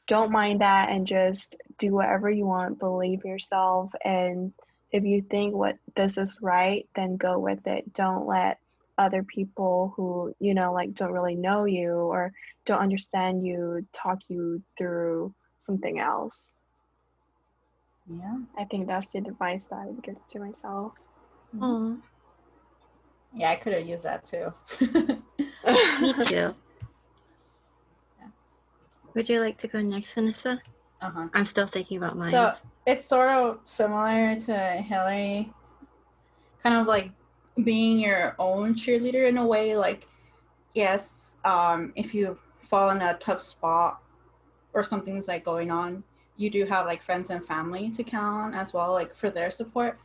don't 0.07 0.33
mind 0.33 0.61
that 0.61 0.91
and 0.91 1.07
just 1.07 1.57
do 1.79 1.93
whatever 1.93 2.31
you 2.31 2.47
want, 2.47 2.79
believe 2.79 3.25
yourself 3.25 3.91
and 4.05 4.53
if 4.95 5.03
you 5.03 5.23
think 5.23 5.57
what 5.57 5.75
this 5.97 6.19
is 6.19 6.39
right, 6.41 6.87
then 6.95 7.17
go 7.17 7.37
with 7.37 7.67
it. 7.67 7.93
Don't 7.93 8.29
let 8.29 8.61
other 8.97 9.25
people 9.25 9.93
who, 9.97 10.33
you 10.39 10.55
know, 10.55 10.73
like 10.73 10.95
don't 10.95 11.11
really 11.11 11.35
know 11.35 11.65
you 11.65 11.91
or 11.91 12.33
don't 12.65 12.79
understand 12.79 13.45
you 13.45 13.85
talk 13.93 14.21
you 14.29 14.63
through 14.79 15.35
something 15.59 15.99
else. 15.99 16.53
Yeah. 18.09 18.37
I 18.57 18.67
think 18.67 18.87
that's 18.87 19.11
the 19.11 19.19
advice 19.19 19.65
that 19.65 19.81
I 19.81 19.87
would 19.87 20.01
give 20.01 20.25
to 20.29 20.39
myself. 20.39 20.93
Oh, 21.61 21.97
Yeah, 23.35 23.51
I 23.51 23.57
could 23.57 23.73
have 23.73 23.87
used 23.87 24.05
that 24.05 24.25
too. 24.25 24.55
me 26.01 26.15
too. 26.25 26.55
Would 29.15 29.29
you 29.29 29.41
like 29.41 29.59
to 29.59 29.69
go 29.69 29.81
next, 29.81 30.15
Vanessa? 30.15 30.61
uh-huh. 31.05 31.29
I'm 31.35 31.45
still 31.45 31.67
thinking 31.67 31.99
about 31.99 32.17
mine. 32.17 32.31
So 32.31 32.53
it's 32.87 33.07
sort 33.07 33.29
of 33.29 33.61
similar 33.65 34.37
to 34.41 34.57
Hillary, 34.57 35.53
kind 36.63 36.77
of 36.77 36.87
like 36.87 37.11
being 37.63 37.99
your 37.99 38.35
own 38.39 38.75
cheerleader 38.75 39.29
in 39.29 39.37
a 39.37 39.47
way. 39.47 39.77
Like, 39.77 40.09
yes, 40.73 41.37
um, 41.45 41.93
if 41.95 42.15
you 42.15 42.39
fall 42.63 42.91
in 42.91 43.03
a 43.03 43.15
tough 43.19 43.43
spot 43.43 44.03
or 44.73 44.83
something's 44.83 45.29
like 45.29 45.45
going 45.45 45.71
on, 45.71 46.03
you 46.37 46.51
do 46.51 46.65
have 46.65 46.87
like 46.87 47.03
friends 47.03 47.31
and 47.31 47.45
family 47.45 47.91
to 47.91 48.03
count 48.03 48.55
on 48.55 48.55
as 48.55 48.73
well, 48.73 48.93
like 48.93 49.15
for 49.15 49.31
their 49.31 49.51
support. 49.51 49.99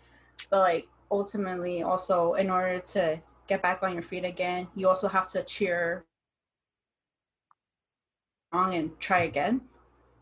But 0.49 0.59
like 0.59 0.87
ultimately, 1.09 1.81
also 1.81 2.33
in 2.33 2.49
order 2.49 2.79
to 2.79 3.21
get 3.47 3.61
back 3.61 3.83
on 3.83 3.93
your 3.93 4.03
feet 4.03 4.25
again, 4.25 4.67
you 4.75 4.89
also 4.89 5.07
have 5.07 5.29
to 5.29 5.43
cheer 5.43 6.03
on 8.51 8.73
and 8.73 8.99
try 8.99 9.21
again. 9.21 9.61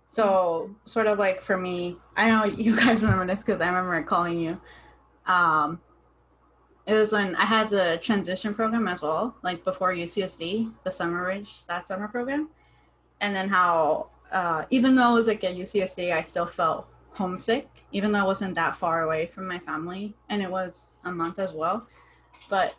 So 0.05 0.75
sort 0.85 1.07
of 1.07 1.19
like 1.19 1.41
for 1.41 1.57
me, 1.57 1.97
I 2.15 2.29
know 2.29 2.45
you 2.57 2.75
guys 2.75 3.01
remember 3.01 3.25
this 3.25 3.43
because 3.43 3.61
I 3.61 3.67
remember 3.67 4.01
calling 4.03 4.39
you. 4.39 4.59
Um, 5.25 5.81
it 6.85 6.93
was 6.93 7.11
when 7.11 7.35
I 7.35 7.43
had 7.43 7.69
the 7.69 7.99
transition 8.01 8.53
program 8.53 8.87
as 8.87 9.01
well, 9.01 9.35
like 9.43 9.65
before 9.65 9.93
UCSD, 9.93 10.71
the 10.85 10.91
Summer 10.91 11.25
Bridge, 11.25 11.65
that 11.65 11.85
summer 11.85 12.07
program, 12.07 12.47
and 13.19 13.35
then 13.35 13.49
how 13.49 14.09
uh, 14.31 14.63
even 14.69 14.95
though 14.95 15.11
it 15.11 15.15
was 15.15 15.27
like 15.27 15.43
at 15.43 15.55
UCSD, 15.55 16.13
I 16.13 16.21
still 16.21 16.45
felt 16.45 16.87
homesick, 17.09 17.67
even 17.91 18.13
though 18.13 18.19
I 18.19 18.23
wasn't 18.23 18.55
that 18.55 18.75
far 18.75 19.03
away 19.03 19.25
from 19.25 19.47
my 19.47 19.59
family, 19.59 20.15
and 20.29 20.41
it 20.41 20.49
was 20.49 20.97
a 21.03 21.11
month 21.11 21.39
as 21.39 21.51
well. 21.51 21.87
But 22.49 22.73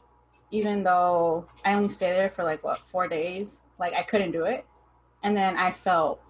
even 0.51 0.83
though 0.83 1.47
I 1.67 1.75
only 1.75 1.91
stayed 1.91 2.13
there 2.13 2.31
for 2.31 2.45
like 2.45 2.65
what 2.65 2.89
four 2.89 3.09
days, 3.09 3.59
like 3.79 3.93
I 3.93 4.03
couldn't 4.03 4.33
do 4.33 4.45
it, 4.45 4.65
and 5.23 5.37
then 5.37 5.57
I 5.57 5.71
felt 5.71 6.21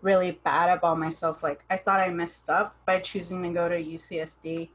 really 0.00 0.32
bad 0.44 0.76
about 0.76 0.98
myself. 0.98 1.42
Like 1.42 1.64
I 1.70 1.76
thought 1.76 2.00
I 2.00 2.10
messed 2.10 2.50
up 2.50 2.74
by 2.86 2.98
choosing 2.98 3.42
to 3.42 3.48
go 3.50 3.68
to 3.68 3.82
UCSD 3.82 4.68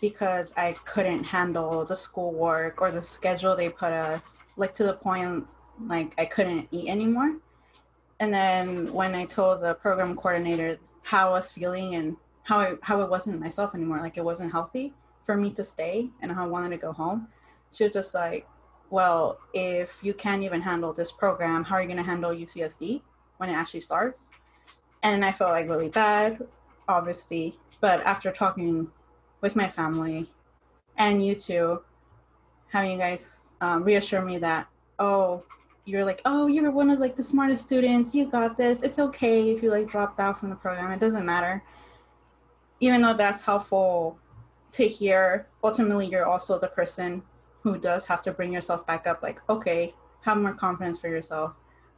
because 0.00 0.52
I 0.56 0.72
couldn't 0.84 1.24
handle 1.24 1.84
the 1.84 1.94
schoolwork 1.94 2.82
or 2.82 2.90
the 2.90 3.02
schedule 3.02 3.54
they 3.54 3.68
put 3.68 3.92
us, 3.92 4.42
like 4.56 4.74
to 4.74 4.84
the 4.84 4.94
point 4.94 5.46
like 5.86 6.14
I 6.18 6.24
couldn't 6.24 6.68
eat 6.72 6.88
anymore. 6.88 7.36
And 8.20 8.32
then 8.32 8.92
when 8.92 9.14
I 9.14 9.24
told 9.24 9.62
the 9.62 9.74
program 9.74 10.14
coordinator 10.16 10.78
how 11.02 11.28
I 11.28 11.30
was 11.30 11.52
feeling 11.52 11.94
and 11.94 12.16
how 12.42 12.58
I, 12.58 12.74
how 12.82 13.00
it 13.00 13.08
wasn't 13.08 13.40
myself 13.40 13.74
anymore, 13.74 13.98
like 13.98 14.16
it 14.16 14.24
wasn't 14.24 14.52
healthy 14.52 14.92
for 15.24 15.36
me 15.36 15.50
to 15.50 15.64
stay 15.64 16.10
and 16.20 16.30
how 16.32 16.44
I 16.44 16.48
wanted 16.48 16.70
to 16.70 16.76
go 16.76 16.92
home, 16.92 17.28
she 17.70 17.84
was 17.84 17.92
just 17.92 18.14
like, 18.14 18.46
"Well, 18.92 19.38
if 19.52 20.00
you 20.06 20.14
can't 20.14 20.42
even 20.44 20.60
handle 20.60 20.92
this 20.92 21.10
program, 21.10 21.64
how 21.64 21.76
are 21.76 21.82
you 21.82 21.88
going 21.88 22.04
to 22.04 22.10
handle 22.12 22.30
UCSD 22.30 23.02
when 23.38 23.48
it 23.48 23.54
actually 23.54 23.80
starts?" 23.80 24.28
and 25.02 25.24
I 25.24 25.32
felt 25.32 25.50
like 25.50 25.68
really 25.68 25.88
bad, 25.88 26.46
obviously. 26.88 27.58
But 27.80 28.04
after 28.06 28.30
talking 28.30 28.88
with 29.40 29.56
my 29.56 29.68
family 29.68 30.30
and 30.96 31.24
you 31.24 31.34
two, 31.34 31.82
having 32.68 32.92
you 32.92 32.98
guys 32.98 33.54
um, 33.60 33.82
reassure 33.82 34.22
me 34.22 34.38
that, 34.38 34.68
oh, 34.98 35.42
you're 35.84 36.04
like, 36.04 36.22
oh, 36.24 36.46
you're 36.46 36.70
one 36.70 36.90
of 36.90 37.00
like 37.00 37.16
the 37.16 37.24
smartest 37.24 37.66
students. 37.66 38.14
You 38.14 38.26
got 38.26 38.56
this. 38.56 38.82
It's 38.82 39.00
okay 39.00 39.50
if 39.50 39.62
you 39.62 39.70
like 39.70 39.88
dropped 39.88 40.20
out 40.20 40.38
from 40.38 40.50
the 40.50 40.56
program. 40.56 40.92
It 40.92 41.00
doesn't 41.00 41.26
matter. 41.26 41.64
Even 42.78 43.02
though 43.02 43.14
that's 43.14 43.42
helpful 43.42 44.18
to 44.72 44.86
hear, 44.86 45.48
ultimately 45.64 46.06
you're 46.06 46.26
also 46.26 46.58
the 46.58 46.68
person 46.68 47.22
who 47.62 47.78
does 47.78 48.06
have 48.06 48.22
to 48.22 48.32
bring 48.32 48.52
yourself 48.52 48.86
back 48.86 49.06
up. 49.06 49.22
Like, 49.22 49.40
okay, 49.48 49.94
have 50.22 50.38
more 50.38 50.52
confidence 50.52 50.98
for 50.98 51.08
yourself. 51.08 51.54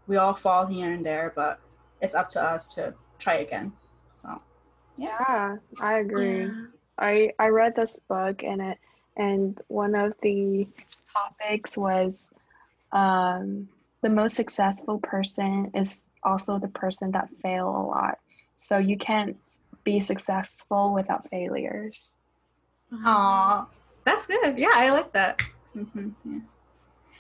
We 0.06 0.16
all 0.16 0.34
fall 0.34 0.66
here 0.66 0.92
and 0.92 1.04
there, 1.04 1.32
but 1.34 1.60
it's 2.00 2.14
up 2.14 2.28
to 2.30 2.42
us 2.42 2.72
to 2.74 2.94
try 3.18 3.34
again. 3.34 3.72
So 4.20 4.40
Yeah, 4.96 5.56
I 5.80 5.98
agree. 5.98 6.44
Yeah. 6.44 6.50
I 6.98 7.32
I 7.38 7.48
read 7.48 7.74
this 7.74 7.98
book 8.08 8.42
and 8.42 8.60
it 8.60 8.78
and 9.16 9.60
one 9.68 9.94
of 9.94 10.14
the 10.22 10.66
topics 11.12 11.76
was 11.76 12.28
um, 12.92 13.68
the 14.02 14.10
most 14.10 14.34
successful 14.34 14.98
person 14.98 15.70
is 15.74 16.04
also 16.22 16.58
the 16.58 16.68
person 16.68 17.12
that 17.12 17.28
fail 17.42 17.68
a 17.68 17.84
lot. 17.86 18.18
So 18.56 18.78
you 18.78 18.96
can't 18.96 19.36
be 19.84 20.00
successful 20.00 20.94
without 20.94 21.28
failures. 21.28 22.14
Aw, 22.92 23.66
that's 24.04 24.26
good. 24.26 24.58
Yeah, 24.58 24.70
I 24.74 24.90
like 24.90 25.12
that. 25.12 25.42
hmm 25.72 26.10
yeah. 26.24 26.40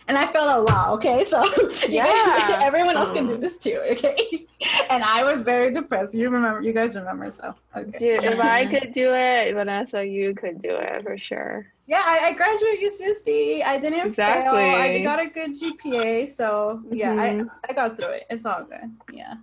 And 0.06 0.18
I 0.18 0.26
felt 0.26 0.50
a 0.58 0.60
lot, 0.60 0.90
okay? 0.96 1.24
So 1.24 1.42
you 1.54 1.70
guys- 1.70 1.88
Yeah. 1.88 2.58
everyone 2.62 2.94
else 2.96 3.10
can 3.10 3.26
do 3.26 3.38
this 3.38 3.56
too, 3.56 3.80
okay? 3.92 4.46
and 4.90 5.02
I 5.02 5.24
was 5.24 5.40
very 5.40 5.72
depressed. 5.72 6.12
You 6.14 6.28
remember, 6.28 6.60
you 6.60 6.74
guys 6.74 6.94
remember, 6.94 7.30
so 7.30 7.54
okay. 7.74 7.96
Dude, 7.98 8.22
if 8.24 8.38
I 8.38 8.66
could 8.66 8.92
do 8.92 9.12
it, 9.14 9.54
Vanessa, 9.54 10.04
you 10.04 10.34
could 10.34 10.60
do 10.60 10.76
it 10.76 11.02
for 11.02 11.16
sure. 11.16 11.66
Yeah, 11.86 12.02
I, 12.04 12.28
I 12.28 12.32
graduated 12.34 12.92
UCSD. 12.92 13.62
I 13.64 13.78
didn't 13.78 14.10
fail. 14.12 14.54
I 14.54 15.00
got 15.02 15.20
a 15.20 15.26
good 15.26 15.52
GPA, 15.52 16.28
so 16.30 16.82
yeah, 16.90 17.14
Mhm. 17.16 17.48
I 17.64 17.70
I 17.70 17.72
got 17.72 17.96
through 17.98 18.12
it. 18.20 18.24
It's 18.30 18.44
all 18.46 18.64
good. 18.64 18.90
Yeah. 19.10 19.34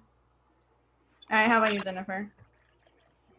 All 1.32 1.38
right, 1.40 1.48
how 1.48 1.58
about 1.58 1.74
you, 1.74 1.80
Jennifer? 1.80 2.32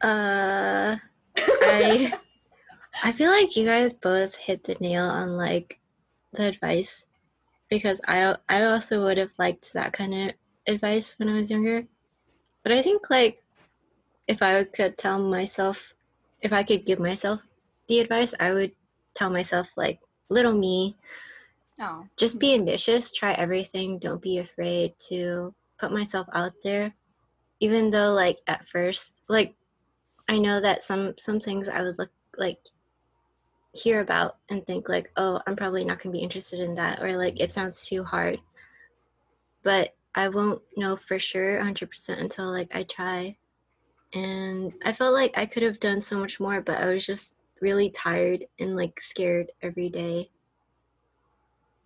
Uh, 0.00 0.96
I 1.36 2.12
I 3.04 3.10
feel 3.10 3.30
like 3.30 3.56
you 3.56 3.66
guys 3.66 3.92
both 3.92 4.36
hit 4.36 4.62
the 4.64 4.76
nail 4.80 5.04
on 5.04 5.36
like 5.36 5.80
the 6.32 6.44
advice 6.46 7.04
because 7.68 8.00
I 8.06 8.36
I 8.48 8.62
also 8.62 9.02
would 9.02 9.18
have 9.18 9.32
liked 9.38 9.72
that 9.72 9.92
kind 9.92 10.14
of 10.14 10.30
advice 10.68 11.18
when 11.18 11.28
I 11.28 11.34
was 11.34 11.50
younger. 11.50 11.86
But 12.62 12.72
I 12.72 12.82
think 12.82 13.10
like 13.10 13.42
if 14.28 14.42
I 14.42 14.64
could 14.64 14.98
tell 14.98 15.18
myself 15.18 15.94
if 16.40 16.52
I 16.52 16.62
could 16.62 16.86
give 16.86 17.00
myself 17.00 17.40
the 17.88 18.00
advice, 18.00 18.34
I 18.38 18.52
would 18.52 18.72
tell 19.14 19.30
myself 19.30 19.70
like 19.76 20.00
little 20.28 20.54
me, 20.54 20.96
Oh, 21.80 22.06
just 22.16 22.38
be 22.38 22.54
ambitious, 22.54 23.12
try 23.12 23.32
everything, 23.32 23.98
don't 23.98 24.22
be 24.22 24.38
afraid 24.38 24.94
to 25.10 25.54
put 25.78 25.92
myself 25.92 26.28
out 26.32 26.52
there. 26.62 26.94
Even 27.60 27.90
though 27.90 28.12
like 28.14 28.38
at 28.46 28.68
first 28.68 29.22
like 29.28 29.54
I 30.28 30.38
know 30.38 30.60
that 30.60 30.82
some 30.82 31.14
some 31.18 31.40
things 31.40 31.68
I 31.68 31.82
would 31.82 31.98
look 31.98 32.12
like 32.38 32.60
hear 33.72 34.00
about 34.00 34.36
and 34.50 34.66
think 34.66 34.88
like, 34.88 35.10
oh, 35.16 35.40
I'm 35.46 35.56
probably 35.56 35.84
not 35.84 36.02
gonna 36.02 36.12
be 36.12 36.20
interested 36.20 36.60
in 36.60 36.74
that 36.76 37.02
or 37.02 37.16
like 37.16 37.40
it 37.40 37.52
sounds 37.52 37.86
too 37.86 38.04
hard. 38.04 38.40
But 39.62 39.94
I 40.14 40.28
won't 40.28 40.60
know 40.76 40.96
for 40.96 41.18
sure 41.18 41.62
100% 41.62 42.20
until 42.20 42.50
like 42.50 42.68
I 42.74 42.82
try. 42.82 43.36
And 44.12 44.72
I 44.84 44.92
felt 44.92 45.14
like 45.14 45.32
I 45.36 45.46
could 45.46 45.62
have 45.62 45.80
done 45.80 46.02
so 46.02 46.18
much 46.18 46.38
more, 46.38 46.60
but 46.60 46.78
I 46.78 46.86
was 46.86 47.06
just 47.06 47.34
really 47.62 47.88
tired 47.88 48.44
and 48.58 48.76
like 48.76 49.00
scared 49.00 49.52
every 49.62 49.88
day 49.88 50.28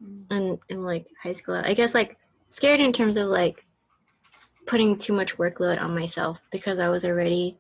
mm. 0.03 0.25
and 0.31 0.59
in, 0.69 0.79
in 0.79 0.83
like 0.83 1.07
high 1.23 1.35
school. 1.35 1.55
I 1.55 1.75
guess 1.75 1.95
like 1.95 2.19
scared 2.47 2.81
in 2.81 2.93
terms 2.93 3.17
of 3.17 3.29
like 3.29 3.65
putting 4.67 4.99
too 4.99 5.13
much 5.13 5.37
workload 5.37 5.81
on 5.81 5.95
myself 5.95 6.41
because 6.51 6.81
I 6.81 6.89
was 6.89 7.05
already 7.05 7.57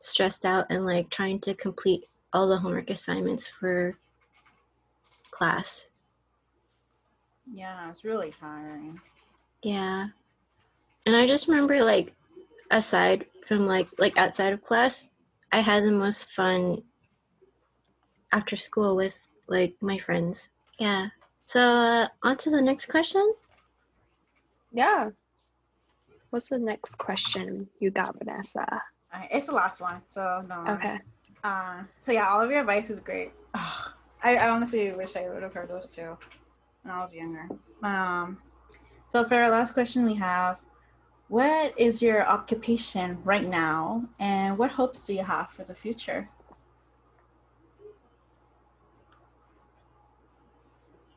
stressed 0.00 0.46
out 0.46 0.66
and 0.70 0.86
like 0.86 1.10
trying 1.10 1.40
to 1.40 1.54
complete 1.54 2.04
all 2.34 2.48
the 2.48 2.58
homework 2.58 2.90
assignments 2.90 3.46
for 3.46 3.96
class. 5.30 5.90
yeah, 7.46 7.88
it's 7.88 8.04
really 8.04 8.34
tiring. 8.38 9.00
Yeah. 9.62 10.08
And 11.06 11.16
I 11.16 11.26
just 11.26 11.48
remember 11.48 11.82
like 11.84 12.12
aside 12.70 13.26
from 13.46 13.66
like 13.66 13.88
like 13.98 14.18
outside 14.18 14.52
of 14.52 14.64
class, 14.64 15.08
I 15.52 15.60
had 15.60 15.84
the 15.84 15.92
most 15.92 16.26
fun 16.26 16.82
after 18.32 18.56
school 18.56 18.96
with 18.96 19.16
like 19.46 19.74
my 19.80 19.98
friends. 19.98 20.50
Yeah. 20.78 21.08
So 21.46 21.60
uh, 21.60 22.08
on 22.22 22.36
to 22.38 22.50
the 22.50 22.62
next 22.62 22.86
question. 22.86 23.34
Yeah. 24.72 25.10
What's 26.30 26.48
the 26.48 26.58
next 26.58 26.96
question 26.96 27.68
you 27.78 27.90
got, 27.90 28.18
Vanessa? 28.18 28.66
All 29.12 29.20
right, 29.20 29.28
it's 29.30 29.46
the 29.46 29.52
last 29.52 29.80
one, 29.80 30.02
so 30.08 30.44
no. 30.48 30.64
Okay. 30.72 30.98
Uh, 31.44 31.82
so 32.00 32.10
yeah, 32.10 32.26
all 32.26 32.40
of 32.40 32.50
your 32.50 32.60
advice 32.60 32.88
is 32.88 32.98
great. 32.98 33.32
Ugh, 33.52 33.90
I, 34.22 34.36
I 34.36 34.48
honestly 34.48 34.92
wish 34.92 35.14
I 35.14 35.28
would 35.28 35.42
have 35.42 35.52
heard 35.52 35.68
those 35.68 35.88
too 35.88 36.16
when 36.82 36.94
I 36.94 37.02
was 37.02 37.14
younger. 37.14 37.46
Um, 37.82 38.38
So 39.10 39.24
for 39.24 39.34
our 39.36 39.50
last 39.50 39.74
question, 39.74 40.04
we 40.04 40.14
have, 40.14 40.60
what 41.28 41.78
is 41.78 42.00
your 42.00 42.26
occupation 42.26 43.18
right 43.24 43.46
now, 43.46 44.08
and 44.18 44.56
what 44.56 44.70
hopes 44.72 45.06
do 45.06 45.12
you 45.12 45.22
have 45.22 45.50
for 45.50 45.64
the 45.64 45.74
future? 45.74 46.30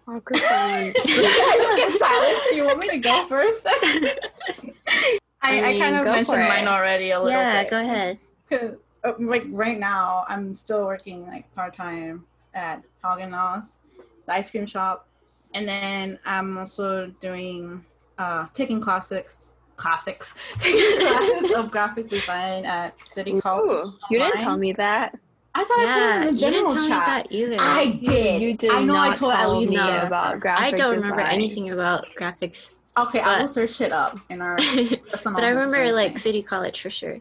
Microphone. 0.06 0.94
Just 1.06 1.78
get 1.78 1.92
silence. 1.94 2.40
Do 2.50 2.56
you 2.56 2.66
want 2.66 2.80
me 2.80 2.90
to 2.90 2.98
go 2.98 3.26
first? 3.26 3.62
I, 3.66 5.20
I, 5.42 5.62
mean, 5.62 5.80
kind 5.80 5.96
of 5.96 6.06
mentioned 6.06 6.44
mine 6.44 6.68
already 6.68 7.12
a 7.12 7.20
little 7.20 7.32
yeah, 7.32 7.64
bit. 7.64 7.66
Yeah, 7.66 7.70
go 7.70 7.82
ahead. 7.82 8.18
Because 8.48 8.78
like 9.20 9.46
right 9.50 9.80
now, 9.80 10.26
I'm 10.28 10.56
still 10.56 10.86
working 10.86 11.26
like 11.28 11.54
part 11.56 11.76
time 11.76 12.26
at 12.54 12.84
Haagen-Dazs, 13.04 13.80
the 14.26 14.34
ice 14.34 14.50
cream 14.50 14.66
shop, 14.66 15.08
and 15.54 15.68
then 15.68 16.20
I'm 16.26 16.58
also 16.58 17.08
doing 17.22 17.84
uh, 18.18 18.48
taking 18.54 18.82
classics, 18.82 19.54
classics, 19.76 20.36
taking 20.58 21.06
classes 21.06 21.52
of 21.54 21.72
graphic 21.72 22.10
design 22.10 22.66
at 22.66 22.94
City 23.06 23.40
College. 23.40 23.88
Ooh, 23.88 23.94
you 24.10 24.20
didn't 24.20 24.40
tell 24.40 24.58
me 24.58 24.74
that. 24.74 25.18
I 25.56 25.64
thought 25.64 25.80
I 25.80 25.86
put 25.86 26.26
it 26.26 26.28
in 26.30 26.36
the 26.36 26.40
general 26.40 26.62
you 26.62 26.68
didn't 26.70 26.88
tell 26.90 27.00
chat. 27.00 27.32
me 27.32 27.46
that 27.48 27.54
either. 27.56 27.58
I 27.60 27.86
did. 28.04 28.42
You 28.44 28.54
did 28.56 28.72
I 28.72 28.84
know 28.84 28.96
I 28.96 29.08
not 29.08 29.18
told 29.18 29.34
at 29.34 29.40
tell 29.40 29.58
least 29.60 29.74
me 29.74 29.78
No. 29.80 30.02
About 30.02 30.40
graphic 30.40 30.66
I 30.66 30.72
don't 30.72 30.92
remember 30.98 31.18
design. 31.18 31.34
anything 31.34 31.72
about 31.72 32.06
graphics, 32.16 32.72
Okay, 32.98 33.20
I 33.20 33.42
will 33.42 33.48
search 33.48 33.80
it 33.82 33.92
up 33.92 34.20
in 34.30 34.42
our 34.42 34.56
but. 35.12 35.26
I 35.44 35.50
remember 35.50 35.92
like 35.94 36.14
thing. 36.14 36.18
City 36.18 36.42
College 36.44 36.82
for 36.82 36.90
sure. 36.90 37.20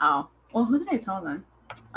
Oh, 0.00 0.28
well, 0.56 0.64
who 0.64 0.78
did 0.78 0.88
I 0.88 0.96
tell 0.96 1.20
then? 1.22 1.44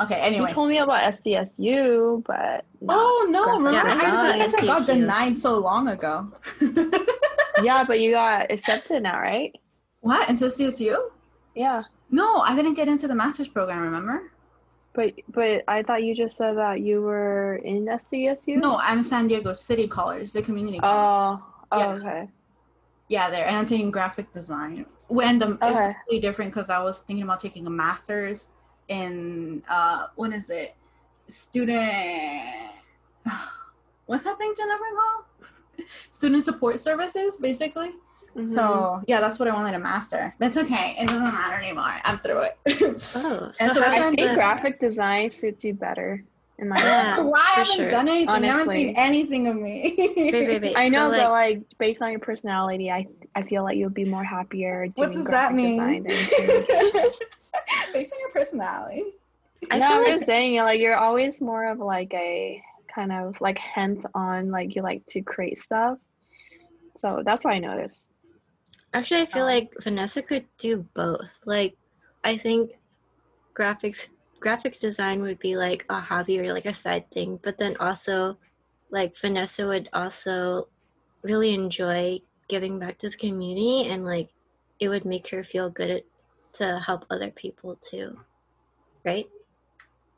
Okay, 0.01 0.15
anyway. 0.15 0.49
You 0.49 0.53
told 0.53 0.69
me 0.69 0.79
about 0.79 1.01
SDSU, 1.13 2.21
but 2.25 2.65
not 2.81 2.97
Oh 2.99 3.27
no! 3.29 3.45
Remember, 3.57 3.71
Yeah, 3.71 3.83
I 3.85 3.95
I 3.95 4.11
thought 4.11 4.23
told 4.23 4.35
you 4.35 4.41
guys 4.41 4.55
I 4.55 4.65
got 4.65 4.85
denied 4.85 5.37
so 5.37 5.57
long 5.59 5.87
ago. 5.87 6.27
yeah, 7.63 7.85
but 7.85 8.01
you 8.01 8.11
got 8.11 8.51
accepted 8.51 9.03
now, 9.03 9.17
right? 9.17 9.55
what 10.01 10.29
into 10.29 10.45
CSU? 10.47 10.97
Yeah, 11.55 11.83
No, 12.11 12.39
I 12.41 12.53
didn't 12.53 12.73
get 12.73 12.89
into 12.89 13.07
the 13.07 13.15
master's 13.15 13.47
program. 13.47 13.79
Remember? 13.79 14.33
but 14.93 15.13
but 15.29 15.63
I 15.69 15.81
thought 15.83 16.03
you 16.03 16.13
just 16.13 16.35
said 16.35 16.57
that 16.57 16.81
you 16.81 17.01
were 17.01 17.55
in 17.63 17.85
SDSU. 17.85 18.57
No, 18.57 18.77
I'm 18.77 19.05
San 19.05 19.27
Diego 19.27 19.53
City 19.53 19.87
College, 19.87 20.33
the 20.33 20.41
community. 20.41 20.79
college. 20.79 21.39
Oh, 21.41 21.45
oh 21.71 21.79
Yeah. 21.79 21.93
okay. 21.95 22.27
Yeah, 23.09 23.29
there, 23.29 23.45
and 23.47 23.57
I'm 23.57 23.65
taking 23.65 23.91
graphic 23.91 24.31
design. 24.33 24.85
When 25.07 25.39
the 25.39 25.53
it's 25.53 25.63
Okay. 25.63 25.93
completely 25.93 26.19
different 26.19 26.53
because 26.53 26.69
I 26.69 26.81
was 26.81 27.01
thinking 27.01 27.23
about 27.23 27.39
taking 27.39 27.65
a 27.67 27.69
master's 27.69 28.49
in 28.87 29.63
uh, 29.67 30.07
what 30.15 30.31
is 30.33 30.49
it? 30.49 30.75
Student. 31.27 32.43
What's 34.05 34.23
that 34.23 34.37
thing, 34.37 34.53
Jennifer? 34.57 34.83
Called? 34.95 35.87
Student 36.11 36.43
support 36.43 36.79
services, 36.79 37.37
basically. 37.37 37.91
Mhm. 38.35 38.47
So 38.49 39.03
yeah, 39.07 39.19
that's 39.21 39.39
what 39.39 39.47
I 39.47 39.53
wanted 39.53 39.71
to 39.71 39.79
master. 39.79 40.35
That's 40.37 40.57
okay. 40.57 40.95
It 40.99 41.07
doesn't 41.07 41.23
matter 41.33 41.55
anymore. 41.61 41.93
I'm 42.05 42.17
through 42.19 42.41
it. 42.49 42.57
Oh, 43.15 43.51
And 43.59 43.71
so 43.71 43.73
so 43.73 43.79
that's 43.79 43.95
how's 43.95 44.03
why 44.05 44.07
I 44.11 44.15
think 44.15 44.33
graphic 44.35 44.79
design 44.79 45.29
suits 45.31 45.65
you 45.65 45.73
better. 45.73 46.23
In 46.59 46.67
my 46.67 46.75
Yeah. 46.77 47.21
Why 47.21 47.39
I 47.39 47.59
haven't 47.59 47.75
sure. 47.75 47.89
done 47.89 48.07
anything? 48.07 48.29
I 48.29 48.39
haven't 48.47 48.73
seen 48.73 48.95
anything 48.97 49.47
of 49.47 49.55
me. 49.55 49.95
Wait, 49.97 50.33
wait, 50.33 50.61
wait. 50.61 50.73
I 50.77 50.89
know, 50.89 51.09
so, 51.11 51.17
but 51.17 51.31
like, 51.31 51.57
like 51.57 51.77
based 51.77 52.01
on 52.01 52.11
your 52.11 52.19
personality, 52.19 52.91
I 52.91 53.07
I 53.35 53.43
feel 53.43 53.63
like 53.63 53.77
you'll 53.77 53.89
be 53.89 54.05
more 54.05 54.23
happier 54.23 54.87
doing 54.87 55.09
what 55.09 55.11
does 55.13 55.25
that 55.27 55.53
mean? 55.53 55.77
than 55.77 56.03
Based 57.93 58.13
on 58.13 58.19
your 58.19 58.29
personality. 58.33 59.03
I 59.71 59.79
no, 59.79 59.87
feel 59.87 59.97
I'm 59.97 60.03
like 60.03 60.13
just 60.15 60.25
saying, 60.25 60.57
like 60.57 60.79
you're 60.79 60.97
always 60.97 61.39
more 61.41 61.67
of 61.67 61.79
like 61.79 62.13
a 62.13 62.61
kind 62.93 63.11
of 63.11 63.39
like 63.39 63.57
hands-on, 63.57 64.51
like 64.51 64.75
you 64.75 64.81
like 64.81 65.05
to 65.07 65.21
create 65.21 65.57
stuff. 65.57 65.97
So 66.97 67.21
that's 67.25 67.43
what 67.45 67.53
I 67.53 67.59
noticed. 67.59 68.03
Actually, 68.93 69.21
I 69.21 69.25
feel 69.27 69.43
Um, 69.45 69.49
like 69.53 69.73
Vanessa 69.81 70.21
could 70.21 70.45
do 70.57 70.85
both. 70.95 71.39
Like, 71.45 71.75
I 72.23 72.35
think 72.37 72.71
graphics 73.55 74.11
graphics 74.39 74.79
design 74.79 75.21
would 75.21 75.39
be 75.39 75.55
like 75.55 75.85
a 75.89 75.99
hobby 75.99 76.39
or 76.39 76.53
like 76.53 76.65
a 76.65 76.73
side 76.73 77.09
thing, 77.11 77.39
but 77.41 77.57
then 77.57 77.77
also, 77.77 78.37
like 78.91 79.17
Vanessa 79.17 79.67
would 79.67 79.89
also 79.93 80.67
really 81.21 81.53
enjoy 81.53 82.19
giving 82.47 82.79
back 82.79 82.97
to 82.99 83.09
the 83.09 83.17
community, 83.17 83.87
and 83.89 84.05
like 84.05 84.29
it 84.79 84.89
would 84.89 85.05
make 85.05 85.29
her 85.29 85.43
feel 85.43 85.69
good 85.69 85.89
at, 85.89 86.03
to 86.53 86.79
help 86.79 87.05
other 87.09 87.29
people 87.31 87.75
too, 87.75 88.19
right? 89.05 89.29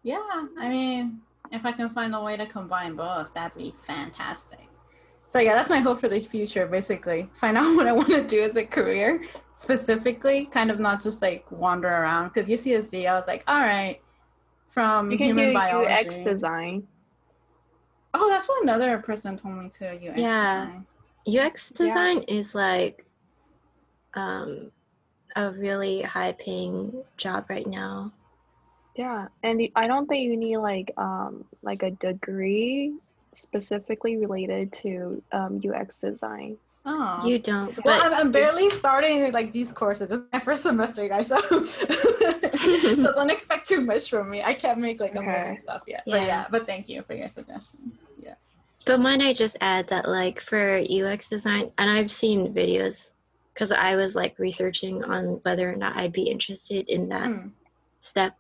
Yeah, 0.03 0.47
I 0.59 0.69
mean, 0.69 1.22
if 1.51 1.65
I 1.65 1.72
can 1.72 1.89
find 1.89 2.15
a 2.15 2.22
way 2.22 2.38
to 2.38 2.45
combine 2.45 2.95
both, 2.95 3.34
that'd 3.34 3.57
be 3.57 3.74
fantastic. 3.86 4.67
So 5.28 5.39
yeah, 5.39 5.53
that's 5.55 5.69
my 5.69 5.80
hope 5.80 5.99
for 5.99 6.09
the 6.09 6.19
future. 6.19 6.67
Basically, 6.67 7.30
find 7.34 7.57
out 7.57 7.76
what 7.76 7.88
I 7.88 7.93
want 7.93 8.09
to 8.09 8.24
do 8.24 8.41
as 8.41 8.57
a 8.57 8.65
career, 8.65 9.24
specifically, 9.53 10.45
kind 10.45 10.69
of 10.69 10.80
not 10.80 11.03
just 11.03 11.22
like 11.22 11.49
wander 11.51 11.88
around. 11.88 12.34
Because 12.34 12.49
UCSD, 12.49 13.07
I 13.07 13.13
was 13.13 13.28
like, 13.28 13.43
all 13.47 13.61
right, 13.61 14.01
from 14.72 15.11
You 15.11 15.17
can 15.17 15.28
human 15.28 15.49
do 15.49 15.53
biology. 15.53 15.93
UX 15.93 16.19
design. 16.19 16.88
Oh, 18.13 18.30
that's 18.30 18.47
what 18.47 18.63
another 18.63 18.97
person 18.97 19.38
told 19.38 19.55
me 19.55 19.69
too. 19.69 19.86
UX 19.86 20.17
Yeah. 20.17 20.65
design. 20.65 20.86
UX 21.47 21.69
design 21.69 22.24
is 22.24 22.55
like 22.55 23.05
um, 24.15 24.72
a 25.36 25.51
really 25.51 26.01
high 26.01 26.32
paying 26.34 27.03
job 27.17 27.45
right 27.49 27.67
now. 27.67 28.11
Yeah, 28.95 29.28
and 29.43 29.61
I 29.76 29.88
don't 29.88 30.07
think 30.07 30.24
you 30.24 30.36
need 30.36 30.57
like 30.57 30.91
um 30.97 31.45
like 31.61 31.84
a 31.84 31.91
degree 31.91 32.93
specifically 33.36 34.17
related 34.17 34.74
to 34.74 35.24
um 35.32 35.61
UX 35.65 35.97
design. 35.97 36.57
Oh. 36.84 37.21
You 37.27 37.38
don't, 37.38 37.75
but 37.75 37.86
well, 37.86 38.01
I'm, 38.03 38.13
I'm 38.13 38.32
barely 38.32 38.69
starting 38.71 39.32
like 39.32 39.53
these 39.53 39.71
courses. 39.71 40.09
This 40.09 40.19
is 40.19 40.25
my 40.34 40.39
first 40.39 40.63
semester, 40.69 41.07
guys. 41.07 41.27
So, 41.27 41.39
so 41.65 43.13
don't 43.13 43.29
expect 43.32 43.67
too 43.67 43.82
much 43.82 44.09
from 44.09 44.29
me. 44.29 44.41
I 44.43 44.53
can't 44.55 44.79
make 44.79 44.99
like 44.99 45.15
amazing 45.15 45.41
Okay. 45.51 45.55
stuff 45.57 45.84
yet. 45.88 46.03
But 46.05 46.21
Yeah. 46.21 46.25
yeah, 46.25 46.45
but 46.49 46.65
thank 46.65 46.89
you 46.89 47.03
for 47.03 47.13
your 47.13 47.29
suggestions. 47.29 48.05
Yeah. 48.17 48.34
But 48.86 48.99
might 48.99 49.21
I 49.21 49.34
just 49.34 49.57
add 49.61 49.89
that, 49.89 50.09
like, 50.09 50.39
for 50.39 50.77
UX 50.89 51.29
design, 51.29 51.71
and 51.77 51.88
I've 51.88 52.09
seen 52.11 52.51
videos 52.51 53.11
because 53.53 53.71
I 53.71 53.95
was 53.95 54.15
like 54.15 54.39
researching 54.39 55.03
on 55.03 55.39
whether 55.43 55.71
or 55.71 55.75
not 55.75 55.95
I'd 55.97 56.13
be 56.13 56.23
interested 56.23 56.89
in 56.89 57.09
that 57.09 57.27
Hmm. 57.27 57.47
step. 57.99 58.36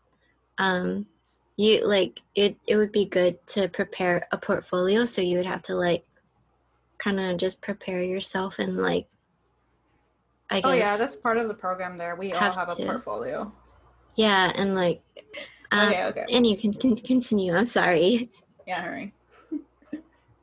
Um, 0.57 1.05
you 1.57 1.85
like 1.87 2.21
it. 2.33 2.55
It 2.65 2.75
would 2.77 2.91
be 2.91 3.05
good 3.05 3.45
to 3.49 3.67
prepare 3.67 4.27
a 4.31 4.37
portfolio, 4.39 5.05
so 5.05 5.21
you 5.21 5.37
would 5.37 5.45
have 5.45 5.61
to 5.63 5.75
like 5.75 6.05
kind 7.01 7.19
of 7.19 7.37
just 7.37 7.61
prepare 7.61 8.03
yourself 8.03 8.59
and 8.59 8.77
like. 8.77 9.07
I 10.49 10.55
guess. 10.55 10.65
Oh 10.65 10.73
yeah, 10.73 10.97
that's 10.97 11.15
part 11.15 11.37
of 11.37 11.47
the 11.47 11.53
program. 11.53 11.97
There, 11.97 12.15
we 12.15 12.33
all 12.33 12.39
Have 12.39 12.55
have 12.55 12.71
a 12.71 12.75
portfolio. 12.75 13.51
yeah, 14.15 14.51
and 14.55 14.75
like. 14.75 15.01
Um, 15.71 15.87
okay, 15.87 16.03
okay. 16.05 16.25
And 16.31 16.45
you 16.45 16.57
can, 16.57 16.73
can 16.73 16.95
continue. 16.95 17.55
I'm 17.55 17.65
sorry. 17.65 18.29
Yeah, 18.67 18.83
hurry. 18.83 19.11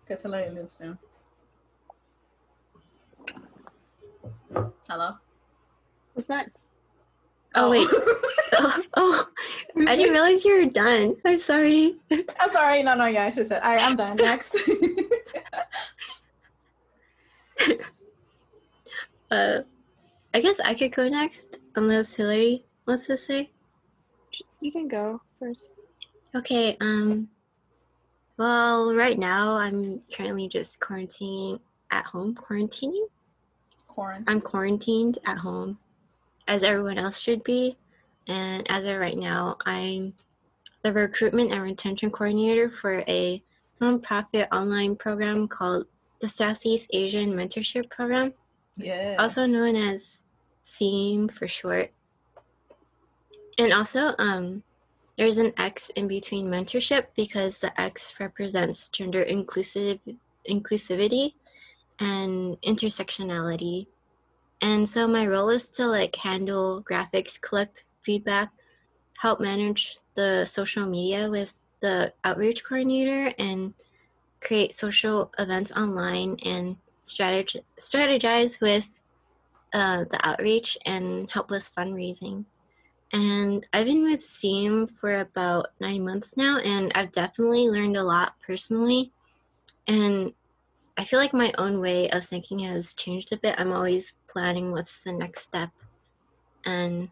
Because 0.05 0.23
Hillary 0.23 0.51
leaves 0.51 0.75
soon. 0.75 0.99
Hello. 4.89 5.15
What's 6.13 6.29
next? 6.29 6.65
Oh, 7.55 7.71
wait. 7.71 7.87
oh, 8.55 8.83
oh, 8.97 9.29
I 9.87 9.95
didn't 9.95 10.13
realize 10.13 10.45
you 10.45 10.59
were 10.59 10.71
done. 10.71 11.15
I'm 11.25 11.39
sorry. 11.39 11.95
I'm 12.11 12.51
sorry. 12.51 12.83
No, 12.83 12.97
no, 12.97 13.07
yeah, 13.07 13.27
I 13.27 13.31
should 13.31 13.47
say. 13.47 13.59
All 13.61 13.71
right, 13.71 13.81
I'm 13.81 13.97
done. 13.97 14.17
Next. 14.17 14.57
Uh, 19.31 19.61
I 20.33 20.41
guess 20.41 20.61
I 20.61 20.75
could 20.75 20.93
go 20.93 21.09
next, 21.09 21.59
unless 21.77 22.15
Hillary 22.15 22.65
wants 22.87 23.07
to 23.07 23.17
say. 23.17 23.51
You 24.61 24.73
can 24.73 24.89
go 24.89 25.21
first. 25.39 25.71
Okay. 26.35 26.77
Um. 26.81 27.29
Well, 28.37 28.95
right 28.95 29.19
now 29.19 29.57
I'm 29.57 30.01
currently 30.15 30.49
just 30.49 30.81
quarantining 30.81 31.61
at 31.91 32.05
home. 32.07 32.35
Quarantining. 32.35 33.07
Quarantine. 33.89 34.25
I'm 34.29 34.41
quarantined 34.41 35.19
at 35.27 35.39
home, 35.39 35.79
as 36.47 36.63
everyone 36.63 36.99
else 36.99 37.19
should 37.19 37.43
be. 37.43 37.77
And 38.29 38.71
as 38.71 38.87
of 38.87 38.99
right 38.99 39.17
now, 39.17 39.57
I'm 39.67 40.15
the 40.83 40.93
recruitment 40.93 41.53
and 41.53 41.63
retention 41.63 42.11
coordinator 42.11 42.71
for 42.71 43.03
a 43.09 43.43
nonprofit 43.81 44.47
online 44.53 44.97
program 44.97 45.49
called 45.49 45.87
the 46.21 46.29
Southeast 46.29 46.89
Asian 46.93 47.33
Mentorship 47.35 47.91
Program, 47.91 48.35
Yeah. 48.77 49.17
also 49.19 49.47
known 49.47 49.77
as 49.77 50.23
SEAM 50.65 51.29
for 51.29 51.49
short. 51.49 51.93
And 53.59 53.73
also, 53.73 54.15
um, 54.19 54.63
there's 55.17 55.39
an 55.39 55.53
X 55.57 55.91
in 55.97 56.07
between 56.07 56.47
mentorship 56.47 57.07
because 57.17 57.59
the 57.59 57.79
X 57.81 58.15
represents 58.21 58.89
gender 58.89 59.23
inclusive 59.23 59.99
inclusivity 60.49 61.35
and 61.99 62.57
intersectionality. 62.63 63.89
And 64.61 64.89
so 64.89 65.09
my 65.09 65.27
role 65.27 65.51
is 65.51 65.69
to 65.71 65.87
like 65.87 66.15
handle 66.17 66.83
graphics, 66.89 67.41
collect 67.41 67.85
feedback, 68.03 68.51
help 69.19 69.41
manage 69.41 69.97
the 70.15 70.45
social 70.45 70.87
media 70.87 71.29
with 71.29 71.65
the 71.81 72.13
outreach 72.25 72.65
coordinator 72.65 73.35
and 73.39 73.75
create 74.41 74.73
social 74.73 75.33
events 75.39 75.73
online 75.73 76.37
and 76.45 76.77
strateg- 77.03 77.63
strategize 77.79 78.61
with 78.61 79.01
uh, 79.73 80.05
the 80.11 80.19
outreach 80.27 80.79
and 80.85 81.31
help 81.31 81.51
with 81.51 81.73
fundraising. 81.75 82.45
And 83.13 83.67
I've 83.73 83.87
been 83.87 84.05
with 84.05 84.21
SEAM 84.21 84.87
for 84.87 85.21
about 85.21 85.69
nine 85.81 86.05
months 86.05 86.37
now, 86.37 86.59
and 86.59 86.93
I've 86.95 87.13
definitely 87.13 87.71
learned 87.71 87.97
a 87.97 88.05
lot 88.05 88.35
personally. 88.47 89.13
And 89.87 90.35
I 90.99 91.05
feel 91.05 91.19
like 91.19 91.33
my 91.33 91.53
own 91.57 91.81
way 91.81 92.11
of 92.11 92.25
thinking 92.25 92.59
has 92.61 92.93
changed 92.93 93.33
a 93.33 93.39
bit. 93.39 93.55
I'm 93.57 93.73
always 93.73 94.15
planning 94.29 94.73
what's 94.73 95.03
the 95.05 95.13
next 95.13 95.43
step 95.43 95.71
and 96.65 97.09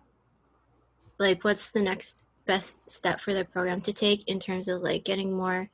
like 1.18 1.45
what's 1.45 1.70
the 1.70 1.81
next 1.81 2.27
best 2.47 2.91
step 2.91 3.20
for 3.20 3.33
the 3.33 3.45
program 3.45 3.81
to 3.83 3.93
take 3.93 4.27
in 4.29 4.39
terms 4.39 4.68
of 4.68 4.83
like 4.83 5.05
getting 5.05 5.37
more 5.37 5.70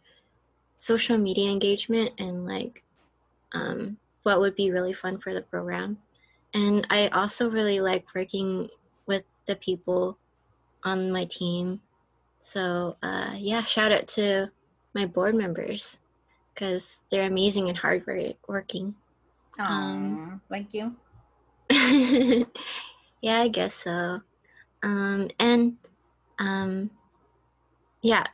social 0.82 1.16
media 1.16 1.48
engagement 1.48 2.10
and 2.18 2.44
like 2.44 2.82
um, 3.52 3.96
what 4.24 4.40
would 4.40 4.56
be 4.56 4.72
really 4.72 4.92
fun 4.92 5.16
for 5.16 5.32
the 5.32 5.40
program. 5.40 5.96
And 6.52 6.84
I 6.90 7.06
also 7.06 7.48
really 7.48 7.78
like 7.78 8.04
working 8.16 8.68
with 9.06 9.22
the 9.46 9.54
people 9.54 10.18
on 10.82 11.12
my 11.12 11.24
team. 11.26 11.82
So 12.42 12.96
uh, 13.00 13.34
yeah, 13.36 13.62
shout 13.62 13.92
out 13.92 14.08
to 14.08 14.50
my 14.92 15.06
board 15.06 15.36
members 15.36 16.00
because 16.52 17.00
they're 17.12 17.28
amazing 17.28 17.68
and 17.68 17.78
hard 17.78 18.04
working. 18.48 18.96
um, 19.60 20.40
thank 20.50 20.74
you. 20.74 20.96
yeah, 23.20 23.40
I 23.40 23.46
guess 23.46 23.74
so. 23.74 24.22
Um, 24.82 25.28
and 25.38 25.78
um, 26.40 26.90
yeah, 28.02 28.24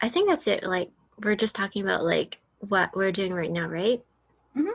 I 0.00 0.08
think 0.08 0.30
that's 0.30 0.46
it. 0.46 0.62
Like 0.64 0.90
we're 1.22 1.36
just 1.36 1.54
talking 1.54 1.82
about 1.82 2.04
like 2.04 2.40
what 2.60 2.94
we're 2.94 3.12
doing 3.12 3.32
right 3.32 3.50
now, 3.50 3.66
right? 3.66 4.02
Mm-hmm. 4.56 4.70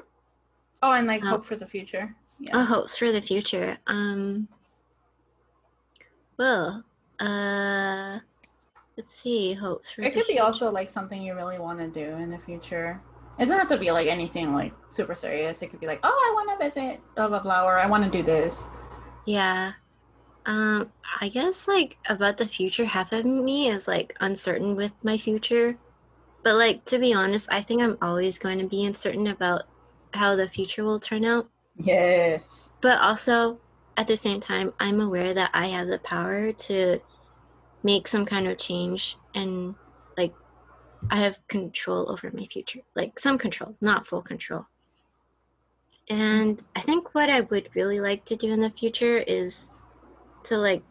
Oh, 0.81 0.93
and 0.93 1.07
like 1.07 1.23
oh. 1.23 1.27
hope 1.27 1.45
for 1.45 1.55
the 1.55 1.67
future. 1.67 2.13
Yeah. 2.39 2.51
Oh, 2.53 2.63
hopes 2.63 2.97
for 2.97 3.11
the 3.11 3.21
future. 3.21 3.77
Um. 3.87 4.47
Well, 6.37 6.83
uh, 7.19 8.19
let's 8.97 9.13
see. 9.13 9.53
Hopes 9.53 9.93
for. 9.93 10.01
It 10.01 10.13
could 10.13 10.25
future. 10.25 10.33
be 10.33 10.39
also 10.39 10.71
like 10.71 10.89
something 10.89 11.21
you 11.21 11.35
really 11.35 11.59
want 11.59 11.79
to 11.79 11.87
do 11.87 12.15
in 12.17 12.29
the 12.29 12.39
future. 12.39 13.01
It 13.39 13.43
doesn't 13.43 13.57
have 13.57 13.69
to 13.69 13.77
be 13.77 13.91
like 13.91 14.07
anything 14.07 14.53
like 14.53 14.73
super 14.89 15.15
serious. 15.15 15.61
It 15.61 15.67
could 15.67 15.79
be 15.79 15.87
like, 15.87 15.99
oh, 16.03 16.09
I 16.09 16.33
want 16.35 16.59
to 16.59 16.65
visit 16.65 16.99
blah 17.15 17.27
blah 17.27 17.39
blah, 17.39 17.65
or 17.65 17.79
I 17.79 17.87
want 17.87 18.03
to 18.03 18.09
do 18.09 18.23
this. 18.23 18.65
Yeah. 19.25 19.73
Um, 20.45 20.91
I 21.21 21.29
guess 21.29 21.67
like 21.67 21.97
about 22.09 22.37
the 22.37 22.47
future, 22.47 22.85
half 22.85 23.13
of 23.13 23.25
me 23.25 23.69
is 23.69 23.87
like 23.87 24.15
uncertain 24.19 24.75
with 24.75 24.93
my 25.03 25.17
future. 25.17 25.77
But 26.43 26.55
like 26.55 26.85
to 26.85 26.99
be 26.99 27.13
honest, 27.13 27.47
I 27.51 27.61
think 27.61 27.81
I'm 27.81 27.97
always 28.01 28.37
going 28.37 28.59
to 28.59 28.67
be 28.67 28.83
uncertain 28.83 29.27
about 29.27 29.63
how 30.13 30.35
the 30.35 30.47
future 30.47 30.83
will 30.83 30.99
turn 30.99 31.25
out. 31.25 31.49
Yes. 31.77 32.73
But 32.81 32.99
also 32.99 33.59
at 33.97 34.07
the 34.07 34.17
same 34.17 34.39
time, 34.39 34.73
I'm 34.79 34.99
aware 34.99 35.33
that 35.33 35.51
I 35.53 35.67
have 35.67 35.87
the 35.87 35.99
power 35.99 36.51
to 36.51 36.99
make 37.83 38.07
some 38.07 38.25
kind 38.25 38.47
of 38.47 38.57
change 38.57 39.17
and 39.35 39.75
like 40.17 40.33
I 41.09 41.17
have 41.17 41.45
control 41.47 42.09
over 42.11 42.31
my 42.33 42.45
future. 42.45 42.81
Like 42.95 43.19
some 43.19 43.37
control, 43.37 43.75
not 43.81 44.07
full 44.07 44.21
control. 44.21 44.67
And 46.09 46.61
I 46.75 46.81
think 46.81 47.15
what 47.15 47.29
I 47.29 47.41
would 47.41 47.69
really 47.73 47.99
like 47.99 48.25
to 48.25 48.35
do 48.35 48.51
in 48.51 48.59
the 48.59 48.69
future 48.69 49.19
is 49.19 49.69
to 50.45 50.57
like 50.57 50.83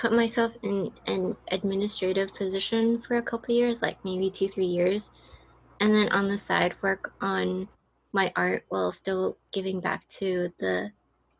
put 0.00 0.12
myself 0.12 0.52
in 0.62 0.90
an 1.06 1.36
administrative 1.50 2.34
position 2.34 3.02
for 3.02 3.16
a 3.16 3.22
couple 3.22 3.54
years, 3.54 3.82
like 3.82 4.02
maybe 4.02 4.30
two, 4.30 4.48
three 4.48 4.64
years, 4.64 5.10
and 5.78 5.94
then 5.94 6.10
on 6.10 6.26
the 6.26 6.38
side 6.38 6.74
work 6.80 7.12
on 7.20 7.68
my 8.12 8.32
art 8.34 8.64
while 8.70 8.90
still 8.90 9.36
giving 9.52 9.78
back 9.78 10.08
to 10.08 10.50
the 10.58 10.90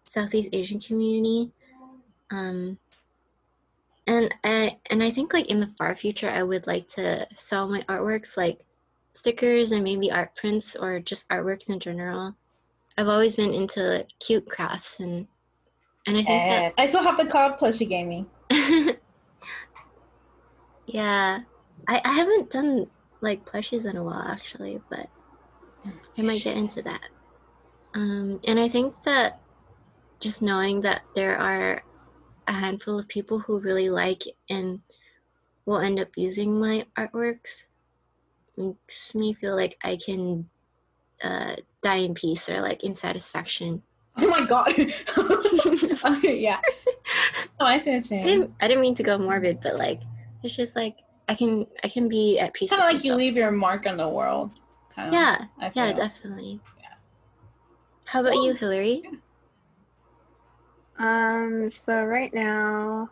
Southeast 0.05 0.51
Asian 0.53 0.79
community. 0.79 1.53
Um, 2.31 2.79
and 4.07 4.33
I 4.45 4.77
and 4.91 5.03
I 5.03 5.11
think 5.11 5.33
like 5.33 5.47
in 5.47 5.61
the 5.61 5.75
far 5.79 5.95
future, 5.95 6.29
I 6.29 6.43
would 6.43 6.67
like 6.67 6.87
to 6.91 7.27
sell 7.35 7.67
my 7.67 7.81
artworks, 7.89 8.37
like 8.37 8.61
stickers 9.13 9.73
and 9.73 9.83
maybe 9.83 10.13
art 10.13 10.37
prints 10.37 10.77
or 10.77 11.01
just 11.01 11.27
artworks 11.31 11.71
in 11.71 11.81
general. 11.81 12.37
I've 12.99 13.09
always 13.09 13.37
been 13.37 13.55
into 13.55 13.83
like, 13.83 14.09
cute 14.19 14.47
crafts 14.47 15.01
and 15.01 15.29
and 16.07 16.19
I 16.19 16.23
think 16.23 16.29
that 16.29 16.75
I 16.77 16.89
still 16.89 17.03
have 17.03 17.17
the 17.17 17.27
cloud 17.27 17.57
plush 17.57 17.81
you 17.81 17.87
gave 17.87 18.07
me. 18.07 18.27
yeah, 20.87 21.41
I 21.89 22.01
I 22.05 22.13
haven't 22.13 22.51
done 22.51 22.87
like 23.21 23.45
plushies 23.45 23.89
in 23.89 23.97
a 23.97 24.03
while 24.03 24.27
actually, 24.29 24.81
but 24.91 25.09
I 26.19 26.23
might 26.23 26.43
get 26.43 26.57
into 26.57 26.83
that. 26.83 27.03
Um, 27.95 28.41
and 28.47 28.59
I 28.59 28.69
think 28.69 28.95
that 29.05 29.41
just 30.21 30.43
knowing 30.43 30.83
that 30.83 31.03
there 31.15 31.37
are 31.37 31.83
a 32.47 32.53
handful 32.53 32.99
of 32.99 33.09
people 33.09 33.39
who 33.39 33.59
really 33.59 33.89
like 33.89 34.23
and 34.49 34.81
will 35.65 35.79
end 35.79 36.01
up 36.01 36.09
using 36.17 36.61
my 36.61 36.85
artworks 36.99 37.67
makes 38.57 39.15
me 39.15 39.33
feel 39.33 39.57
like 39.57 39.79
I 39.83 39.97
can 39.97 40.49
uh, 41.23 41.57
die 41.83 41.97
in 41.97 42.15
peace 42.15 42.49
or 42.49 42.61
like 42.61 42.85
in 42.85 42.97
satisfaction. 42.97 43.83
Oh 44.17 44.29
my 44.29 44.45
god! 44.45 44.75
okay, 46.17 46.39
yeah. 46.39 46.61
Oh, 47.59 47.67
I 47.67 47.79
see 47.79 47.91
what 47.91 47.95
you're 47.95 48.03
saying. 48.03 48.23
I 48.23 48.27
didn't, 48.27 48.55
I 48.61 48.69
didn't 48.69 48.81
mean 48.81 48.95
to 48.95 49.03
go 49.03 49.19
morbid, 49.19 49.61
but 49.63 49.77
like 49.77 50.01
it's 50.43 50.57
just 50.57 50.77
like 50.77 50.97
I 51.29 51.35
can 51.35 51.67
I 51.85 51.89
can 51.89 52.09
be 52.09 52.39
at 52.39 52.55
peace. 52.55 52.71
Kind 52.71 52.81
of 52.81 52.87
like 52.87 52.95
myself. 52.95 53.05
you 53.05 53.15
leave 53.15 53.37
your 53.37 53.51
mark 53.51 53.87
on 53.87 53.97
the 53.97 54.09
world. 54.09 54.51
Kind 54.95 55.09
of. 55.09 55.15
Yeah. 55.15 55.71
Yeah. 55.75 55.93
Definitely. 55.93 56.61
Yeah. 56.81 56.95
How 58.05 58.21
about 58.21 58.35
you, 58.35 58.55
Hillary? 58.55 59.03
Um. 60.99 61.71
So 61.71 62.03
right 62.03 62.33
now, 62.33 63.11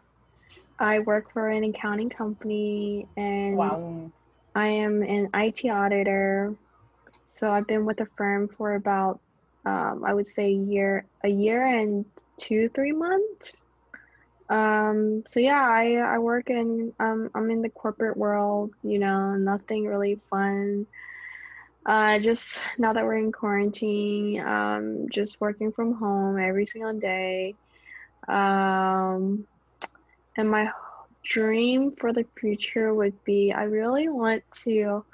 I 0.78 1.01
work 1.01 1.32
for 1.32 1.49
an 1.49 1.64
accounting 1.64 2.11
company, 2.11 3.07
and 3.16 3.57
wow. 3.57 4.11
I 4.55 4.68
am 4.68 5.03
an 5.03 5.28
IT 5.34 5.68
auditor 5.68 6.57
so 7.28 7.53
I've 7.53 7.66
been 7.66 7.84
with 7.84 7.99
the 7.99 8.09
firm 8.16 8.49
for 8.49 8.74
about, 8.74 9.20
um, 9.64 10.03
I 10.05 10.14
would 10.14 10.26
say, 10.26 10.47
a 10.47 10.57
year, 10.57 11.05
a 11.22 11.28
year 11.28 11.64
and 11.64 12.05
two, 12.36 12.68
three 12.70 12.91
months. 12.91 13.55
Um, 14.49 15.25
so 15.27 15.41
yeah, 15.41 15.63
I 15.63 15.97
I 15.97 16.19
work 16.19 16.51
in 16.51 16.93
um, 16.99 17.31
I'm 17.35 17.51
in 17.51 17.63
the 17.63 17.69
corporate 17.69 18.17
world. 18.17 18.73
You 18.83 18.99
know, 18.99 19.35
nothing 19.35 19.87
really 19.87 20.21
fun. 20.31 20.87
Uh, 21.87 22.19
just 22.19 22.61
now 22.79 22.93
that 22.93 23.05
we're 23.05 23.17
in 23.17 23.33
quarantine, 23.33 24.41
um, 24.41 25.07
just 25.11 25.41
working 25.41 25.73
from 25.73 25.95
home 25.95 26.39
every 26.39 26.67
single 26.67 26.99
day. 26.99 27.55
Um, 28.29 29.47
and 30.37 30.51
my 30.51 30.71
dream 31.25 31.93
for 31.99 32.13
the 32.13 32.27
future 32.39 32.95
would 32.95 33.25
be 33.25 33.53
I 33.53 33.65
really 33.65 34.09
want 34.09 34.43
to 34.65 35.05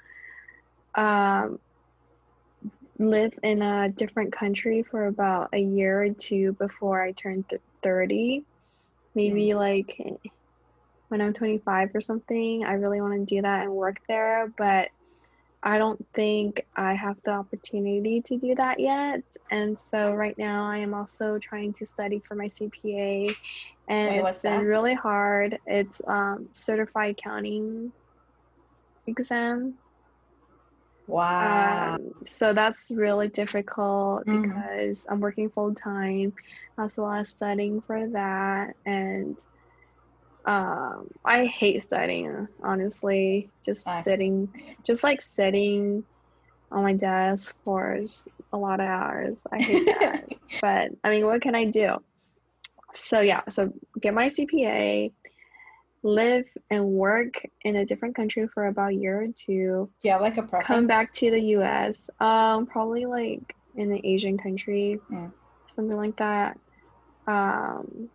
um, 0.95 1.59
live 2.99 3.33
in 3.43 3.63
a 3.63 3.89
different 3.89 4.33
country 4.33 4.85
for 4.91 5.07
about 5.07 5.51
a 5.53 5.59
year 5.61 6.03
or 6.03 6.11
two 6.11 6.53
before 6.55 7.03
I 7.03 7.13
turn 7.13 7.45
th- 7.49 7.63
30. 7.83 8.45
Maybe 9.15 9.55
like 9.55 9.99
when 11.09 11.21
I'm 11.21 11.33
25 11.35 11.91
or 11.95 12.01
something. 12.01 12.65
I 12.65 12.73
really 12.75 13.01
want 13.01 13.29
to 13.29 13.35
do 13.37 13.43
that 13.43 13.63
and 13.65 13.73
work 13.73 13.97
there, 14.09 14.53
but 14.57 14.89
I 15.63 15.79
don't 15.79 16.05
think 16.15 16.63
I 16.77 16.95
have 16.95 17.17
the 17.25 17.33
opportunity 17.33 18.23
to 18.27 18.39
do 18.39 18.55
that 18.57 18.81
yet. 18.81 19.23
And 19.51 19.81
so 19.81 20.13
right 20.13 20.37
now 20.39 20.67
I 20.71 20.79
am 20.79 20.95
also 20.95 21.39
trying 21.43 21.73
to 21.75 21.87
study 21.87 22.21
for 22.27 22.35
my 22.35 22.49
CPA 22.49 23.37
and 23.89 24.17
Wait, 24.17 24.21
it's 24.21 24.39
been 24.39 24.61
that? 24.61 24.67
really 24.67 24.95
hard. 24.95 25.59
It's 25.67 26.01
um 26.07 26.49
certified 26.53 27.13
accounting 27.19 27.93
exam. 29.07 29.79
Wow. 31.07 31.97
Um, 31.97 32.13
so 32.25 32.55
that's 32.55 32.91
really 32.91 33.29
difficult 33.29 34.27
mm-hmm. 34.27 34.43
because 34.43 35.07
I'm 35.09 35.21
working 35.21 35.51
full 35.51 35.75
time 35.75 36.33
as 36.79 36.97
well 36.97 37.13
as 37.13 37.31
studying 37.31 37.83
for 37.83 38.09
that. 38.09 38.75
And 38.87 39.37
um, 40.47 41.09
I 41.25 41.47
hate 41.47 41.83
studying, 41.83 42.49
honestly. 42.63 43.51
Just 43.65 43.89
sitting, 44.03 44.49
just 44.85 45.05
like 45.05 45.23
sitting 45.23 46.05
on 46.71 46.83
my 46.83 46.95
desk 46.95 47.57
for 47.65 48.01
a 48.53 48.57
lot 48.57 48.81
of 48.81 48.87
hours. 48.87 49.37
I 49.53 49.63
hate 49.63 49.87
that. 50.01 50.25
but 50.61 50.91
I 51.03 51.11
mean, 51.11 51.27
what 51.27 51.43
can 51.43 51.55
I 51.55 51.65
do? 51.67 51.97
So, 52.95 53.21
yeah, 53.21 53.43
so 53.51 53.73
get 54.01 54.15
my 54.15 54.29
CPA 54.29 55.13
live 56.05 56.45
and 56.71 56.85
work 56.85 57.47
in 57.63 57.77
a 57.77 57.85
different 57.85 58.15
country 58.15 58.47
for 58.47 58.67
about 58.67 58.91
a 58.91 58.95
year 58.95 59.23
or 59.23 59.29
two. 59.29 59.91
Yeah, 60.03 60.19
like 60.19 60.37
a 60.37 60.43
preference. 60.43 60.67
Come 60.67 60.87
back 60.87 61.13
to 61.15 61.31
the 61.31 61.41
U.S. 61.41 62.09
Um, 62.21 62.67
probably 62.67 63.07
like 63.07 63.57
in 63.75 63.91
an 63.91 64.01
Asian 64.05 64.39
country, 64.39 65.01
mm. 65.11 65.33
something 65.75 65.97
like 65.97 66.17
that. 66.17 66.59
Um, 67.27 68.11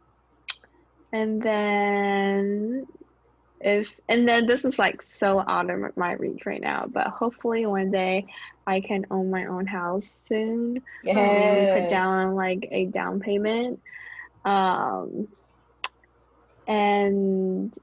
and 1.11 1.41
then 1.41 2.87
if 3.59 3.91
and 4.07 4.27
then 4.27 4.45
this 4.45 4.63
is 4.63 4.79
like 4.79 5.01
so 5.01 5.39
out 5.39 5.69
of 5.69 5.97
my 5.97 6.13
reach 6.13 6.45
right 6.45 6.61
now, 6.61 6.85
but 6.87 7.07
hopefully 7.07 7.65
one 7.65 7.91
day 7.91 8.27
I 8.65 8.79
can 8.81 9.07
own 9.11 9.31
my 9.31 9.47
own 9.47 9.65
house 9.65 10.21
soon. 10.27 10.83
Yeah. 11.03 11.81
Put 11.81 11.89
down 11.89 12.35
like 12.35 12.67
a 12.71 12.85
down 12.85 13.19
payment. 13.19 13.81
Um 14.45 15.27
and 16.69 17.73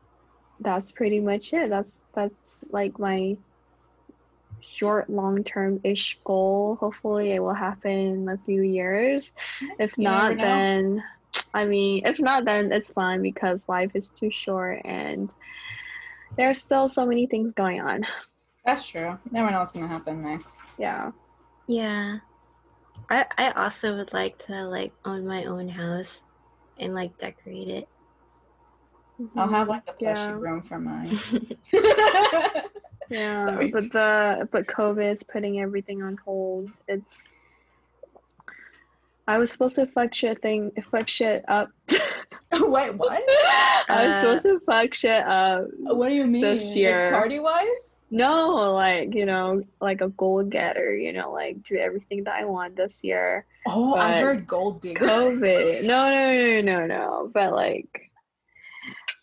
that's 0.60 0.92
pretty 0.92 1.20
much 1.20 1.52
it. 1.52 1.68
That's 1.68 2.00
that's 2.14 2.64
like 2.70 2.98
my 2.98 3.36
short 4.60 5.10
long 5.10 5.44
term 5.44 5.80
ish 5.84 6.18
goal. 6.24 6.78
Hopefully 6.80 7.32
it 7.32 7.40
will 7.40 7.52
happen 7.52 7.90
in 7.90 8.28
a 8.28 8.38
few 8.38 8.62
years. 8.62 9.32
If 9.78 9.98
You 9.98 10.04
not 10.04 10.36
then 10.36 11.02
I 11.52 11.66
mean 11.66 12.06
if 12.06 12.18
not 12.20 12.44
then 12.44 12.72
it's 12.72 12.90
fine 12.90 13.20
because 13.20 13.68
life 13.68 13.90
is 13.94 14.08
too 14.08 14.30
short 14.30 14.82
and 14.84 15.30
there's 16.36 16.60
still 16.62 16.88
so 16.88 17.04
many 17.04 17.26
things 17.26 17.52
going 17.52 17.80
on. 17.80 18.06
That's 18.64 18.86
true. 18.86 19.18
You 19.24 19.30
never 19.32 19.50
know 19.50 19.58
what's 19.58 19.72
gonna 19.72 19.88
happen 19.88 20.22
next. 20.22 20.60
Yeah. 20.78 21.10
Yeah. 21.66 22.18
I 23.10 23.26
I 23.36 23.50
also 23.50 23.96
would 23.96 24.12
like 24.12 24.38
to 24.46 24.64
like 24.64 24.92
own 25.04 25.26
my 25.26 25.44
own 25.44 25.68
house 25.68 26.22
and 26.78 26.94
like 26.94 27.18
decorate 27.18 27.68
it. 27.68 27.88
I'll 29.36 29.48
have 29.48 29.68
like 29.68 29.82
a 29.88 29.92
plushy 29.92 30.20
Yeah. 30.20 30.32
room 30.32 30.62
for 30.62 30.78
mine. 30.78 31.08
Yeah, 33.08 33.46
Sorry. 33.50 33.70
but 33.70 33.92
the 33.92 34.48
but 34.50 34.66
COVID 34.66 35.12
is 35.12 35.22
putting 35.22 35.60
everything 35.60 36.02
on 36.02 36.16
hold. 36.24 36.70
It's 36.88 37.24
I 39.28 39.38
was 39.38 39.50
supposed 39.52 39.76
to 39.76 39.86
fuck 39.86 40.12
shit 40.14 40.42
thing 40.42 40.72
fuck 40.90 41.08
shit 41.08 41.44
up. 41.48 41.70
Wait, 42.52 42.94
what? 42.94 43.22
I 43.88 44.06
was 44.08 44.16
Uh, 44.16 44.20
supposed 44.20 44.42
to 44.44 44.60
fuck 44.66 44.94
shit 44.94 45.24
up. 45.24 45.66
What 45.78 46.08
do 46.08 46.14
you 46.16 46.26
mean? 46.26 46.42
This 46.42 46.74
year. 46.76 47.10
party 47.12 47.38
wise? 47.38 47.98
No, 48.10 48.72
like 48.72 49.14
you 49.14 49.24
know, 49.26 49.60
like 49.80 50.00
a 50.00 50.08
goal 50.08 50.42
getter. 50.42 50.94
You 50.96 51.12
know, 51.12 51.30
like 51.32 51.62
do 51.62 51.76
everything 51.76 52.24
that 52.24 52.34
I 52.34 52.44
want 52.44 52.74
this 52.76 53.04
year. 53.04 53.46
Oh, 53.68 53.94
I 53.94 54.20
heard 54.20 54.46
gold 54.48 54.80
digger. 54.82 55.06
COVID. 55.06 55.84
No, 55.84 56.10
no, 56.10 56.60
no, 56.60 56.60
no, 56.80 56.86
no. 56.86 57.30
But 57.32 57.52
like 57.52 58.05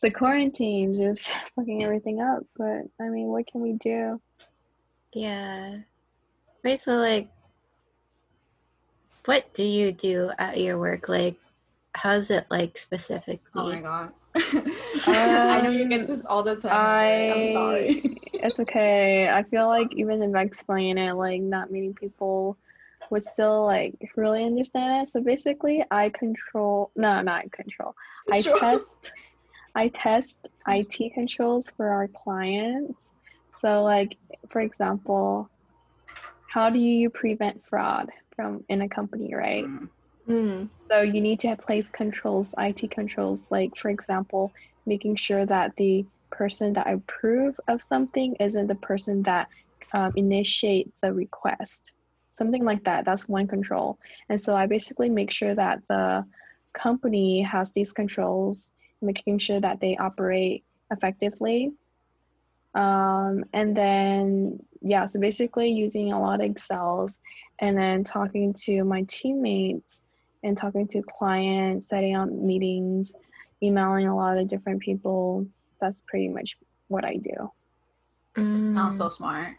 the 0.04 0.12
quarantine 0.12 0.96
just 0.96 1.32
fucking 1.56 1.84
everything 1.84 2.22
up. 2.22 2.44
But 2.56 2.84
I 3.02 3.10
mean, 3.10 3.28
what 3.28 3.48
can 3.48 3.62
we 3.62 3.74
do? 3.74 4.22
Yeah. 5.14 5.80
Wait, 6.64 6.80
so 6.80 6.96
like 6.96 7.30
what 9.26 9.52
do 9.54 9.64
you 9.64 9.92
do 9.92 10.32
at 10.38 10.60
your 10.60 10.78
work? 10.78 11.10
Like 11.10 11.38
how's 11.96 12.30
it 12.30 12.46
like 12.52 12.78
specifically? 12.78 13.40
Oh 13.56 13.70
my 13.70 13.82
god. 13.82 14.12
I 15.08 15.62
know 15.64 15.70
you 15.70 15.88
get 15.88 16.02
um, 16.02 16.06
this 16.08 16.26
all 16.26 16.44
the 16.44 16.56
time. 16.56 16.72
I 16.72 17.32
I'm 17.32 17.54
sorry. 17.54 18.20
It's 18.46 18.60
okay. 18.60 19.30
I 19.30 19.44
feel 19.44 19.68
like 19.68 19.88
even 19.96 20.22
if 20.22 20.36
I 20.36 20.42
explain 20.42 20.98
it, 20.98 21.14
like 21.14 21.40
not 21.40 21.72
many 21.72 21.94
people 21.94 22.58
would 23.10 23.26
still 23.26 23.64
like 23.64 23.96
really 24.18 24.44
understand 24.44 25.02
it. 25.02 25.08
So 25.08 25.22
basically, 25.22 25.86
I 25.90 26.10
control. 26.10 26.92
No, 26.94 27.22
not 27.22 27.50
control. 27.54 27.96
I 28.30 28.42
Control. 28.42 28.60
test. 28.60 29.14
I 29.76 29.88
test 29.90 30.38
IT 30.68 31.14
controls 31.14 31.72
for 31.76 31.90
our 31.90 32.08
clients. 32.08 33.12
So, 33.60 33.84
like 33.84 34.18
for 34.50 34.62
example, 34.62 35.50
how 36.50 36.70
do 36.70 36.80
you 36.80 37.10
prevent 37.10 37.66
fraud 37.66 38.10
from 38.36 38.64
in 38.70 38.82
a 38.82 38.90
company, 38.90 39.34
right? 39.34 39.66
Mm. 40.28 40.70
So 40.92 41.02
you 41.02 41.22
need 41.22 41.40
to 41.42 41.56
place 41.56 41.90
controls, 41.90 42.54
IT 42.58 42.92
controls, 42.92 43.48
like 43.50 43.76
for 43.76 43.90
example, 43.90 44.52
making 44.86 45.16
sure 45.16 45.46
that 45.46 45.76
the 45.78 46.06
person 46.32 46.74
that 46.74 46.88
approve 46.88 47.60
of 47.68 47.82
something 47.82 48.36
isn't 48.40 48.68
the 48.68 48.76
person 48.76 49.24
that 49.24 49.48
um, 49.94 50.14
initiate 50.16 50.92
the 51.02 51.14
request. 51.14 51.92
Something 52.32 52.66
like 52.66 52.84
that. 52.86 53.06
That's 53.06 53.30
one 53.30 53.48
control. 53.48 54.00
And 54.30 54.42
so 54.42 54.56
I 54.56 54.66
basically 54.66 55.10
make 55.10 55.32
sure 55.32 55.54
that 55.54 55.82
the 55.88 56.26
company 56.74 57.42
has 57.42 57.72
these 57.72 57.92
controls, 57.92 58.72
making 59.04 59.40
sure 59.40 59.60
that 59.60 59.80
they 59.80 59.98
operate 59.98 60.64
effectively. 60.92 61.72
Um, 62.76 63.46
and 63.54 63.76
then 63.78 64.60
yeah, 64.82 65.06
so 65.06 65.20
basically 65.20 65.70
using 65.70 66.12
a 66.12 66.20
lot 66.20 66.42
of 66.42 66.50
Excels 66.50 67.16
and 67.60 67.78
then 67.78 68.04
talking 68.04 68.54
to 68.66 68.84
my 68.84 69.06
teammates 69.08 70.02
and 70.44 70.58
talking 70.58 70.88
to 70.90 71.02
clients, 71.04 71.88
setting 71.88 72.16
up 72.16 72.30
meetings, 72.30 73.16
emailing 73.62 74.08
a 74.08 74.16
lot 74.16 74.38
of 74.38 74.48
different 74.48 74.82
people. 74.82 75.48
That's 75.80 76.02
pretty 76.08 76.28
much 76.28 76.58
what 76.88 77.06
I 77.06 77.16
do. 77.16 77.52
Mm. 78.36 78.74
Sounds 78.76 78.98
so 78.98 79.10
smart. 79.10 79.56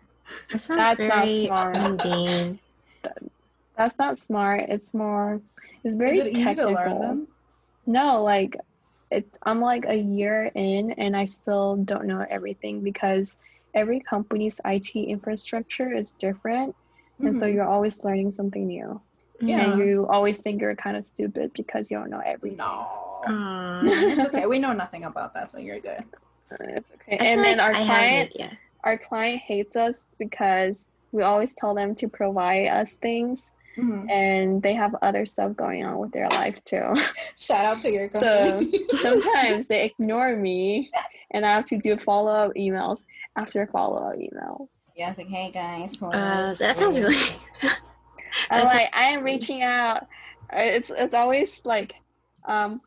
That 0.51 0.61
sounds 0.61 0.79
That's 0.79 1.05
not 1.05 1.29
smart. 1.29 1.77
mundane. 1.77 2.59
That's 3.77 3.99
not 3.99 4.19
smart. 4.19 4.65
It's 4.69 4.95
more, 4.95 5.41
it's 5.83 5.95
very 5.95 6.19
Is 6.19 6.27
it 6.27 6.33
easy 6.33 6.45
technical. 6.45 6.71
to 6.71 6.77
learn 6.77 7.01
them? 7.01 7.29
No, 7.87 8.23
like 8.23 8.57
it's 9.15 9.39
I'm 9.43 9.61
like 9.61 9.85
a 9.87 9.95
year 9.97 10.51
in 10.55 10.93
and 10.93 11.17
I 11.17 11.25
still 11.27 11.77
don't 11.77 12.07
know 12.07 12.25
everything 12.29 12.83
because 12.83 13.37
every 13.75 14.01
company's 14.01 14.61
IT 14.65 14.95
infrastructure 14.95 15.93
is 15.93 16.13
different. 16.13 16.75
And 17.21 17.35
so 17.37 17.47
Mhm. 17.47 17.55
you're 17.55 17.69
always 17.69 18.03
learning 18.05 18.33
something 18.33 18.67
new. 18.67 19.01
Yeah. 19.41 19.61
And 19.61 19.79
you 19.79 20.07
always 20.11 20.41
think 20.43 20.61
you're 20.61 20.77
kind 20.77 20.97
of 20.97 21.05
stupid 21.05 21.53
because 21.55 21.91
you 21.91 21.99
don't 21.99 22.11
know 22.11 22.23
everything. 22.25 22.59
No. 22.59 22.87
Aw. 23.27 23.81
it's 23.83 24.25
okay. 24.27 24.47
We 24.47 24.59
know 24.59 24.73
nothing 24.73 25.05
about 25.05 25.35
that, 25.35 25.51
so 25.51 25.59
you're 25.59 25.81
good. 25.81 26.05
It's 26.61 26.91
okay. 26.95 27.19
I 27.19 27.25
And 27.25 27.45
then 27.45 27.59
like 27.59 27.67
our 27.67 27.81
I 27.81 27.85
client 27.87 28.35
our 28.85 28.99
client 28.99 29.41
hates 29.47 29.77
us 29.77 30.05
because 30.19 30.87
we 31.13 31.23
always 31.23 31.55
tell 31.55 31.75
them 31.75 31.95
to 31.97 32.09
provide 32.09 32.69
us 32.69 32.95
things 32.97 33.45
Mhm. 33.77 34.11
and 34.11 34.63
they 34.63 34.75
have 34.75 34.95
other 35.03 35.27
stuff 35.27 35.57
going 35.57 35.85
on 35.85 35.99
with 35.99 36.13
their 36.13 36.29
life 36.29 36.63
too. 36.65 36.95
Shout 37.37 37.65
out 37.65 37.81
to 37.81 37.91
your 37.91 38.09
So 38.13 38.61
sometimes 38.97 39.67
they 39.69 39.85
ignore 39.99 40.37
me 40.37 40.91
and 41.33 41.45
I 41.45 41.55
have 41.55 41.65
to 41.67 41.79
do 41.79 41.97
follow 41.97 42.31
up 42.33 42.53
emails 42.55 43.05
after 43.37 43.67
follow 43.67 43.97
up 44.09 44.15
email. 44.17 44.69
yeah, 44.97 45.09
it's 45.11 45.19
like, 45.19 45.29
hey 45.29 45.51
guys. 45.51 46.01
Uh, 46.01 46.55
that 46.55 46.77
sounds 46.77 46.97
please." 46.97 47.05
really 47.05 47.17
I'm 48.51 48.65
That's- 48.65 48.75
like, 48.75 48.91
I 48.95 49.05
am 49.11 49.23
reaching 49.25 49.63
out. 49.63 50.03
Uh, 50.53 50.59
It's 50.77 50.91
it's 50.91 51.15
always 51.15 51.61
like, 51.65 51.95
um, 52.45 52.81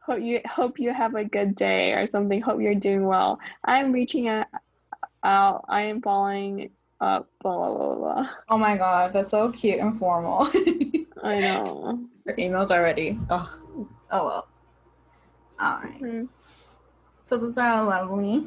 hope 0.00 0.20
you 0.20 0.40
hope 0.46 0.78
you 0.78 0.92
have 0.92 1.14
a 1.14 1.24
good 1.24 1.54
day 1.56 1.92
or 1.92 2.06
something. 2.06 2.40
Hope 2.40 2.60
you're 2.60 2.74
doing 2.74 3.04
well. 3.06 3.38
I'm 3.64 3.92
reaching 3.92 4.28
out. 4.28 4.46
out 5.22 5.64
I 5.68 5.82
am 5.82 6.00
following 6.00 6.70
up. 7.00 7.28
Blah 7.42 7.56
blah 7.56 7.74
blah 7.74 7.94
blah. 7.94 8.28
Oh 8.48 8.58
my 8.58 8.76
god, 8.76 9.12
that's 9.12 9.30
so 9.30 9.50
cute 9.50 9.80
and 9.80 9.98
formal. 9.98 10.48
I 11.22 11.40
know. 11.40 12.00
Your 12.26 12.36
emails 12.36 12.70
already. 12.70 13.18
Oh, 13.28 13.52
oh 14.10 14.24
well. 14.26 14.48
All 15.60 15.80
right. 15.82 16.00
Mm. 16.00 16.28
So 17.24 17.36
those 17.36 17.58
are 17.58 17.68
all 17.70 17.86
lovely. 17.86 18.46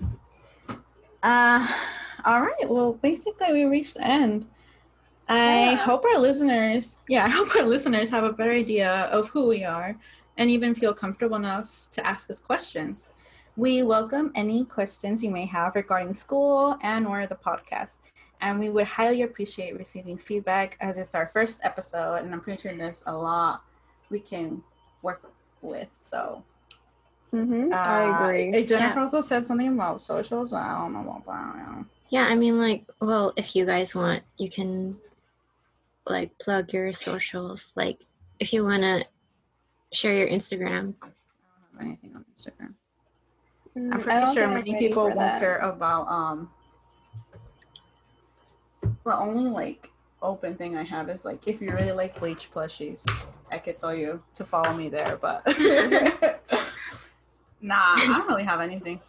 Uh, 1.22 1.66
all 2.26 2.41
right. 2.41 2.68
Well, 2.70 2.93
basically, 2.93 3.54
we 3.54 3.66
reached 3.66 3.95
the 3.95 4.06
end. 4.06 4.45
I 5.30 5.72
Yeah. 5.72 5.76
hope 5.76 6.04
our 6.04 6.20
listeners, 6.20 6.97
yeah, 7.08 7.24
I 7.26 7.30
hope 7.30 7.56
our 7.56 7.64
listeners 7.64 8.10
have 8.10 8.24
a 8.26 8.34
better 8.34 8.51
idea 8.51 8.91
of 9.12 9.30
who 9.30 9.47
we 9.47 9.64
are 9.64 9.95
and 10.38 10.49
even 10.49 10.76
feel 10.76 10.93
comfortable 10.93 11.38
enough 11.38 11.88
to 11.91 12.06
ask 12.06 12.30
us 12.30 12.39
questions. 12.39 13.10
We 13.56 13.84
welcome 13.84 14.32
any 14.36 14.66
questions 14.66 15.24
you 15.24 15.30
may 15.30 15.45
have 15.45 15.76
regarding 15.76 16.14
school 16.16 16.76
and 16.82 17.06
or 17.08 17.26
the 17.28 17.36
podcast. 17.36 17.99
And 18.44 18.60
we 18.60 18.70
would 18.70 18.86
highly 18.86 19.22
appreciate 19.22 19.78
receiving 19.80 20.18
feedback 20.18 20.76
as 20.82 20.98
it's 20.98 21.16
our 21.16 21.28
first 21.28 21.62
episode 21.64 22.16
and 22.16 22.34
I'm 22.34 22.41
pretty 22.41 22.62
sure 22.62 22.76
there's 22.76 23.02
a 23.08 23.18
lot 23.18 23.64
we 24.10 24.20
can 24.20 24.62
work 25.02 25.24
with. 25.62 25.96
So 25.98 26.44
hmm 27.32 27.72
uh, 27.72 27.76
I 27.76 28.36
agree. 28.36 28.66
Jennifer 28.66 29.00
also 29.00 29.22
said 29.22 29.46
something 29.46 29.70
about 29.70 30.02
socials. 30.02 30.52
but 30.52 30.58
I 30.58 30.78
don't 30.78 30.91
know 30.91 31.00
about 31.00 31.26
that. 31.26 31.86
Yeah, 32.10 32.26
I 32.26 32.36
mean, 32.36 32.60
like, 32.60 32.84
well, 33.00 33.32
if 33.38 33.56
you 33.56 33.66
guys 33.66 33.96
want, 33.96 34.24
you 34.38 34.50
can 34.50 35.00
like 36.06 36.38
plug 36.38 36.74
your 36.74 36.91
socials. 36.91 37.72
Like, 37.78 38.06
if 38.41 38.52
you 38.52 38.66
want 38.66 38.84
to 38.84 39.06
share 39.94 40.16
your 40.16 40.28
Instagram. 40.28 40.96
I 41.02 41.08
don't 41.08 41.14
have 41.72 41.82
anything 41.82 42.12
on 42.14 42.26
Instagram. 42.36 42.74
Mm, 43.78 43.94
I'm 43.94 44.00
pretty 44.02 44.34
sure 44.34 44.48
many 44.50 44.76
people 44.76 45.04
won't 45.04 45.16
that. 45.16 45.39
care 45.39 45.60
about 45.60 46.08
um 46.10 46.50
the 49.06 49.18
only 49.18 49.49
like 49.49 49.89
open 50.22 50.56
thing 50.56 50.78
I 50.78 50.84
have 50.84 51.10
is 51.10 51.26
like 51.26 51.47
if 51.47 51.62
you 51.62 51.72
really 51.72 51.91
like 51.91 52.20
bleach 52.20 52.49
plushies, 52.51 53.06
I 53.51 53.58
could 53.58 53.78
tell 53.78 53.93
you 53.93 54.22
to 54.36 54.45
follow 54.45 54.74
me 54.76 54.89
there, 54.89 55.18
but 55.22 55.45
nah, 57.62 57.95
I 57.95 58.06
don't 58.08 58.28
really 58.28 58.43
have 58.43 58.62
anything. 58.62 58.99